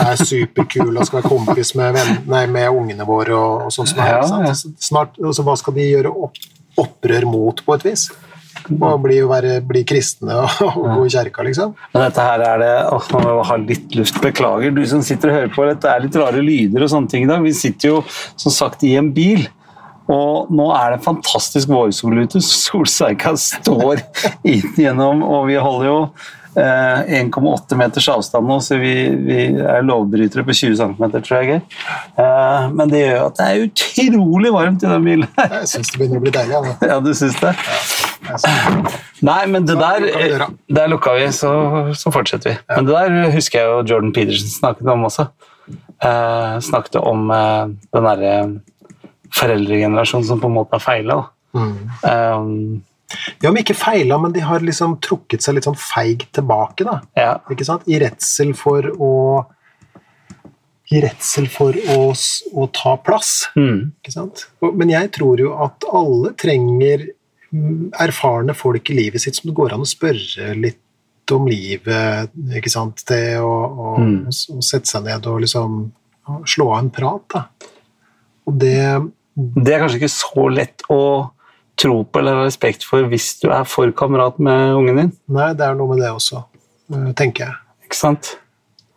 er 0.00 0.16
superkul 0.16 0.96
og 0.98 1.06
skal 1.06 1.22
være 1.22 1.28
kompis 1.30 1.74
med, 1.74 1.94
venn, 1.94 2.18
nei, 2.28 2.46
med 2.46 2.68
ungene 2.68 3.04
våre 3.08 3.32
og, 3.36 3.62
og 3.66 3.72
sånn 3.72 3.86
som 3.88 3.98
er. 4.04 4.18
Ja, 4.20 4.40
ja. 4.48 4.52
Snart, 4.80 5.16
altså, 5.22 5.42
hva 5.44 5.54
skal 5.56 5.72
de 5.74 5.86
gjøre 5.90 6.12
opp, 6.12 6.36
opprør 6.80 7.26
mot, 7.28 7.64
på 7.66 7.76
et 7.76 7.86
vis? 7.90 8.08
Og 8.72 9.02
bli, 9.04 9.18
bli 9.68 9.82
kristne 9.86 10.38
og, 10.66 10.78
gå 10.80 11.04
i 11.06 11.12
kjerka, 11.12 11.44
liksom? 11.46 11.74
Men 11.92 12.06
dette 12.06 12.24
her 12.24 12.42
er 12.46 12.62
det 12.62 12.72
åh, 12.90 13.10
Nå 13.12 13.20
må 13.22 13.34
jeg 13.34 13.48
ha 13.50 13.58
litt 13.62 13.98
luft. 13.98 14.22
Beklager, 14.24 14.74
du 14.74 14.82
som 14.88 15.04
sitter 15.06 15.32
og 15.32 15.38
hører 15.40 15.52
på. 15.54 15.66
Dette 15.68 15.92
er 15.92 16.02
litt 16.06 16.18
rare 16.18 16.42
lyder 16.42 16.86
og 16.86 16.90
sånne 16.92 17.12
ting 17.12 17.26
i 17.26 17.30
dag. 17.30 17.44
Vi 17.44 17.54
sitter 17.56 17.94
jo 17.94 18.00
som 18.08 18.54
sagt 18.54 18.86
i 18.86 18.96
en 18.98 19.12
bil. 19.16 19.46
Og 20.12 20.50
nå 20.54 20.68
er 20.70 20.94
det 20.94 21.04
fantastisk 21.06 21.70
vårsol 21.72 22.22
ute. 22.24 22.42
Solseika 22.66 23.34
står 23.40 24.02
inn 24.46 24.74
gjennom, 24.78 25.24
og 25.26 25.48
vi 25.50 25.60
holder 25.60 25.90
jo 25.90 26.00
1,8 26.56 27.76
meters 27.76 28.06
avstand 28.08 28.48
nå, 28.48 28.56
så 28.64 28.78
vi, 28.80 28.92
vi 29.26 29.38
er 29.60 29.84
lovbrytere 29.84 30.44
på 30.46 30.54
20 30.56 30.76
cm, 30.80 31.02
tror 31.20 31.42
jeg. 31.44 31.60
Eh, 32.16 32.68
men 32.72 32.92
det 32.92 33.02
gjør 33.02 33.26
at 33.26 33.40
det 33.40 33.48
er 33.50 33.64
utrolig 33.66 34.52
varmt 34.54 34.84
i 34.86 34.90
den 34.90 35.04
bilen. 35.04 35.26
her. 35.36 35.56
Jeg 35.60 35.72
syns 35.74 35.92
det 35.92 36.00
begynner 36.00 36.22
å 36.22 36.24
bli 36.24 36.34
deilig. 36.36 36.56
Altså. 36.60 36.88
ja, 36.92 36.98
du 37.04 37.10
syns 37.18 37.36
det? 37.42 37.52
Ja, 38.26 38.38
synes- 38.44 39.02
Nei, 39.26 39.38
men 39.48 39.64
det 39.68 39.78
der 39.80 40.06
døra. 40.12 40.46
Der 40.76 40.90
lukka 40.92 41.14
vi, 41.16 41.28
så, 41.32 41.50
så 41.96 42.12
fortsetter 42.12 42.52
vi. 42.52 42.56
Men 42.74 42.88
det 42.88 42.96
der 42.96 43.30
husker 43.36 43.60
jeg 43.62 43.70
jo 43.70 43.78
Jordan 43.94 44.12
Peterson 44.16 44.50
snakket 44.52 44.90
om 44.92 45.06
også. 45.08 45.28
Eh, 46.04 46.56
snakket 46.64 46.98
om 47.00 47.30
eh, 47.32 47.62
den 47.96 48.08
derre 48.10 48.34
foreldregenerasjonen 49.36 50.26
som 50.28 50.40
på 50.42 50.50
en 50.50 50.56
måte 50.58 50.76
har 50.76 50.84
feila. 50.84 51.16
Mm. 51.56 51.72
Um, 52.04 52.52
Ja, 53.42 53.50
men 53.52 53.60
ikke 53.62 53.76
feila, 53.78 54.16
men 54.18 54.32
de 54.34 54.40
har 54.42 54.64
liksom 54.64 54.96
trukket 55.04 55.44
seg 55.44 55.54
litt 55.56 55.66
sånn 55.68 55.78
feigt 55.78 56.32
tilbake, 56.34 56.84
da. 56.88 57.00
ja. 57.18 57.34
ikke 57.52 57.66
sant? 57.68 57.84
I 57.86 58.00
redsel 58.02 58.50
for 58.58 58.88
å 58.98 59.12
I 60.90 61.00
redsel 61.02 61.48
for 61.50 61.74
å, 61.94 61.98
å 62.14 62.66
ta 62.74 62.92
plass. 63.02 63.48
Mm. 63.58 63.92
Ikke 63.98 64.12
sant? 64.14 64.44
Men 64.62 64.92
jeg 64.92 65.10
tror 65.16 65.40
jo 65.42 65.52
at 65.64 65.82
alle 65.90 66.30
trenger 66.38 67.08
mm, 67.50 67.88
erfarne 68.06 68.54
folk 68.54 68.90
i 68.92 68.98
livet 69.00 69.22
sitt 69.24 69.34
som 69.38 69.50
det 69.50 69.56
går 69.58 69.74
an 69.74 69.82
å 69.82 69.88
spørre 69.90 70.52
litt 70.54 71.34
om 71.34 71.48
livet, 71.50 72.30
ikke 72.54 72.70
sant? 72.70 73.02
Det 73.08 73.38
å, 73.42 73.50
å, 73.66 73.94
Mm. 73.98 74.28
å 74.30 74.60
sette 74.62 74.86
seg 74.86 75.02
ned 75.08 75.26
og 75.26 75.40
liksom 75.42 75.80
slå 76.46 76.68
av 76.76 76.84
en 76.84 76.90
prat, 76.94 77.24
da. 77.34 77.44
Og 78.46 78.58
det 78.62 78.78
Det 79.36 79.72
er 79.74 79.82
kanskje 79.82 79.98
ikke 79.98 80.08
så 80.14 80.44
lett 80.48 80.82
å 80.88 81.00
tro 81.80 82.00
på 82.04 82.20
eller 82.20 82.44
respekt 82.46 82.84
for 82.88 83.06
hvis 83.10 83.34
du 83.42 83.50
er 83.52 83.66
for 83.68 83.92
kamerat 83.96 84.40
med 84.42 84.74
ungen 84.78 85.00
din. 85.00 85.14
Nei, 85.36 85.52
det 85.56 85.66
er 85.66 85.78
noe 85.78 85.92
med 85.92 86.02
det 86.02 86.10
også, 86.14 86.42
eh, 86.94 87.08
tenker 87.18 87.46
jeg. 87.46 87.56
Ikke 87.86 87.98
sant? 87.98 88.34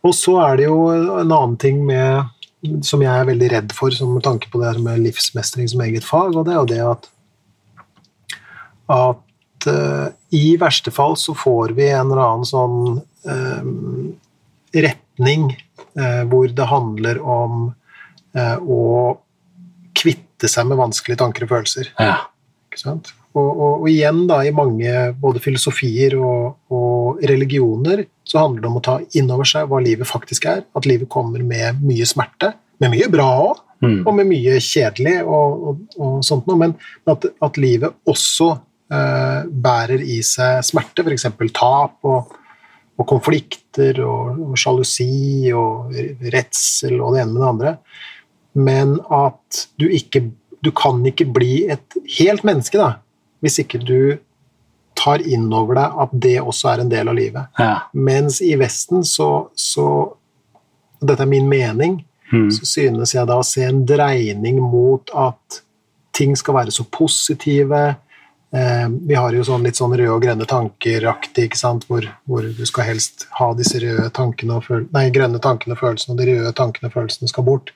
Og 0.06 0.16
så 0.16 0.38
er 0.46 0.60
det 0.60 0.70
jo 0.70 0.88
en 0.94 1.28
annen 1.28 1.58
ting 1.60 1.82
med, 1.86 2.30
som 2.88 3.04
jeg 3.04 3.12
er 3.12 3.28
veldig 3.28 3.50
redd 3.52 3.74
for 3.76 3.94
som 3.96 4.14
med 4.16 4.24
tanke 4.24 4.52
på 4.52 4.62
det 4.62 4.72
her 4.72 4.84
med 4.84 5.04
livsmestring 5.04 5.68
som 5.72 5.84
eget 5.84 6.08
fag, 6.08 6.36
og 6.36 6.48
det 6.48 6.56
er 6.56 6.62
jo 6.62 6.70
det 6.74 6.84
at 6.88 7.10
at 8.90 9.68
uh, 9.70 10.08
i 10.34 10.56
verste 10.58 10.90
fall 10.90 11.14
så 11.20 11.36
får 11.38 11.76
vi 11.78 11.92
en 11.92 12.10
eller 12.10 12.24
annen 12.24 12.48
sånn 12.48 12.80
uh, 13.30 14.74
retning 14.74 15.52
uh, 16.00 16.24
hvor 16.32 16.50
det 16.50 16.72
handler 16.72 17.22
om 17.22 17.68
å 18.30 18.84
kvitte 19.98 20.48
seg 20.48 20.68
med 20.70 20.78
vanskelige 20.78 21.18
tanker 21.18 21.48
og 21.48 21.50
følelser. 21.50 21.88
Ja. 21.98 22.30
Ikke 22.70 22.82
sant? 22.82 23.12
Og, 23.34 23.46
og, 23.50 23.74
og 23.82 23.88
igjen, 23.90 24.24
da, 24.30 24.40
i 24.46 24.54
mange 24.56 24.94
både 25.22 25.42
filosofier 25.44 26.16
og, 26.18 26.56
og 26.74 27.22
religioner, 27.30 28.06
så 28.26 28.46
handler 28.46 28.64
det 28.64 28.70
om 28.70 28.80
å 28.80 28.86
ta 28.86 29.00
inn 29.18 29.30
over 29.34 29.50
seg 29.50 29.70
hva 29.70 29.82
livet 29.84 30.10
faktisk 30.10 30.46
er. 30.50 30.64
At 30.78 30.88
livet 30.90 31.10
kommer 31.12 31.42
med 31.46 31.82
mye 31.82 32.08
smerte, 32.10 32.54
med 32.82 32.94
mye 32.94 33.10
bra 33.12 33.28
òg, 33.50 33.66
Mm. 33.80 34.02
og 34.04 34.16
med 34.18 34.28
mye 34.28 34.58
kjedelig 34.60 35.22
og, 35.24 35.86
sånt 36.28 36.50
noe, 36.50 36.58
men 36.60 36.74
at, 37.08 37.30
at 37.40 37.60
livet 37.62 37.96
også 38.12 38.50
eh, 38.92 39.46
bærer 39.48 40.04
i 40.04 40.18
seg 40.26 40.60
smerte, 40.68 41.06
f.eks. 41.06 41.30
tap 41.56 42.10
og, 42.10 42.36
konflikter 43.08 44.02
og 44.04 44.58
sjalusi 44.60 45.48
og 45.56 45.96
redsel 46.34 46.98
og 47.00 47.14
det 47.16 47.22
ene 47.22 47.32
med 47.32 47.40
det 47.40 47.48
andre, 47.54 47.72
men 48.60 48.98
at 49.08 49.62
du 49.80 49.86
ikke 49.88 50.26
Du 50.66 50.72
kan 50.76 51.00
ikke 51.08 51.28
bli 51.34 51.68
et 51.72 52.00
helt 52.20 52.44
menneske, 52.48 52.78
da, 52.78 52.98
hvis 53.44 53.60
ikke 53.64 53.80
du 53.80 54.18
tar 55.00 55.24
inn 55.24 55.48
over 55.56 55.78
deg 55.80 56.00
at 56.04 56.16
det 56.26 56.38
også 56.42 56.74
er 56.74 56.82
en 56.84 56.92
del 56.92 57.08
av 57.08 57.16
livet. 57.16 57.48
Ja. 57.60 57.86
Mens 57.94 58.42
i 58.44 58.56
Vesten 58.60 59.06
så, 59.08 59.50
så 59.56 59.88
Dette 61.00 61.24
er 61.24 61.30
min 61.32 61.48
mening 61.48 62.02
Mm. 62.32 62.52
så 62.52 62.66
synes 62.66 63.16
jeg 63.16 63.26
da 63.26 63.40
å 63.40 63.46
se 63.46 63.64
en 63.66 63.82
dreining 63.90 64.60
mot 64.62 65.10
at 65.18 65.62
ting 66.14 66.36
skal 66.38 66.60
være 66.60 66.74
så 66.74 66.86
positive. 66.86 67.96
Eh, 68.54 68.88
vi 69.10 69.18
har 69.18 69.34
jo 69.34 69.46
sånn 69.46 69.66
litt 69.66 69.80
sånn 69.80 69.96
røde 69.96 70.14
og 70.14 70.22
grønne 70.22 70.46
tanker-aktig, 70.50 71.48
ikke 71.50 71.58
sant, 71.58 71.88
hvor, 71.90 72.06
hvor 72.30 72.46
du 72.46 72.64
skal 72.70 72.88
helst 72.90 73.28
ha 73.40 73.52
disse 73.58 73.82
røde 73.82 74.10
tankene 74.14 74.58
og 74.58 74.66
føl 74.68 74.88
nei, 74.94 75.08
grønne 75.14 75.42
tankene 75.42 75.78
og 75.78 75.82
følelsene, 75.82 76.16
og 76.16 76.22
de 76.22 76.36
røde 76.36 76.54
tankene 76.58 76.90
og 76.90 76.98
følelsene 76.98 77.30
skal 77.32 77.46
bort. 77.50 77.74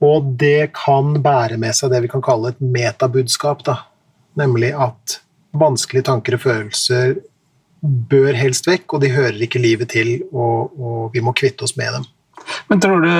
Og 0.00 0.30
det 0.40 0.70
kan 0.76 1.12
bære 1.22 1.58
med 1.60 1.76
seg 1.76 1.92
det 1.92 2.02
vi 2.06 2.12
kan 2.12 2.22
kalle 2.24 2.54
et 2.54 2.60
metabudskap, 2.62 3.64
da. 3.66 3.76
Nemlig 4.40 4.70
at 4.72 5.18
vanskelige 5.60 6.06
tanker 6.08 6.38
og 6.38 6.44
følelser 6.44 7.18
bør 7.82 8.36
helst 8.36 8.68
vekk, 8.68 8.94
og 8.94 9.02
de 9.04 9.10
hører 9.12 9.40
ikke 9.44 9.60
livet 9.60 9.90
til, 9.92 10.22
og, 10.32 10.72
og 10.76 11.14
vi 11.14 11.22
må 11.24 11.34
kvitte 11.36 11.64
oss 11.66 11.76
med 11.80 11.96
dem. 11.96 12.08
Men 12.70 12.80
tror 12.80 13.04
du 13.04 13.10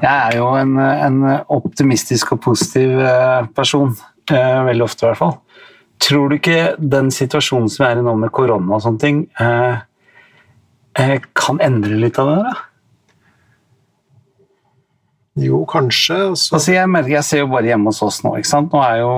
Jeg 0.00 0.08
er 0.08 0.36
jo 0.38 0.46
en, 0.56 0.78
en 0.80 1.20
optimistisk 1.52 2.32
og 2.34 2.40
positiv 2.44 2.96
eh, 3.04 3.46
person. 3.56 3.92
eh, 4.32 4.64
Veldig 4.70 4.84
ofte, 4.86 5.04
i 5.04 5.08
hvert 5.10 5.20
fall. 5.20 5.36
Tror 6.00 6.28
du 6.30 6.38
ikke 6.38 6.74
den 6.80 7.10
situasjonen 7.12 7.68
som 7.68 7.84
er 7.86 8.00
i 8.00 8.04
nå 8.04 8.14
med 8.16 8.32
korona 8.32 8.76
og 8.78 8.84
sånne 8.84 9.02
ting, 9.02 9.22
eh, 9.40 9.76
kan 11.36 11.60
endre 11.64 12.00
litt 12.00 12.18
av 12.20 12.32
det? 12.32 12.40
da? 12.48 12.69
Jo, 15.40 15.62
kanskje. 15.68 16.18
Så, 16.36 16.54
Altså, 16.56 16.72
jeg, 16.74 16.88
merker, 16.92 17.14
jeg 17.16 17.24
ser 17.26 17.42
jo 17.44 17.50
bare 17.52 17.70
hjemme 17.70 17.88
hos 17.92 18.02
oss 18.04 18.20
nå. 18.26 18.34
ikke 18.40 18.50
sant? 18.50 18.72
Nå 18.74 18.82
er 18.84 19.00
jo 19.00 19.12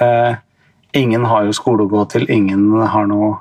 eh, 0.00 0.34
Ingen 1.00 1.24
har 1.30 1.44
jo 1.46 1.54
skole 1.54 1.84
å 1.86 1.90
gå 1.90 2.00
til, 2.10 2.24
ingen 2.34 2.64
har 2.90 3.04
noe 3.06 3.36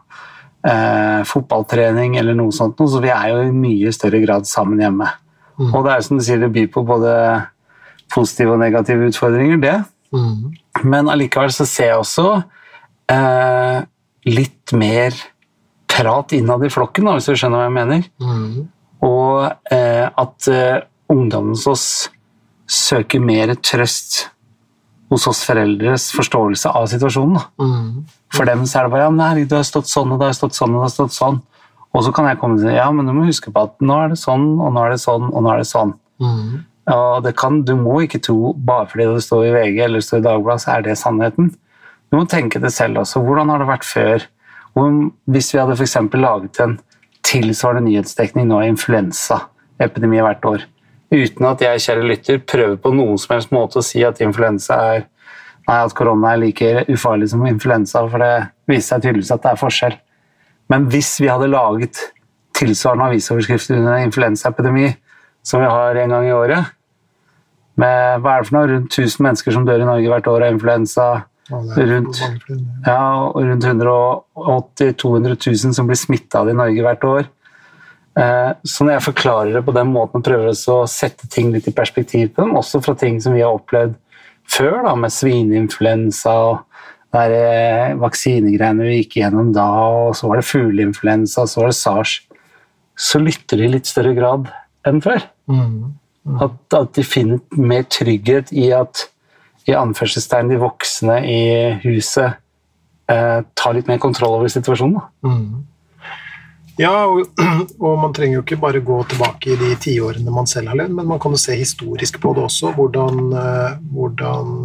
eh, 0.62 1.24
fotballtrening 1.26 2.14
eller 2.22 2.36
noe 2.38 2.54
sånt, 2.54 2.78
noe, 2.78 2.92
så 2.94 3.02
vi 3.02 3.10
er 3.10 3.32
jo 3.32 3.40
i 3.48 3.56
mye 3.56 3.90
større 3.96 4.20
grad 4.22 4.46
sammen 4.46 4.78
hjemme. 4.84 5.08
Mm. 5.58 5.72
Og 5.74 5.80
det 5.82 5.92
er 5.96 5.98
jo 5.98 6.06
som 6.06 6.20
du 6.20 6.24
sier, 6.28 6.38
det 6.44 6.52
byr 6.54 6.68
på 6.76 6.84
både 6.86 7.16
positive 8.14 8.54
og 8.54 8.62
negative 8.62 9.10
utfordringer, 9.10 9.58
det. 9.66 9.76
mm, 10.14 10.86
Men 10.94 11.10
allikevel 11.10 11.50
så 11.54 11.66
ser 11.70 11.90
jeg 11.92 12.04
også 12.04 12.28
eh, 13.16 13.82
litt 14.30 14.74
mer 14.78 15.18
prat 15.90 16.38
innad 16.38 16.64
i 16.66 16.72
flokken, 16.74 17.10
da, 17.10 17.18
hvis 17.18 17.32
du 17.32 17.34
skjønner 17.34 17.64
hva 17.64 17.66
jeg 17.66 17.78
mener. 17.80 18.06
mm, 18.22 18.68
Og 19.10 19.74
eh, 19.74 20.06
at 20.06 20.52
ungdommen 21.10 21.56
hos 21.56 21.68
oss 21.68 21.86
søker 22.70 23.22
mer 23.24 23.56
trøst 23.66 24.28
hos 25.10 25.26
oss 25.30 25.42
foreldres 25.48 26.12
forståelse 26.14 26.70
av 26.70 26.86
situasjonen. 26.92 27.40
Mm, 27.58 28.04
For 28.36 28.46
dem 28.46 28.66
så 28.70 28.80
er 28.80 28.86
det 28.86 28.94
bare 28.94 29.08
ja, 29.08 29.10
men 29.14 29.48
du 29.50 29.56
har 29.58 29.66
stått 29.66 29.90
sånn, 29.90 30.12
og 30.14 30.20
du 30.22 30.26
har 30.28 30.36
stått 30.38 30.54
sånn, 30.58 30.76
og 30.76 30.84
du 30.84 30.86
har 30.86 30.94
stått 30.94 31.16
sånn. 31.16 31.40
Og 31.98 32.04
så 32.06 32.12
kan 32.14 32.28
jeg 32.30 32.38
komme 32.38 32.60
til 32.62 32.76
ja, 32.76 32.86
men 32.94 33.08
du 33.10 33.14
må 33.18 33.26
huske 33.26 33.50
på 33.50 33.64
at 33.66 33.80
nå 33.82 33.96
er 34.04 34.12
det 34.14 34.20
sånn, 34.22 34.52
og 34.62 34.76
nå 34.76 34.84
er 34.86 34.94
det 34.94 35.00
sånn, 35.02 35.32
og 35.34 35.42
nå 35.42 35.54
er 35.56 35.64
det 35.64 35.70
sånn. 35.72 35.96
mm, 36.22 36.60
Og 36.94 37.24
det 37.26 37.36
kan, 37.38 37.64
du 37.66 37.76
må 37.78 38.04
ikke 38.06 38.22
tro 38.22 38.54
bare 38.54 38.86
fordi 38.90 39.06
det 39.16 39.24
står 39.26 39.48
i 39.48 39.54
VG 39.56 39.80
eller 39.86 40.02
står 40.06 40.22
i 40.22 40.28
Dagbladet, 40.28 40.62
så 40.62 40.72
er 40.76 40.86
det 40.86 40.98
sannheten. 40.98 41.50
Du 42.10 42.18
må 42.18 42.26
tenke 42.30 42.62
det 42.62 42.72
selv 42.74 43.02
også. 43.02 43.22
Hvordan 43.26 43.50
har 43.50 43.62
det 43.62 43.68
vært 43.70 43.86
før? 43.86 44.26
Hvis 45.30 45.52
vi 45.54 45.60
hadde 45.60 45.76
for 45.78 46.18
laget 46.18 46.60
en 46.62 46.80
tilsvarende 47.26 47.90
nyhetsdekning 47.90 48.48
nå 48.50 48.62
i 48.64 48.70
influensaepidemi 48.72 50.22
hvert 50.22 50.46
år, 50.46 50.66
uten 51.12 51.48
at 51.50 51.62
jeg, 51.64 51.84
kjære 51.86 52.10
lytter, 52.10 52.42
prøver 52.46 52.78
på 52.82 52.92
noen 52.94 53.18
som 53.22 53.36
helst 53.36 53.54
måte 53.56 53.82
å 53.82 53.86
si 53.86 54.04
at 54.06 54.22
influensa 54.26 54.82
er 54.96 55.08
Nei, 55.70 55.84
at 55.86 55.94
korona 55.94 56.32
er 56.34 56.40
like 56.42 56.70
ufarlig 56.90 57.28
som 57.30 57.44
influensa, 57.46 58.02
for 58.10 58.24
det 58.24 58.48
viser 58.72 58.96
seg 58.96 59.04
tydeligvis 59.04 59.30
at 59.36 59.44
det 59.44 59.52
er 59.52 59.60
forskjell. 59.60 59.98
Men 60.74 60.88
hvis 60.90 61.12
vi 61.22 61.30
hadde 61.30 61.52
laget 61.52 62.00
tilsvarende 62.58 63.12
avisoverskrifter 63.12 63.78
under 63.78 64.00
en 64.00 64.08
influensaepidemi 64.08 64.88
som 65.46 65.62
vi 65.62 65.70
har 65.70 66.00
en 66.02 66.16
gang 66.16 66.26
i 66.26 66.34
året, 66.34 66.72
med 67.80 68.24
hva 68.24 68.34
er 68.34 68.42
det 68.42 68.50
for 68.50 68.58
noe, 68.58 68.70
rundt 68.72 68.98
1000 68.98 69.28
mennesker 69.28 69.56
som 69.56 69.68
dør 69.68 69.84
i 69.84 69.92
Norge 69.92 70.10
hvert 70.12 70.32
år 70.32 70.48
av 70.48 70.56
influensa, 70.56 71.10
Rundt. 71.50 72.20
ja, 72.86 73.32
rundt 73.34 73.64
180 73.66 74.92
000-200 74.94 75.38
000 75.66 75.74
som 75.74 75.88
blir 75.90 75.98
smitta 75.98 76.42
av 76.42 76.50
det 76.50 76.54
i 76.54 76.60
Norge 76.60 76.84
hvert 76.86 77.06
år. 77.10 77.30
Eh, 78.20 78.52
Så 78.68 78.86
når 78.86 78.98
jeg 78.98 79.08
forklarer 79.08 79.54
det 79.56 79.66
på 79.66 79.76
den 79.76 79.92
måten 79.94 80.20
og 80.20 80.26
prøver 80.26 80.52
å 80.52 80.80
sette 80.90 81.30
ting 81.32 81.52
litt 81.54 81.68
i 81.70 81.76
perspektiv 81.76 82.34
på 82.36 82.44
dem, 82.44 82.58
også 82.60 82.82
fra 82.84 82.96
ting 83.00 83.20
som 83.24 83.34
vi 83.38 83.44
har 83.46 83.56
opplevd 83.56 83.96
før, 84.50 84.82
da, 84.88 84.96
med 84.98 85.14
svineinfluensa 85.14 86.34
og 86.50 86.66
der, 87.14 87.32
eh, 87.34 87.94
vaksinegreiene 87.98 88.86
vi 88.86 88.98
gikk 89.04 89.20
gjennom 89.22 89.54
da, 89.54 89.66
og 89.66 90.16
så 90.18 90.28
var 90.30 90.42
det 90.42 90.50
fugleinfluensa, 90.50 91.48
så 91.48 91.62
var 91.62 91.72
det 91.72 91.78
sars, 91.80 92.20
så 93.00 93.22
lytter 93.22 93.58
de 93.58 93.66
i 93.66 93.72
litt 93.78 93.88
større 93.90 94.14
grad 94.18 94.52
enn 94.86 95.02
før. 95.02 95.24
Mm, 95.50 95.96
At, 96.44 96.58
at 96.78 96.94
de 96.94 97.04
finner 97.08 97.40
mer 97.58 97.88
trygghet 97.90 98.52
i 98.54 98.70
at 98.76 99.08
i 99.70 99.74
anførselstegn 99.74 100.50
de 100.52 100.60
voksne 100.62 101.16
i 101.26 101.40
huset 101.86 102.36
eh, 103.10 103.42
tar 103.56 103.74
litt 103.74 103.88
mer 103.90 103.98
kontroll 104.02 104.36
over 104.38 104.52
situasjonen. 104.52 105.00
Da. 105.00 105.30
mm. 105.30 105.66
Ja, 106.80 106.94
og, 107.06 107.28
og 107.86 107.98
man 108.00 108.14
trenger 108.16 108.40
jo 108.40 108.46
ikke 108.46 108.60
bare 108.62 108.80
gå 108.86 109.02
tilbake 109.12 109.52
i 109.52 109.58
de 109.60 109.74
tiårene 109.84 110.32
man 110.32 110.48
selv 110.48 110.72
har 110.72 110.80
levd, 110.80 110.96
men 110.96 111.10
man 111.10 111.20
kan 111.20 111.36
jo 111.36 111.42
se 111.42 111.58
historisk 111.60 112.22
på 112.24 112.32
det 112.38 112.46
også, 112.48 112.72
hvordan, 112.78 113.20
eh, 113.36 113.76
hvordan 113.96 114.56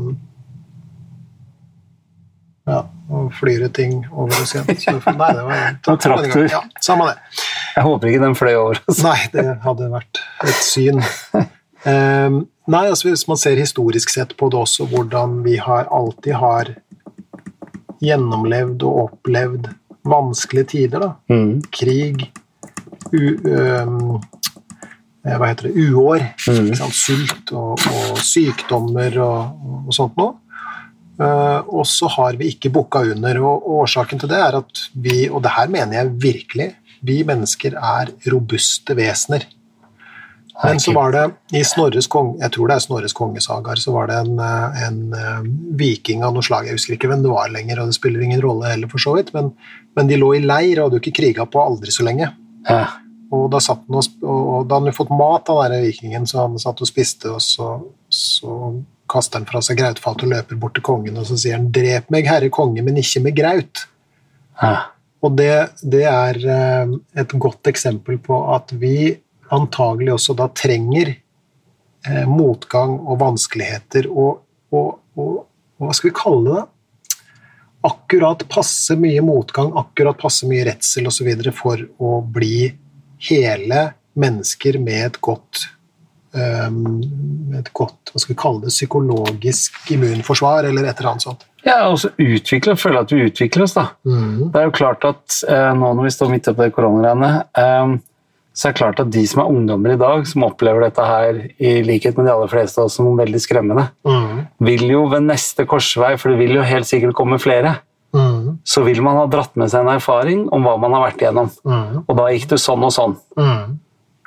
Ja, 2.64 2.78
nå 3.10 3.26
flyr 3.36 3.66
det 3.66 3.74
ting 3.76 3.98
over 4.08 4.32
oss 4.40 4.54
igjen. 4.54 4.78
Så, 4.80 4.94
nei, 5.18 5.32
det 5.36 5.42
var 5.44 5.58
en 5.66 5.98
traktor. 6.00 6.46
Ja, 6.48 6.62
samme 6.80 7.10
det. 7.10 7.42
Jeg 7.74 7.84
håper 7.84 8.08
ikke 8.08 8.22
den 8.22 8.38
fløy 8.38 8.54
over 8.54 8.78
oss. 8.80 9.02
Nei, 9.04 9.18
det 9.34 9.44
hadde 9.66 9.90
vært 9.92 10.22
et 10.46 10.62
syn. 10.64 11.02
Um, 11.84 12.38
nei, 12.72 12.86
altså 12.86 13.10
Hvis 13.10 13.26
man 13.28 13.42
ser 13.42 13.60
historisk 13.60 14.14
sett 14.14 14.32
på 14.40 14.48
det 14.48 14.62
også, 14.62 14.86
hvordan 14.88 15.42
vi 15.44 15.58
har, 15.60 15.90
alltid 15.92 16.38
har 16.40 16.72
gjennomlevd 18.00 18.86
og 18.86 19.02
opplevd 19.08 19.68
vanskelige 20.04 20.66
tider. 20.74 21.00
da. 21.00 21.10
Mm. 21.32 21.62
Krig, 21.72 22.30
u, 23.12 23.22
eh, 23.48 23.92
hva 25.24 25.48
heter 25.48 25.70
det, 25.70 25.74
uår, 25.90 26.20
Mm. 26.48 26.74
sult 26.92 27.52
og, 27.52 27.78
og 27.80 28.18
sykdommer 28.20 29.16
og, 29.24 29.86
og 29.88 29.94
sånt 29.96 30.16
noe. 30.20 30.34
Uh, 31.14 31.62
og 31.70 31.84
så 31.86 32.08
har 32.10 32.34
vi 32.34 32.48
ikke 32.50 32.72
bukka 32.74 33.04
under, 33.12 33.38
og 33.46 33.62
årsaken 33.70 34.18
til 34.18 34.28
det 34.32 34.38
er 34.42 34.56
at 34.58 34.80
vi, 34.98 35.28
og 35.30 35.44
det 35.44 35.52
her 35.54 35.68
mener 35.70 35.94
jeg 36.00 36.08
virkelig, 36.24 36.66
vi 37.06 37.20
mennesker 37.22 37.76
er 37.78 38.10
robuste 38.32 38.96
vesener. 38.98 39.44
Men 40.62 40.80
så 40.80 40.92
var 40.94 41.10
det 41.12 41.22
i 41.58 41.64
Snorres 41.66 42.06
kong, 42.10 42.36
jeg 42.38 42.52
tror 42.54 42.70
det 42.70 42.76
er 42.76 42.82
Snorres 42.84 43.14
kongesagaer, 43.16 43.80
så 43.82 43.94
var 43.96 44.10
det 44.10 44.20
en, 44.22 44.38
en 44.38 44.98
eh, 45.18 45.48
viking 45.80 46.22
av 46.22 46.36
noe 46.36 46.46
slag, 46.46 46.68
jeg 46.68 46.78
husker 46.78 46.94
ikke 46.94 47.10
hvem 47.10 47.24
det 47.24 47.32
var 47.32 47.50
lenger, 47.50 47.80
og 47.82 47.90
det 47.90 47.96
spiller 47.96 48.22
ingen 48.22 48.42
rolle 48.44 48.70
heller 48.70 48.90
for 48.92 49.02
så 49.02 49.16
vidt, 49.16 49.32
men, 49.34 49.50
men 49.98 50.10
de 50.10 50.20
lå 50.20 50.30
i 50.36 50.44
leir 50.44 50.78
og 50.78 50.86
hadde 50.86 51.00
jo 51.00 51.02
ikke 51.02 51.18
kriga 51.18 51.48
på 51.50 51.62
aldri 51.62 51.94
så 51.94 52.06
lenge. 52.06 52.30
Ja. 52.68 52.84
Og 53.34 53.48
da, 53.50 53.58
satt 53.64 53.82
han 53.88 53.98
og, 53.98 54.06
og 54.22 54.68
da 54.68 54.76
hadde 54.76 54.78
han 54.78 54.90
jo 54.92 54.96
fått 55.00 55.14
mat 55.18 55.50
av 55.50 55.64
den 55.72 55.86
vikingen, 55.88 56.30
så 56.30 56.44
han 56.44 56.54
satt 56.62 56.84
og 56.84 56.90
spiste, 56.90 57.34
og 57.34 57.42
så, 57.42 57.74
så 58.06 58.58
kaster 59.10 59.42
han 59.42 59.50
fra 59.50 59.62
seg 59.64 59.80
grautfatet 59.82 60.28
og 60.28 60.36
løper 60.36 60.60
bort 60.60 60.78
til 60.78 60.86
kongen, 60.86 61.18
og 61.18 61.26
så 61.28 61.38
sier 61.40 61.58
han 61.58 61.70
'Drep 61.74 62.14
meg, 62.14 62.30
herre 62.30 62.52
konge, 62.54 62.84
men 62.86 63.02
ikke 63.02 63.26
med 63.26 63.36
graut'. 63.42 63.86
Ja. 64.62 64.76
Og 65.24 65.34
det, 65.34 65.52
det 65.82 66.04
er 66.04 66.38
eh, 66.38 66.94
et 67.22 67.32
godt 67.40 67.66
eksempel 67.70 68.20
på 68.22 68.38
at 68.54 68.70
vi 68.76 69.16
antagelig 69.52 70.14
også 70.14 70.36
da 70.38 70.48
trenger 70.56 71.14
eh, 71.14 72.24
motgang 72.28 72.96
og 73.02 73.18
vanskeligheter 73.20 74.08
og, 74.10 74.44
og, 74.72 74.94
og, 75.18 75.34
og 75.78 75.88
hva 75.88 75.96
skal 75.96 76.10
vi 76.10 76.16
kalle 76.20 76.54
det? 76.54 76.64
akkurat 77.84 78.48
passe 78.48 78.96
mye 78.96 79.20
motgang, 79.20 79.74
akkurat 79.76 80.16
passe 80.16 80.46
mye 80.48 80.64
redsel 80.64 81.10
osv. 81.10 81.28
for 81.52 81.82
å 82.00 82.20
bli 82.24 82.70
hele 83.28 83.82
mennesker 84.16 84.78
med 84.80 85.08
et 85.10 85.18
godt 85.20 85.66
um, 86.32 86.78
med 87.50 87.58
et 87.60 87.68
godt 87.76 88.12
hva 88.12 88.22
skal 88.22 88.32
vi 88.32 88.38
kalle 88.40 88.64
det, 88.64 88.72
psykologisk 88.72 89.92
immunforsvar, 89.92 90.70
eller 90.70 90.88
et 90.88 90.96
eller 90.96 91.12
annet 91.12 91.26
sånt. 91.26 91.44
Ja, 91.64 91.78
og 91.90 91.98
så 92.00 92.10
utvikle, 92.20 92.76
føle 92.80 93.04
at 93.04 93.12
vi 93.12 93.24
utvikler 93.28 93.66
oss, 93.66 93.76
da. 93.76 93.86
Mm. 94.08 94.50
Det 94.52 94.60
er 94.60 94.68
jo 94.68 94.74
klart 94.80 95.04
at 95.08 95.38
eh, 95.48 95.70
nå 95.76 95.92
når 95.96 96.08
vi 96.08 96.16
står 96.16 96.32
midt 96.32 96.50
oppi 96.52 96.66
det 96.66 96.74
koronagreiene, 96.76 97.32
eh, 97.60 97.94
så 98.54 98.68
er 98.68 98.72
det 98.72 98.78
klart 98.78 99.00
at 99.02 99.10
de 99.10 99.24
som 99.26 99.42
er 99.42 99.50
ungdommer 99.50 99.94
i 99.94 99.98
dag, 99.98 100.26
som 100.30 100.44
opplever 100.46 100.84
dette 100.86 101.02
her 101.04 101.40
i 101.58 101.72
likhet 101.82 102.16
med 102.16 102.26
de 102.28 102.32
aller 102.32 102.50
fleste 102.52 102.78
av 102.78 102.86
oss 102.86 102.94
som 103.00 103.16
veldig 103.18 103.40
skremmende, 103.42 103.88
Mm. 104.06 104.46
vil 104.60 104.84
jo 104.92 105.06
ved 105.10 105.22
neste 105.26 105.66
korsvei, 105.66 106.16
for 106.18 106.30
det 106.30 106.38
vil 106.38 106.54
jo 106.56 106.62
helt 106.62 106.86
sikkert 106.86 107.14
komme 107.14 107.40
flere, 107.42 107.80
Mm. 108.14 108.58
så 108.64 108.84
vil 108.84 109.02
man 109.02 109.16
ha 109.16 109.26
dratt 109.26 109.56
med 109.56 109.68
seg 109.70 109.80
en 109.80 109.96
erfaring 109.96 110.48
om 110.52 110.62
hva 110.62 110.78
man 110.78 110.92
har 110.92 111.10
vært 111.10 111.18
igjennom. 111.24 111.50
Mm. 111.66 112.04
Og 112.08 112.16
da 112.16 112.28
gikk 112.30 112.46
det 112.48 112.58
sånn 112.62 112.84
og 112.84 112.92
sånn. 112.94 113.16
Mm. 113.36 113.78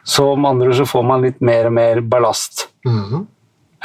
Så 0.04 0.36
med 0.38 0.50
andre 0.52 0.68
ord 0.68 0.76
så 0.76 0.86
får 0.88 1.06
man 1.08 1.22
litt 1.22 1.40
mer 1.42 1.66
og 1.68 1.74
mer 1.74 2.02
ballast. 2.02 2.68
Mm. 2.86 3.28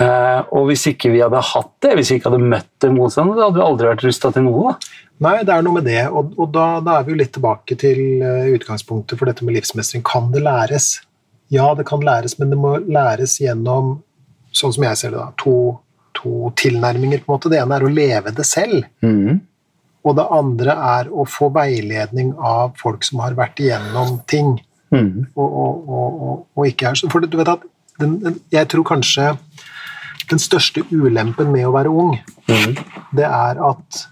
Eh, 0.00 0.42
og 0.50 0.66
hvis 0.70 0.86
ikke 0.88 1.10
vi 1.12 1.20
hadde 1.20 1.40
hatt 1.40 1.70
det, 1.82 1.92
hvis 1.98 2.10
vi 2.10 2.18
ikke 2.18 2.30
hadde 2.32 2.48
møtt 2.48 2.66
det 2.80 2.90
motstandet, 2.90 3.36
da 3.36 3.44
hadde 3.44 3.60
vi 3.60 3.66
aldri 3.66 3.88
vært 3.94 4.04
rusta 4.08 4.32
til 4.32 4.42
noe. 4.42 4.72
da. 4.72 4.78
Nei, 5.22 5.36
det 5.46 5.54
er 5.54 5.62
noe 5.62 5.76
med 5.78 5.86
det, 5.86 6.02
og, 6.10 6.32
og 6.40 6.50
da, 6.54 6.66
da 6.82 6.98
er 6.98 7.06
vi 7.06 7.14
jo 7.14 7.20
litt 7.20 7.32
tilbake 7.36 7.76
til 7.78 8.22
eh, 8.24 8.50
utgangspunktet 8.56 9.20
for 9.20 9.30
dette 9.30 9.46
med 9.46 9.54
livsmestring. 9.58 10.02
Kan 10.06 10.32
det 10.34 10.42
læres? 10.42 10.96
Ja, 11.52 11.68
det 11.78 11.86
kan 11.86 12.02
læres, 12.02 12.38
men 12.40 12.50
det 12.50 12.58
må 12.58 12.74
læres 12.80 13.36
gjennom, 13.42 13.94
sånn 14.56 14.74
som 14.74 14.86
jeg 14.88 14.98
ser 14.98 15.14
det, 15.14 15.20
da, 15.20 15.28
to, 15.38 15.56
to 16.18 16.50
tilnærminger. 16.58 17.22
på 17.22 17.30
en 17.30 17.36
måte. 17.36 17.52
Det 17.52 17.60
ene 17.60 17.78
er 17.78 17.86
å 17.86 17.92
leve 17.92 18.34
det 18.34 18.46
selv, 18.48 18.86
og 20.02 20.16
det 20.18 20.26
andre 20.34 20.74
er 20.96 21.10
å 21.12 21.26
få 21.28 21.52
veiledning 21.54 22.32
av 22.38 22.72
folk 22.80 23.04
som 23.06 23.22
har 23.22 23.36
vært 23.38 23.62
igjennom 23.62 24.16
ting. 24.26 24.56
Mm. 24.92 25.28
og, 25.40 25.52
og, 25.56 26.32
og, 26.52 26.66
ikke 26.68 26.90
er 26.90 26.98
så 27.00 27.08
For 27.08 27.24
du 27.24 27.38
vet 27.38 27.48
at 27.48 27.62
den, 27.96 28.18
den, 28.20 28.34
jeg 28.52 28.68
tror 28.68 28.84
kanskje 28.84 29.30
den 30.28 30.42
største 30.42 30.82
ulempen 30.92 31.48
med 31.48 31.64
å 31.64 31.72
være 31.72 31.88
ung, 31.88 32.18
mm. 32.44 32.74
det 33.16 33.24
er 33.24 33.60
at 33.70 34.02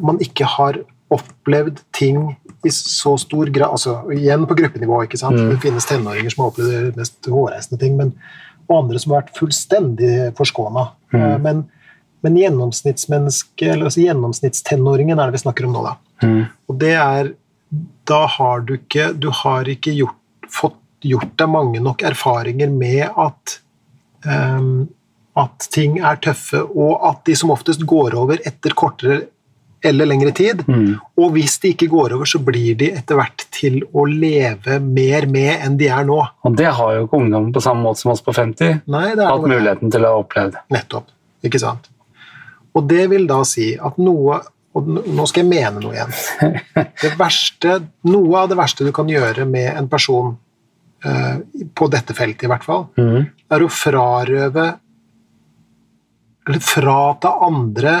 man 0.00 0.18
ikke 0.20 0.44
har 0.44 0.76
opplevd 1.14 1.80
ting 1.94 2.34
i 2.64 2.70
så 2.72 3.14
stor 3.20 3.50
grad 3.52 3.76
altså 3.76 3.98
Igjen 4.12 4.46
på 4.48 4.56
gruppenivå, 4.58 5.02
ikke 5.04 5.20
sant? 5.20 5.38
Mm. 5.38 5.52
det 5.52 5.60
finnes 5.62 5.86
tenåringer 5.88 6.32
som 6.32 6.44
har 6.44 6.52
opplevd 6.52 6.74
de 6.88 7.00
mest 7.02 7.30
hårreisende 7.30 7.80
ting, 7.80 7.96
men, 8.00 8.12
og 8.68 8.76
andre 8.78 9.00
som 9.02 9.12
har 9.12 9.24
vært 9.24 9.38
fullstendig 9.38 10.12
forskåna. 10.38 10.86
Mm. 11.14 11.20
Eh, 11.20 11.36
men, 11.44 11.62
men 12.24 12.40
gjennomsnittsmennesket, 12.40 13.66
eller 13.68 13.90
altså 13.90 14.04
gjennomsnittstenåringen 14.06 15.20
er 15.20 15.28
det 15.28 15.38
vi 15.38 15.44
snakker 15.44 15.68
om 15.68 15.76
nå, 15.76 15.84
da. 15.84 15.96
Mm. 16.24 16.40
Og 16.70 16.80
det 16.80 16.94
er 16.96 17.34
Da 18.06 18.20
har 18.30 18.60
du 18.62 18.76
ikke 18.76 19.08
Du 19.18 19.26
har 19.34 19.66
ikke 19.68 19.92
gjort, 19.92 20.20
fått 20.48 20.78
gjort 21.04 21.34
deg 21.36 21.50
mange 21.50 21.80
nok 21.84 22.04
erfaringer 22.06 22.70
med 22.72 23.10
at 23.10 23.58
um, 24.24 24.86
at 25.34 25.66
ting 25.74 25.98
er 25.98 26.20
tøffe, 26.22 26.60
og 26.62 27.02
at 27.08 27.24
de 27.26 27.34
som 27.36 27.50
oftest 27.50 27.82
går 27.90 28.14
over 28.14 28.38
etter 28.46 28.74
kortere 28.78 29.16
eller 29.84 30.08
lengre 30.08 30.32
tid. 30.36 30.62
Mm. 30.68 30.96
Og 31.20 31.34
hvis 31.36 31.58
de 31.62 31.74
ikke 31.74 31.90
går 31.92 32.16
over, 32.16 32.28
så 32.28 32.40
blir 32.44 32.76
de 32.80 32.90
etter 32.96 33.18
hvert 33.18 33.46
til 33.54 33.82
å 33.92 34.06
leve 34.08 34.78
mer 34.82 35.28
med 35.30 35.64
enn 35.66 35.76
de 35.80 35.90
er 35.92 36.06
nå. 36.08 36.20
Og 36.44 36.56
det 36.58 36.70
har 36.78 36.94
jo 36.96 37.06
ikke 37.06 37.20
ungdom 37.20 37.50
på 37.54 37.62
samme 37.64 37.84
måte 37.84 38.02
som 38.02 38.14
oss 38.14 38.24
på 38.24 38.34
50 38.34 38.84
Nei, 38.90 39.10
det 39.12 39.24
er 39.24 39.30
hatt 39.30 39.44
muligheten 39.44 39.92
til 39.92 40.06
å 40.06 40.14
ha 40.14 40.22
opplevd. 40.22 40.56
Nettopp. 40.74 41.10
Ikke 41.44 41.60
sant? 41.60 41.90
Og 42.74 42.88
det 42.90 43.04
vil 43.12 43.28
da 43.30 43.42
si 43.46 43.74
at 43.78 44.00
noe 44.02 44.40
Og 44.74 44.88
nå 44.90 45.24
skal 45.30 45.44
jeg 45.44 45.50
mene 45.52 45.78
noe 45.78 45.94
igjen. 45.94 46.14
Det 47.04 47.12
verste, 47.14 47.76
noe 48.10 48.40
av 48.40 48.48
det 48.50 48.56
verste 48.58 48.82
du 48.82 48.90
kan 48.96 49.06
gjøre 49.06 49.44
med 49.46 49.68
en 49.70 49.86
person, 49.86 50.32
eh, 51.06 51.36
på 51.70 51.86
dette 51.92 52.16
feltet 52.18 52.48
i 52.48 52.50
hvert 52.50 52.66
fall, 52.66 52.88
mm. 52.98 53.20
er 53.54 53.62
å 53.62 53.68
frarøve 53.70 54.64
Eller 56.48 56.64
frata 56.66 57.36
andre 57.46 57.94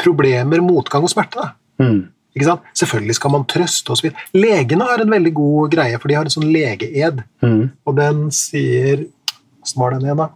problemer, 0.00 0.62
motgang 0.64 1.04
og 1.06 1.10
smerte. 1.12 1.50
Sant? 2.38 2.62
Selvfølgelig 2.78 3.14
skal 3.18 3.32
man 3.34 3.44
trøste 3.50 3.90
osv. 3.90 4.12
Legene 4.36 4.86
har 4.86 5.00
en 5.02 5.10
veldig 5.10 5.32
god 5.34 5.72
greie, 5.72 5.98
for 5.98 6.08
de 6.10 6.14
har 6.14 6.26
en 6.28 6.30
sånn 6.30 6.50
legeed, 6.54 7.24
Mm. 7.42 7.70
og 7.86 7.96
den 7.96 8.28
sier 8.30 9.06
Åssen 9.62 9.80
var 9.82 9.90
den 9.96 10.06
igjen, 10.06 10.16
da? 10.16 10.28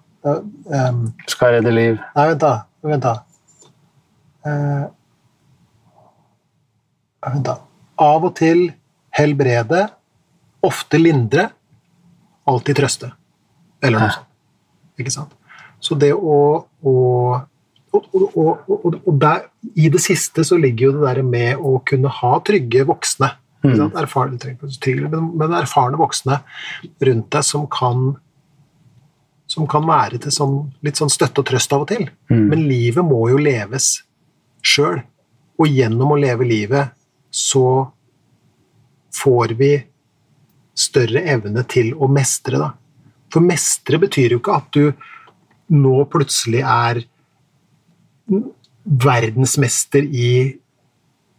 Em, 0.74 1.14
Skal 1.30 1.52
redde 1.54 1.70
liv. 1.72 2.00
Nei, 2.16 2.26
vent 2.28 2.40
da. 2.42 2.64
Vent 2.82 3.02
da. 3.06 3.12
Uh, 4.44 4.86
vent 7.22 7.44
da. 7.46 7.54
Av 8.02 8.24
og 8.26 8.34
til 8.38 8.64
helbrede, 9.16 9.84
ofte 10.66 10.98
lindre, 11.00 11.48
alltid 12.48 12.76
trøste. 12.80 13.12
Eller 13.82 14.02
noe 14.02 14.10
sånt. 14.16 14.28
Ikke 15.00 15.14
sant? 15.14 15.32
Så 15.82 15.96
det 15.98 16.12
å, 16.14 16.36
å 16.84 16.94
og, 17.92 18.06
og, 18.32 18.94
og, 18.96 19.14
der, 19.20 19.46
I 19.76 19.90
det 19.92 20.00
siste 20.00 20.44
så 20.48 20.56
ligger 20.60 20.88
jo 20.88 20.92
det 20.96 21.04
der 21.04 21.22
med 21.26 21.60
å 21.60 21.76
kunne 21.88 22.12
ha 22.20 22.32
trygge 22.44 22.86
voksne. 22.88 23.34
Mm. 23.62 23.92
Erfarne, 24.00 24.40
trygge, 24.42 25.10
men, 25.12 25.28
men 25.38 25.52
erfarne 25.54 26.00
voksne 26.00 26.40
rundt 27.06 27.28
deg 27.30 27.46
som 27.46 27.68
kan 27.70 28.14
som 29.52 29.66
kan 29.68 29.84
være 29.84 30.16
til 30.22 30.32
sånn, 30.32 30.54
litt 30.80 30.96
sånn 30.96 31.12
støtte 31.12 31.42
og 31.42 31.48
trøst 31.50 31.72
av 31.76 31.84
og 31.84 31.90
til. 31.90 32.06
Mm. 32.32 32.44
Men 32.48 32.66
livet 32.70 33.04
må 33.04 33.26
jo 33.28 33.40
leves 33.42 33.98
sjøl. 34.64 35.02
Og 35.60 35.68
gjennom 35.68 36.14
å 36.14 36.20
leve 36.20 36.46
livet 36.48 36.94
så 37.32 37.66
får 39.12 39.52
vi 39.58 39.72
større 40.72 41.24
evne 41.34 41.66
til 41.68 41.92
å 41.92 42.08
mestre, 42.08 42.60
da. 42.60 42.70
For 43.32 43.44
mestre 43.44 44.00
betyr 44.00 44.34
jo 44.34 44.40
ikke 44.40 44.56
at 44.56 44.76
du 44.76 44.88
nå 45.72 46.04
plutselig 46.12 46.62
er 46.64 47.02
verdensmester 48.82 50.02
i 50.02 50.32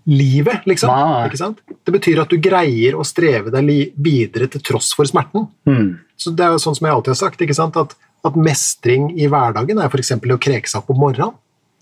livet, 0.03 0.65
liksom. 0.67 0.91
Nei. 0.91 1.27
Ikke 1.29 1.39
sant? 1.39 1.61
Det 1.83 1.93
betyr 1.95 2.23
at 2.23 2.31
du 2.31 2.39
greier 2.43 2.97
å 2.99 3.05
streve 3.07 3.53
deg 3.53 3.93
videre 3.95 4.49
til 4.51 4.63
tross 4.65 4.91
for 4.95 5.07
smerten. 5.07 5.47
Mm. 5.69 5.95
Så 6.19 6.33
det 6.35 6.45
er 6.45 6.55
jo 6.55 6.63
sånn 6.63 6.77
som 6.77 6.87
jeg 6.87 6.95
alltid 6.97 7.13
har 7.15 7.21
sagt, 7.21 7.43
ikke 7.43 7.57
sant? 7.57 7.79
At, 7.79 7.95
at 8.27 8.39
mestring 8.39 9.11
i 9.15 9.29
hverdagen 9.31 9.79
er 9.79 9.91
f.eks. 9.91 10.15
å 10.17 10.41
kreke 10.41 10.71
seg 10.71 10.83
opp 10.83 10.93
om 10.93 11.01
morgenen. 11.05 11.39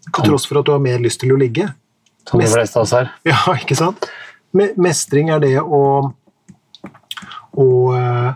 Til 0.10 0.32
tross 0.32 0.47
for 0.49 0.62
at 0.62 0.68
du 0.68 0.74
har 0.74 0.82
mer 0.82 1.02
lyst 1.02 1.22
til 1.22 1.34
å 1.34 1.39
ligge. 1.39 1.68
Som 2.30 2.41
de 2.41 2.49
fleste 2.49 2.78
av 2.78 2.86
oss 2.86 2.95
her. 2.97 3.12
Ja, 3.32 3.41
ikke 3.58 3.78
sant? 3.78 4.10
Mestring 4.52 5.30
er 5.32 5.41
det 5.41 5.56
å, 5.62 5.84
å 7.62 7.68
eh, 7.95 8.32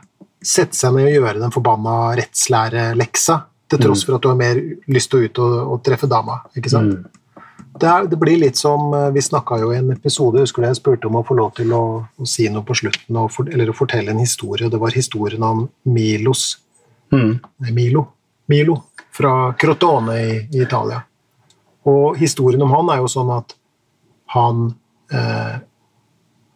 sette 0.46 0.78
seg 0.78 0.96
ned 0.96 1.10
og 1.10 1.18
gjøre 1.18 1.42
den 1.42 1.54
forbanna 1.54 1.96
rettslæreleksa, 2.20 3.40
til 3.70 3.82
tross 3.82 4.06
for 4.06 4.18
at 4.18 4.24
du 4.24 4.30
har 4.30 4.40
mer 4.40 4.60
lyst 4.92 5.12
til 5.12 5.22
å 5.22 5.28
ut 5.30 5.40
og, 5.44 5.54
og 5.74 5.86
treffe 5.86 6.10
dama. 6.10 6.42
ikke 6.58 6.72
sant? 6.74 6.98
Mm. 6.98 7.24
Det, 7.76 7.88
er, 7.92 8.06
det 8.08 8.20
blir 8.20 8.38
litt 8.40 8.56
som 8.56 8.94
eh, 8.96 9.10
Vi 9.12 9.24
snakka 9.24 9.58
jo 9.60 9.74
i 9.74 9.80
en 9.82 9.90
episode, 9.92 10.40
husker 10.40 10.64
du 10.64 10.70
jeg 10.70 10.78
spurte 10.80 11.10
om 11.10 11.18
å 11.20 11.26
få 11.28 11.36
lov 11.36 11.56
til 11.58 11.74
å, 11.76 11.84
å 12.06 12.28
si 12.30 12.48
noe 12.52 12.64
på 12.68 12.78
slutten, 12.78 13.18
for, 13.34 13.50
eller 13.52 13.72
å 13.72 13.76
fortelle 13.76 14.14
en 14.14 14.22
historie. 14.22 14.70
Det 14.72 14.80
var 14.80 14.96
historien 14.96 15.44
om 15.44 15.66
Milos 15.84 16.54
Mm. 17.14 17.40
Milo. 17.74 18.08
Milo 18.46 18.84
fra 19.12 19.54
Crotone 19.54 20.18
i, 20.20 20.48
i 20.52 20.62
Italia. 20.62 21.02
Og 21.86 22.18
historien 22.18 22.62
om 22.62 22.74
han 22.74 22.90
er 22.94 23.02
jo 23.02 23.10
sånn 23.12 23.32
at 23.36 23.56
han 24.34 24.68
eh, 25.14 25.56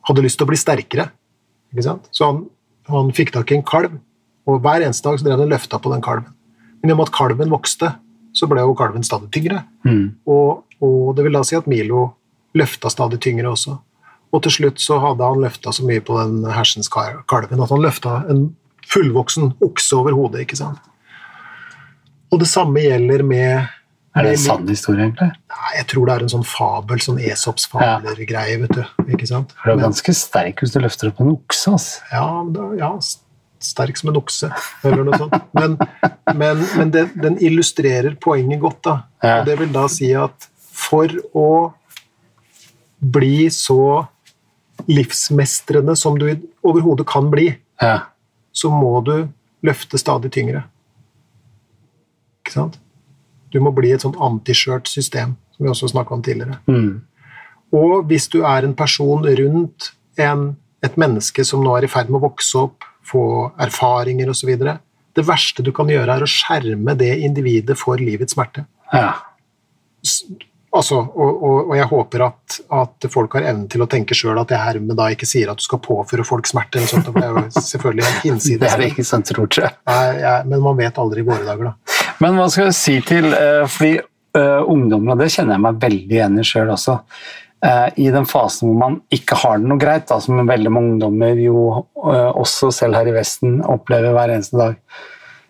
hadde 0.09 0.25
lyst 0.25 0.39
til 0.39 0.47
å 0.47 0.51
bli 0.51 0.59
sterkere. 0.59 1.09
Ikke 1.73 1.85
sant? 1.85 2.09
Så 2.11 2.29
han, 2.29 2.43
han 2.89 3.13
fikk 3.15 3.33
tak 3.35 3.51
i 3.51 3.59
en 3.59 3.65
kalv, 3.65 3.99
og 4.49 4.63
hver 4.65 4.83
eneste 4.83 5.05
dag 5.05 5.19
så 5.19 5.27
drev 5.27 5.37
han 5.37 5.45
og 5.45 5.53
løfta 5.53 5.79
på 5.81 5.93
den 5.93 6.03
kalven. 6.05 6.33
Men 6.81 6.91
i 6.91 6.95
og 6.95 7.01
med 7.01 7.09
at 7.09 7.15
kalven 7.15 7.51
vokste, 7.53 7.91
så 8.35 8.47
ble 8.49 8.63
jo 8.63 8.75
kalven 8.77 9.05
stadig 9.05 9.31
tyngre. 9.35 9.63
Mm. 9.87 10.15
Og, 10.29 10.63
og 10.85 11.15
det 11.17 11.25
vil 11.25 11.37
da 11.37 11.43
si 11.47 11.57
at 11.57 11.69
Milo 11.69 12.09
løfta 12.57 12.91
stadig 12.91 13.19
tyngre 13.23 13.51
også. 13.51 13.77
Og 14.29 14.43
til 14.45 14.53
slutt 14.59 14.81
så 14.81 14.99
hadde 15.01 15.25
han 15.25 15.41
løfta 15.41 15.73
så 15.73 15.85
mye 15.85 16.03
på 16.05 16.17
den 16.19 16.43
hersens 16.53 16.89
kalven 16.91 17.63
at 17.63 17.73
han 17.73 17.81
løfta 17.83 18.21
en 18.29 18.51
fullvoksen 18.89 19.55
okse 19.65 19.97
over 19.97 20.15
hodet. 20.17 20.45
ikke 20.45 20.59
sant? 20.59 20.79
Og 22.29 22.41
det 22.41 22.49
samme 22.49 22.81
gjelder 22.83 23.23
med 23.25 23.67
Er 24.17 24.25
det 24.25 24.35
en 24.35 24.41
sann 24.41 24.67
historie, 24.69 25.05
egentlig? 25.05 25.29
Nei, 25.53 25.71
jeg 25.77 25.87
tror 25.91 26.05
det 26.09 26.13
er 26.15 26.25
en 26.25 26.31
sånn 26.33 26.45
fabel, 26.45 27.01
sånn 27.01 27.19
Esops 27.21 27.67
fabler-greie, 27.69 28.57
vet 28.63 28.73
du. 28.77 28.83
ikke 29.13 29.29
sant? 29.29 29.53
For 29.61 29.69
du 29.69 29.77
er 29.77 29.83
ganske 29.87 30.13
sterk 30.17 30.61
hvis 30.61 30.73
du 30.73 30.79
løfter 30.81 31.11
opp 31.11 31.21
en 31.23 31.33
okse. 31.35 31.73
ass. 31.77 31.89
Ja, 32.13 32.25
ja, 32.77 32.91
sterk 33.63 33.97
som 33.99 34.09
en 34.11 34.19
okse, 34.21 34.49
eller 34.87 35.03
noe 35.07 35.17
sånt. 35.19 35.35
Men, 35.57 35.75
men, 36.35 36.61
men 36.77 36.91
den, 36.93 37.09
den 37.19 37.37
illustrerer 37.43 38.15
poenget 38.21 38.61
godt, 38.63 38.81
da. 38.87 38.95
Og 39.41 39.45
det 39.49 39.57
vil 39.59 39.73
da 39.75 39.87
si 39.91 40.13
at 40.15 40.47
for 40.79 41.11
å 41.35 41.47
bli 42.99 43.49
så 43.51 44.07
livsmestrende 44.87 45.95
som 45.99 46.17
du 46.19 46.29
overhodet 46.63 47.07
kan 47.07 47.29
bli, 47.31 47.51
Ja. 47.81 47.99
så 48.51 48.69
må 48.71 48.99
du 49.03 49.27
løfte 49.63 49.97
stadig 49.99 50.31
tyngre. 50.31 50.63
Ikke 52.43 52.55
sant? 52.55 52.79
Du 53.51 53.59
må 53.63 53.71
bli 53.75 53.91
et 53.91 54.01
sånt 54.03 54.17
antiskjørt 54.19 54.87
system. 54.87 55.35
som 55.55 55.65
vi 55.65 55.69
også 55.73 55.89
snakka 55.91 56.13
om 56.15 56.21
tidligere. 56.23 56.57
Mm. 56.71 57.01
Og 57.75 58.05
hvis 58.07 58.29
du 58.31 58.43
er 58.47 58.63
en 58.63 58.73
person 58.73 59.25
rundt 59.27 59.89
en, 60.17 60.55
et 60.81 60.95
menneske 60.97 61.43
som 61.43 61.59
nå 61.63 61.73
er 61.75 61.83
i 61.83 61.89
ferd 61.91 62.07
med 62.09 62.21
å 62.21 62.29
vokse 62.29 62.55
opp, 62.57 62.85
få 63.09 63.23
erfaringer 63.61 64.29
osv. 64.31 64.53
Det 65.17 65.25
verste 65.27 65.65
du 65.65 65.71
kan 65.75 65.89
gjøre, 65.91 66.15
er 66.19 66.25
å 66.25 66.29
skjerme 66.29 66.95
det 66.99 67.15
individet 67.25 67.77
for 67.79 67.99
livets 68.01 68.35
smerte. 68.37 68.65
Ja. 68.93 69.15
Altså, 70.69 70.99
og, 71.01 71.39
og, 71.41 71.55
og 71.71 71.73
jeg 71.79 71.87
håper 71.89 72.23
at, 72.27 72.59
at 72.77 73.07
folk 73.09 73.33
har 73.39 73.47
evnen 73.49 73.65
til 73.73 73.81
å 73.81 73.87
tenke 73.89 74.13
sjøl 74.17 74.37
at 74.37 74.51
jeg 74.53 74.61
hermed 74.61 74.93
da 74.99 75.07
ikke 75.15 75.25
sier 75.25 75.49
at 75.49 75.57
du 75.57 75.65
skal 75.65 75.81
påføre 75.81 76.25
folk 76.27 76.45
smerte, 76.47 76.77
eller 76.77 76.91
sånt, 76.91 77.09
det 77.15 77.23
er 77.25 77.33
jo 77.33 77.63
selvfølgelig 77.65 78.05
en 78.05 78.19
hinside. 78.27 78.61
Det 78.67 78.69
er 78.75 78.85
ikke 78.91 79.07
sant, 79.07 79.31
tror 79.33 79.49
jeg. 79.57 79.73
Nei, 79.89 80.05
jeg- 80.21 80.45
Men 80.51 80.61
man 80.67 80.77
vet 80.77 81.01
aldri 81.01 81.25
i 81.25 81.27
våre 81.31 81.47
dager, 81.47 81.71
da. 81.71 81.97
Men 82.21 82.37
hva 82.37 82.45
skal 82.53 82.67
jeg 82.69 82.77
si 82.77 82.95
til 83.07 83.29
eh, 83.31 83.63
Fordi 83.71 83.93
uh, 84.37 84.61
og 84.67 85.17
det 85.17 85.29
kjenner 85.33 85.55
jeg 85.55 85.63
meg 85.63 85.77
veldig 85.81 86.17
igjen 86.19 86.37
i 86.41 86.45
sjøl 86.45 86.69
også, 86.75 86.99
i 87.99 88.07
den 88.13 88.25
fasen 88.29 88.69
hvor 88.69 88.77
man 88.79 88.93
ikke 89.11 89.35
har 89.41 89.59
det 89.59 89.67
noe 89.67 89.81
greit, 89.81 90.05
da, 90.07 90.19
som 90.23 90.39
veldig 90.47 90.71
mange 90.71 90.93
ungdommer 90.93 91.39
jo 91.43 91.63
eh, 92.07 92.29
også 92.39 92.69
selv 92.71 92.95
her 92.95 93.09
i 93.11 93.15
Vesten 93.17 93.59
opplever 93.67 94.13
hver 94.15 94.31
eneste 94.35 94.59
dag, 94.59 94.77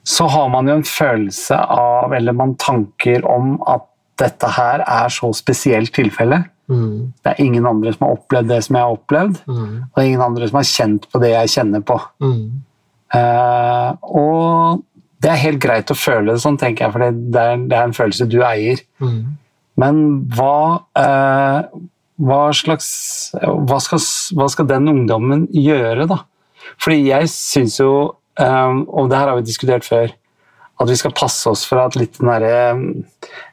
så 0.09 0.25
har 0.33 0.47
man 0.49 0.67
jo 0.71 0.79
en 0.79 0.87
følelse 0.87 1.57
av, 1.59 2.13
eller 2.17 2.33
man 2.33 2.55
tanker 2.57 3.25
om 3.29 3.59
at 3.69 3.85
dette 4.19 4.49
her 4.55 4.81
er 4.83 5.11
så 5.13 5.29
spesielt 5.37 5.93
tilfelle. 5.95 6.41
Mm, 6.69 7.13
Det 7.23 7.31
er 7.31 7.43
ingen 7.43 7.65
andre 7.69 7.93
som 7.93 8.07
har 8.07 8.17
opplevd 8.17 8.49
det 8.51 8.63
som 8.65 8.75
jeg 8.75 8.83
har 8.87 8.95
opplevd, 8.97 9.37
mm, 9.47 9.77
og 9.85 9.93
det 9.95 10.03
er 10.03 10.09
ingen 10.09 10.25
andre 10.25 10.49
som 10.49 10.57
har 10.59 10.67
kjent 10.71 11.05
på 11.11 11.21
det 11.21 11.31
jeg 11.35 11.53
kjenner 11.57 11.85
på. 11.85 11.99
mm, 12.25 12.49
Uh, 13.09 13.95
og 14.05 14.83
det 15.17 15.31
er 15.31 15.39
helt 15.41 15.57
greit 15.63 15.89
å 15.89 15.95
føle 15.97 16.35
det 16.35 16.41
sånn, 16.43 16.59
tenker 16.61 16.85
jeg, 16.85 16.93
for 16.93 17.01
det 17.01 17.41
er, 17.41 17.63
det 17.65 17.77
er 17.77 17.87
en 17.87 17.95
følelse 17.97 18.27
du 18.29 18.37
eier. 18.45 18.83
mm. 19.01 19.23
Men 19.79 19.99
hva, 20.35 20.83
eh, 20.99 21.59
hva 22.19 22.49
slags 22.55 22.89
hva 23.39 23.79
skal, 23.83 24.01
hva 24.37 24.47
skal 24.51 24.67
den 24.69 24.89
ungdommen 24.91 25.47
gjøre, 25.55 26.07
da? 26.09 26.21
Fordi 26.79 27.01
jeg 27.07 27.29
syns 27.31 27.79
jo, 27.79 27.91
eh, 28.39 28.79
og 28.87 29.09
det 29.11 29.17
her 29.19 29.31
har 29.31 29.39
vi 29.39 29.47
diskutert 29.47 29.87
før, 29.87 30.11
at 30.79 30.87
vi 30.87 30.95
skal 30.95 31.11
passe 31.15 31.49
oss 31.51 31.65
for 31.67 31.81
at 31.81 31.95
litt 31.99 32.19
den 32.21 32.29
derre 32.31 32.51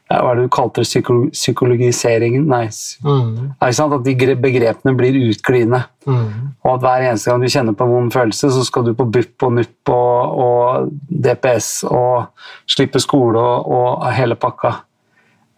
ja, 0.07 0.21
Hva 0.23 0.31
er 0.31 0.37
det 0.39 0.45
du 0.47 0.53
kalte 0.55 0.79
det? 0.85 0.87
Psyko 0.87 1.15
psykologiseringen? 1.35 2.45
Nei, 2.47 2.69
Mm, 3.03 3.55
at 3.59 4.05
de 4.05 4.37
begrepene 4.39 4.95
blir 4.97 5.17
utglidende. 5.33 5.81
mm, 6.07 6.29
Og 6.63 6.75
at 6.75 6.81
hver 6.81 7.09
eneste 7.09 7.31
gang 7.31 7.41
du 7.43 7.49
kjenner 7.51 7.75
på 7.75 7.85
en 7.85 7.91
vond 7.91 8.13
følelse, 8.13 8.53
så 8.55 8.65
skal 8.65 8.85
du 8.85 8.95
på 8.95 9.11
BUP 9.11 9.43
og 9.43 9.53
NUP 9.53 9.89
og, 9.89 10.39
og 10.39 10.93
DPS 11.11 11.85
og 11.91 12.29
slippe 12.71 13.01
skole 13.03 13.37
og, 13.39 13.67
og 13.67 14.13
hele 14.15 14.37
pakka. 14.37 14.77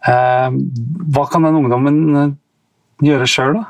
Eh, 0.07 0.49
hva 1.13 1.29
kan 1.29 1.43
den 1.45 1.59
ungdommen 1.61 2.15
eh, 2.15 2.29
gjøre 3.03 3.27
sjøl, 3.29 3.59
da? 3.59 3.65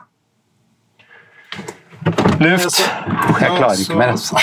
Luft! 2.39 2.79
Jeg 2.79 3.51
klarer 3.57 3.81
ikke 3.83 3.97
mer. 3.99 4.13
altså. 4.15 4.39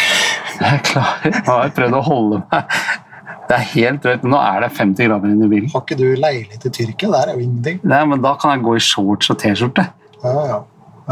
Jeg 0.61 0.81
klarer, 0.87 1.33
Nå 1.47 1.53
har 1.53 1.63
jeg 1.67 1.75
prøvd 1.79 1.97
å 1.97 2.03
holde 2.07 2.41
meg. 2.45 2.79
Det 3.47 3.55
er 3.57 3.67
helt 3.73 4.01
drøyt. 4.05 4.25
Nå 4.27 4.39
er 4.43 4.65
det 4.65 4.71
50 4.77 5.09
grader 5.09 5.33
inne 5.33 5.47
i 5.47 5.51
bilen. 5.53 5.69
Har 5.73 5.85
ikke 5.85 5.99
du 6.01 6.07
leilighet 6.19 6.65
i 6.67 6.73
Tyrkia? 6.75 7.11
Der 7.15 7.31
er 7.31 7.37
jo 7.39 7.45
ingenting. 7.47 7.79
Nei, 7.87 8.01
men 8.11 8.23
Da 8.25 8.33
kan 8.43 8.57
jeg 8.57 8.65
gå 8.67 8.75
i 8.77 8.83
shorts 8.83 9.31
og 9.33 9.39
T-skjorte. 9.43 9.85
Ja, 10.25 10.33
ja. 10.51 10.59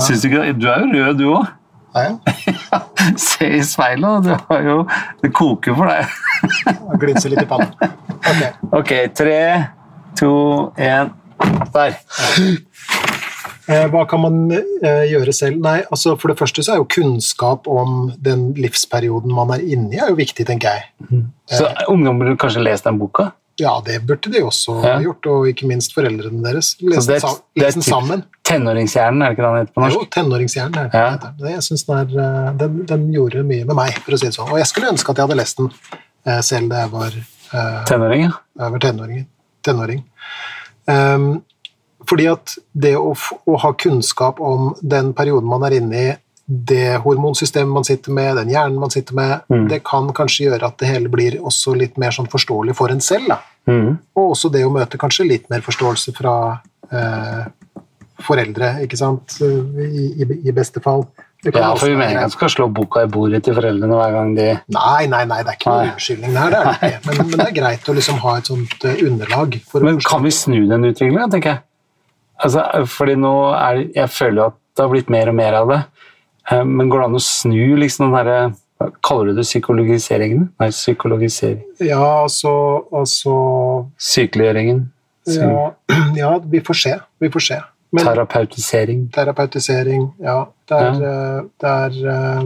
Syns 0.03 0.25
du 0.25 0.29
ikke 0.29 0.43
det? 0.43 0.57
Du 0.59 0.67
er 0.73 0.83
jo 0.83 0.89
rød, 0.91 1.21
du 1.21 1.27
òg. 1.31 1.53
Ja, 1.95 2.01
ja. 2.11 2.81
Se 3.23 3.47
i 3.55 3.61
speilet, 3.63 4.25
du 4.27 4.33
har 4.49 4.65
jo 4.67 4.81
Det 5.23 5.31
koker 5.37 5.77
for 5.79 5.87
deg. 5.87 6.17
Glinser 6.99 7.31
litt 7.35 7.45
i 7.47 7.51
panna. 7.51 7.71
Ok. 8.25 8.41
Ok, 8.79 8.91
tre, 9.13 9.41
to, 10.17 10.31
én 10.81 11.11
Der. 11.75 11.99
Eh, 13.69 13.87
Hva 13.89 14.03
kan 14.09 14.21
man 14.21 14.35
eh, 14.53 15.05
gjøre 15.09 15.33
selv? 15.33 15.61
Nei, 15.65 15.79
altså 15.91 16.19
For 16.21 16.29
det 16.29 16.37
første 16.39 16.61
så 16.67 16.75
er 16.75 16.83
jo 16.83 16.89
kunnskap 16.91 17.67
om 17.71 18.11
den 18.21 18.53
livsperioden 18.61 19.33
man 19.33 19.51
er 19.57 19.63
inne 19.65 19.95
i, 19.95 20.01
er 20.03 20.11
jo 20.13 20.19
viktig, 20.19 20.45
tenker 20.47 20.69
jeg. 20.77 21.23
Så 21.49 21.71
ungdom 21.89 22.19
burde 22.21 22.37
kanskje 22.37 22.63
lest 22.67 22.85
den 22.85 22.99
boka? 23.01 23.31
Ja, 23.61 23.77
det 23.87 24.01
burde 24.05 24.33
de 24.35 24.41
også 24.43 24.81
Ja. 24.83 24.97
gjort, 25.01 25.27
og 25.31 25.47
ikke 25.47 25.69
minst 25.71 25.93
foreldrene 25.95 26.43
deres. 26.43 26.73
Så 26.77 26.91
Lese 27.55 27.79
den, 27.79 27.83
sammen. 27.87 28.25
Tenåringshjernen, 28.45 29.23
er 29.23 29.31
det 29.31 29.37
ikke 29.39 29.45
det 29.45 29.51
den 29.53 29.61
heter 29.63 29.75
på 29.77 29.85
norsk? 29.85 29.95
Jo, 30.01 30.09
tenåringshjernen. 30.11 30.77
er 30.77 30.89
det 30.91 30.95
Ja. 30.95 31.17
Det- 31.39 31.51
Jeg 31.55 31.63
synes 31.63 31.85
den, 31.87 31.97
er, 32.19 32.25
eh, 32.49 32.53
den, 32.59 32.85
den 32.87 33.13
gjorde 33.15 33.45
mye 33.47 33.65
med 33.65 33.77
meg, 33.77 33.93
for 34.03 34.13
å 34.13 34.19
si 34.19 34.27
det 34.27 34.35
sånn. 34.35 34.51
Og 34.51 34.59
jeg 34.59 34.67
skulle 34.67 34.91
ønske 34.91 35.09
at 35.11 35.17
jeg 35.17 35.27
hadde 35.29 35.37
lest 35.39 35.57
den 35.57 35.71
eh, 36.27 36.41
selv 36.41 36.69
da 36.69 36.77
jeg 36.83 36.91
var, 36.91 37.13
eh, 37.55 37.85
Tenåring, 37.85 38.23
ja. 38.23 38.33
jeg 38.59 38.71
var 38.73 38.79
tenåring. 38.81 39.27
tenåring. 39.63 40.03
Ehm, 40.89 41.43
fordi 42.09 42.27
at 42.33 42.57
det 42.73 42.95
å, 42.99 43.15
å 43.47 43.57
ha 43.63 43.73
kunnskap 43.79 44.41
om 44.41 44.75
den 44.83 45.13
perioden 45.17 45.49
man 45.49 45.65
er 45.67 45.79
inne 45.81 46.03
i, 46.03 46.13
det 46.45 46.99
hormonsystemet 47.01 47.73
man 47.73 47.87
sitter 47.89 48.13
med, 48.13 48.37
den 48.37 48.51
hjernen 48.53 48.77
man 48.81 48.93
sitter 48.93 49.17
med, 49.17 49.41
Mm. 49.49 49.69
det 49.71 49.79
kan 49.85 50.11
kanskje 50.13 50.51
gjøre 50.51 50.67
at 50.69 50.79
det 50.79 50.89
hele 50.91 51.09
blir 51.09 51.39
også 51.41 51.73
litt 51.77 51.97
mer 51.97 52.13
sånn 52.13 52.29
forståelig 52.29 52.75
for 52.77 52.93
en 52.93 53.01
selv. 53.01 53.33
Mhm. 53.67 53.99
Og 54.17 54.35
også 54.35 54.51
det 54.53 54.65
å 54.67 54.73
møte 54.73 54.99
kanskje 55.01 55.25
litt 55.29 55.49
mer 55.49 55.61
forståelse 55.65 56.13
fra 56.17 56.61
eh, 56.93 57.45
foreldre, 58.25 58.75
ikke 58.85 58.99
sant, 59.01 59.39
i, 59.41 60.23
i, 60.23 60.27
i 60.49 60.53
beste 60.53 60.81
fall. 60.85 61.07
Ja, 61.45 61.75
for 61.77 61.91
vi 61.91 61.97
mener 61.97 62.15
ikke 62.15 62.29
at 62.31 62.33
skal 62.33 62.49
slå 62.53 62.67
boka 62.73 63.03
i 63.05 63.09
bordet 63.13 63.43
til 63.45 63.57
foreldrene 63.57 63.97
hver 63.99 64.13
gang 64.15 64.31
de 64.37 64.47
Nei, 64.73 65.05
nei, 65.13 65.25
nei, 65.29 65.43
det 65.45 65.53
er 65.53 65.59
ikke 65.59 65.73
noen 65.75 65.91
unnskyldning 65.93 66.33
der, 66.39 66.55
det 66.55 66.61
er 66.61 66.65
det 66.71 66.89
ikke. 66.89 67.01
Men, 67.09 67.19
men 67.29 67.41
det 67.41 67.47
er 67.51 67.57
greit 67.59 67.89
å 67.91 67.97
liksom 67.99 68.21
ha 68.23 68.37
et 68.41 68.49
sånt 68.49 68.85
eh, 68.89 69.03
underlag. 69.05 69.59
Men 69.85 70.01
kan 70.01 70.25
vi 70.25 70.33
snu 70.33 70.61
den 70.71 70.89
utviklingen, 70.89 71.33
tenker 71.35 71.53
jeg? 71.57 71.65
Altså, 72.43 72.65
fordi 72.91 73.15
nå 73.17 73.35
er 73.55 73.75
det- 73.77 73.95
Jeg 73.97 74.09
føler 74.11 74.35
jo 74.43 74.47
at 74.47 74.55
det 74.77 74.83
har 74.83 74.89
blitt 74.91 75.11
mer 75.11 75.29
og 75.29 75.35
mer 75.35 75.55
av 75.55 75.69
det. 75.69 75.85
Eh, 76.51 76.65
Men 76.65 76.89
går 76.89 76.99
det 77.01 77.05
an 77.05 77.15
å 77.15 77.21
snu 77.23 77.77
liksom 77.77 78.11
den 78.11 78.13
derre 78.27 78.55
Kaller 79.03 79.27
du 79.27 79.35
det 79.35 79.45
psykologiseringen? 79.47 80.49
Nei, 80.61 80.69
psykologisering. 80.71 81.63
Ja, 81.81 82.23
altså, 82.25 82.85
altså 82.93 83.87
Sykeliggjøringen. 83.99 84.91
Ja, 85.27 85.71
ja, 86.17 86.39
vi 86.39 86.61
får 86.61 86.75
se. 86.75 87.01
Vi 87.21 87.31
får 87.31 87.41
se. 87.41 87.61
Men 87.93 88.05
Terapeutisering. 88.05 89.09
terapeutisering, 89.15 90.13
ja. 90.21 90.47
Det 90.69 90.77
er, 90.77 91.01
ja. 91.01 91.43
det 91.61 91.71
er, 91.71 91.99
eh, 92.11 92.43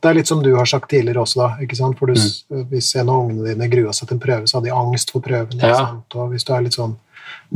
det 0.00 0.08
er 0.10 0.14
litt 0.14 0.26
som 0.26 0.42
du 0.42 0.54
har 0.56 0.64
sagt 0.64 0.88
tidligere 0.90 1.20
også, 1.22 1.36
da. 1.42 1.48
ikke 1.62 1.76
sant? 1.76 1.98
For 1.98 2.06
du, 2.06 2.14
mm. 2.14 2.64
Hvis 2.70 2.94
en 2.96 3.08
av 3.12 3.26
ungene 3.28 3.52
dine 3.52 3.68
grua 3.70 3.92
seg 3.92 4.08
til 4.08 4.16
en 4.16 4.22
prøve, 4.22 4.48
så 4.48 4.56
har 4.58 4.64
de 4.64 4.72
angst 4.72 5.12
for 5.12 5.20
prøven. 5.20 5.60
Ja. 5.60 5.98
Og 6.16 6.30
hvis 6.32 6.44
du 6.48 6.54
er 6.56 6.64
litt 6.64 6.78
sånn 6.78 6.96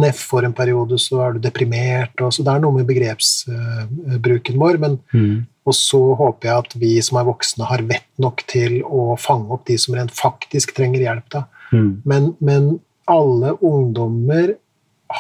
neff 0.00 0.20
for 0.30 0.46
en 0.46 0.54
periode, 0.56 0.98
så 1.02 1.22
er 1.24 1.36
du 1.36 1.44
deprimert. 1.44 2.14
Og, 2.20 2.32
så 2.34 2.44
det 2.46 2.52
er 2.52 2.62
noe 2.62 2.78
med 2.78 2.88
begrepsbruken 2.88 4.60
vår. 4.60 4.80
men 4.82 5.00
mm. 5.12 5.38
Og 5.68 5.76
så 5.76 6.00
håper 6.16 6.48
jeg 6.48 6.64
at 6.64 6.76
vi 6.80 6.92
som 7.04 7.18
er 7.20 7.26
voksne, 7.28 7.66
har 7.68 7.82
vett 7.86 8.08
nok 8.22 8.42
til 8.50 8.80
å 8.82 9.14
fange 9.20 9.52
opp 9.54 9.66
de 9.68 9.76
som 9.78 9.94
rent 9.94 10.14
faktisk 10.16 10.72
trenger 10.74 11.04
hjelp. 11.04 11.26
da. 11.30 11.44
Mm. 11.70 11.90
Men, 12.08 12.30
men 12.40 12.70
alle 13.10 13.54
ungdommer 13.60 14.56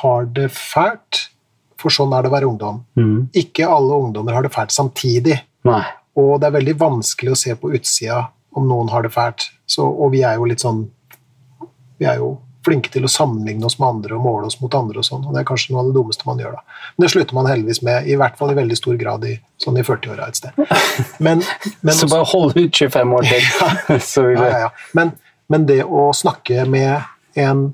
har 0.00 0.26
det 0.34 0.48
fælt, 0.54 1.26
for 1.80 1.92
sånn 1.92 2.12
er 2.16 2.24
det 2.24 2.30
å 2.30 2.34
være 2.34 2.50
ungdom. 2.50 2.82
Mm. 2.98 3.30
Ikke 3.36 3.68
alle 3.68 3.98
ungdommer 4.06 4.36
har 4.36 4.46
det 4.46 4.52
fælt 4.54 4.74
samtidig, 4.74 5.38
Nei. 5.68 5.82
og 6.18 6.38
det 6.40 6.48
er 6.48 6.58
veldig 6.58 6.76
vanskelig 6.80 7.34
å 7.34 7.40
se 7.40 7.56
på 7.58 7.72
utsida 7.76 8.24
om 8.56 8.66
noen 8.68 8.90
har 8.92 9.06
det 9.06 9.12
fælt. 9.14 9.50
Så, 9.70 9.86
og 9.86 10.12
vi 10.14 10.24
er 10.26 10.40
jo 10.40 10.48
litt 10.50 10.62
sånn 10.62 10.88
Vi 12.00 12.06
er 12.08 12.16
jo 12.16 12.38
flinke 12.66 12.90
til 12.92 13.06
å 13.06 13.10
sammenligne 13.10 13.64
oss 13.66 13.78
med 13.80 13.88
andre 13.88 14.16
og 14.16 14.24
måle 14.24 14.48
oss 14.50 14.58
mot 14.60 14.74
andre 14.76 15.00
og 15.00 15.06
sånn, 15.06 15.22
og 15.24 15.34
det 15.34 15.42
er 15.42 15.48
kanskje 15.48 15.72
noe 15.72 15.82
av 15.82 15.90
det 15.90 15.96
dummeste 15.96 16.26
man 16.28 16.40
gjør 16.42 16.58
da. 16.58 16.78
Men 16.96 17.04
det 17.04 17.10
slutter 17.14 17.38
man 17.38 17.48
heldigvis 17.50 17.82
med, 17.86 18.08
i 18.10 18.16
hvert 18.20 18.36
fall 18.40 18.52
i 18.52 18.56
veldig 18.58 18.78
stor 18.78 18.98
grad 19.00 19.26
i, 19.28 19.34
sånn 19.62 19.78
i 19.80 19.84
40-åra 19.86 20.28
et 20.28 20.40
sted. 20.40 20.58
Men, 21.24 21.44
men 21.80 21.96
Så 21.96 22.08
bare 22.10 22.28
hold 22.32 22.56
ut 22.58 22.82
25 22.82 23.14
år 23.16 23.30
til, 23.30 23.46
så 24.12 24.26
vil 24.28 24.36
ja, 24.40 24.50
ja, 24.50 24.64
ja. 24.66 24.72
Men, 24.98 25.14
men 25.52 25.64
det 25.70 25.80
å 25.84 26.10
snakke 26.16 26.66
med 26.68 27.40
en 27.40 27.64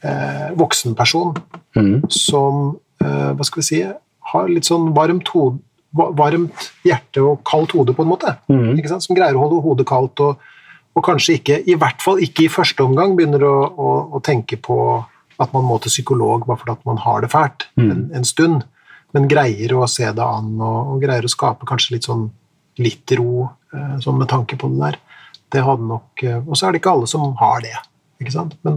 eh, 0.00 0.48
voksen 0.58 0.96
person 0.98 1.36
mm. 1.76 2.08
som 2.12 2.78
eh, 3.04 3.28
hva 3.36 3.48
skal 3.48 3.62
vi 3.62 3.68
si, 3.68 3.82
har 4.32 4.48
litt 4.48 4.68
sånn 4.68 4.92
varmt, 4.96 5.28
hode 5.36 5.60
varmt 5.92 6.70
hjerte 6.86 7.20
og 7.20 7.42
kaldt 7.44 7.74
hode, 7.76 7.92
på 7.92 8.04
en 8.04 8.08
måte. 8.08 8.34
Mm. 8.48 8.78
Som 8.94 9.16
greier 9.16 9.36
å 9.36 9.44
holde 9.44 9.60
hodet 9.64 9.86
kaldt, 9.88 10.22
og, 10.24 10.40
og 10.92 11.04
kanskje 11.06 11.38
ikke, 11.38 11.62
i 11.66 11.76
hvert 11.80 12.02
fall 12.04 12.20
ikke 12.22 12.46
i 12.46 12.52
første 12.52 12.84
omgang, 12.84 13.16
begynner 13.16 13.44
å, 13.48 13.56
å, 13.70 13.92
å 14.18 14.20
tenke 14.24 14.58
på 14.60 14.76
at 15.40 15.54
man 15.54 15.64
må 15.64 15.78
til 15.80 15.92
psykolog 15.92 16.44
bare 16.46 16.60
fordi 16.60 16.76
man 16.88 17.00
har 17.02 17.24
det 17.24 17.32
fælt 17.32 17.66
en, 17.80 18.10
en 18.14 18.26
stund, 18.28 18.66
men 19.16 19.28
greier 19.28 19.72
å 19.76 19.88
se 19.90 20.04
det 20.04 20.24
an 20.24 20.52
og, 20.60 20.92
og 20.94 21.02
greier 21.02 21.24
å 21.24 21.32
skape 21.32 21.68
kanskje 21.68 21.96
litt 21.96 22.08
sånn 22.08 22.28
litt 22.80 23.12
ro 23.18 23.48
eh, 23.74 23.96
sånn 24.00 24.20
med 24.20 24.30
tanke 24.32 24.56
på 24.56 24.70
det 24.72 24.80
der. 24.80 25.00
Det 25.52 25.64
hadde 25.64 25.88
nok, 25.88 26.22
eh, 26.24 26.40
Og 26.40 26.56
så 26.56 26.66
er 26.66 26.72
det 26.72 26.80
ikke 26.80 26.94
alle 26.94 27.08
som 27.10 27.34
har 27.40 27.60
det. 27.64 27.74
Ikke 28.22 28.32
sant? 28.34 28.54
Men 28.64 28.76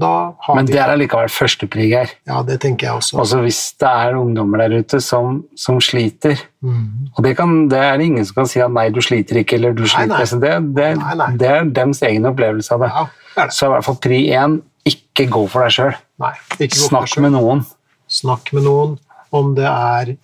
Men 0.56 0.66
det 0.66 0.76
er 0.82 0.92
allikevel 0.94 1.30
førsteprig 1.30 1.88
her. 1.94 2.12
Ja, 2.28 2.42
det 2.44 2.60
tenker 2.62 2.88
jeg 2.88 2.96
også. 3.00 3.18
Også 3.22 3.40
hvis 3.44 3.60
det 3.80 3.88
er 3.90 4.18
ungdommer 4.20 4.58
der 4.66 4.78
ute 4.82 5.00
som, 5.02 5.44
som 5.56 5.80
sliter, 5.82 6.38
Mm. 6.66 7.10
og 7.16 7.24
det, 7.24 7.36
kan, 7.38 7.68
det 7.70 7.78
er 7.78 8.00
ingen 8.02 8.26
som 8.26 8.34
kan 8.40 8.48
si 8.50 8.60
at 8.60 8.72
nei, 8.74 8.88
du 8.90 8.98
sliter 9.00 9.38
ikke, 9.38 9.54
eller 9.60 9.74
du 9.78 9.84
sliter. 9.86 10.08
nei. 10.08 10.20
Altså, 10.24 10.40
det, 10.42 10.54
det, 10.76 10.88
Nei, 10.98 11.14
nei. 11.20 11.28
det 11.38 11.50
er 11.52 11.66
dems 11.78 12.02
egen 12.02 12.26
opplevelse 12.26 12.72
av 12.74 12.80
det. 12.82 12.90
Ja. 13.38 13.48
Så 13.54 13.68
i 13.68 13.70
hvert 13.76 13.86
fall 13.86 14.00
pri 14.02 14.18
én, 14.34 14.56
ikke 14.86 15.28
gå 15.30 15.44
for 15.50 15.62
deg 15.62 15.72
sjøl. 15.76 15.94
Nei, 16.20 16.32
Snakk 16.74 17.12
deg 17.14 17.22
med 17.28 17.32
noen. 17.38 17.62
snakk 18.10 18.50
med 18.54 18.64
noen. 18.66 18.98
Om 19.32 19.54
det 19.58 19.66
er 19.70 20.16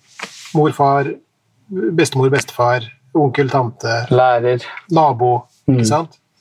mor, 0.54 0.72
far, 0.72 1.12
bestemor, 1.70 2.30
bestefar, 2.32 2.88
onkel, 3.14 3.48
tante, 3.52 4.06
Lærer. 4.10 4.64
nabo, 4.90 5.44
Mm. 5.68 5.78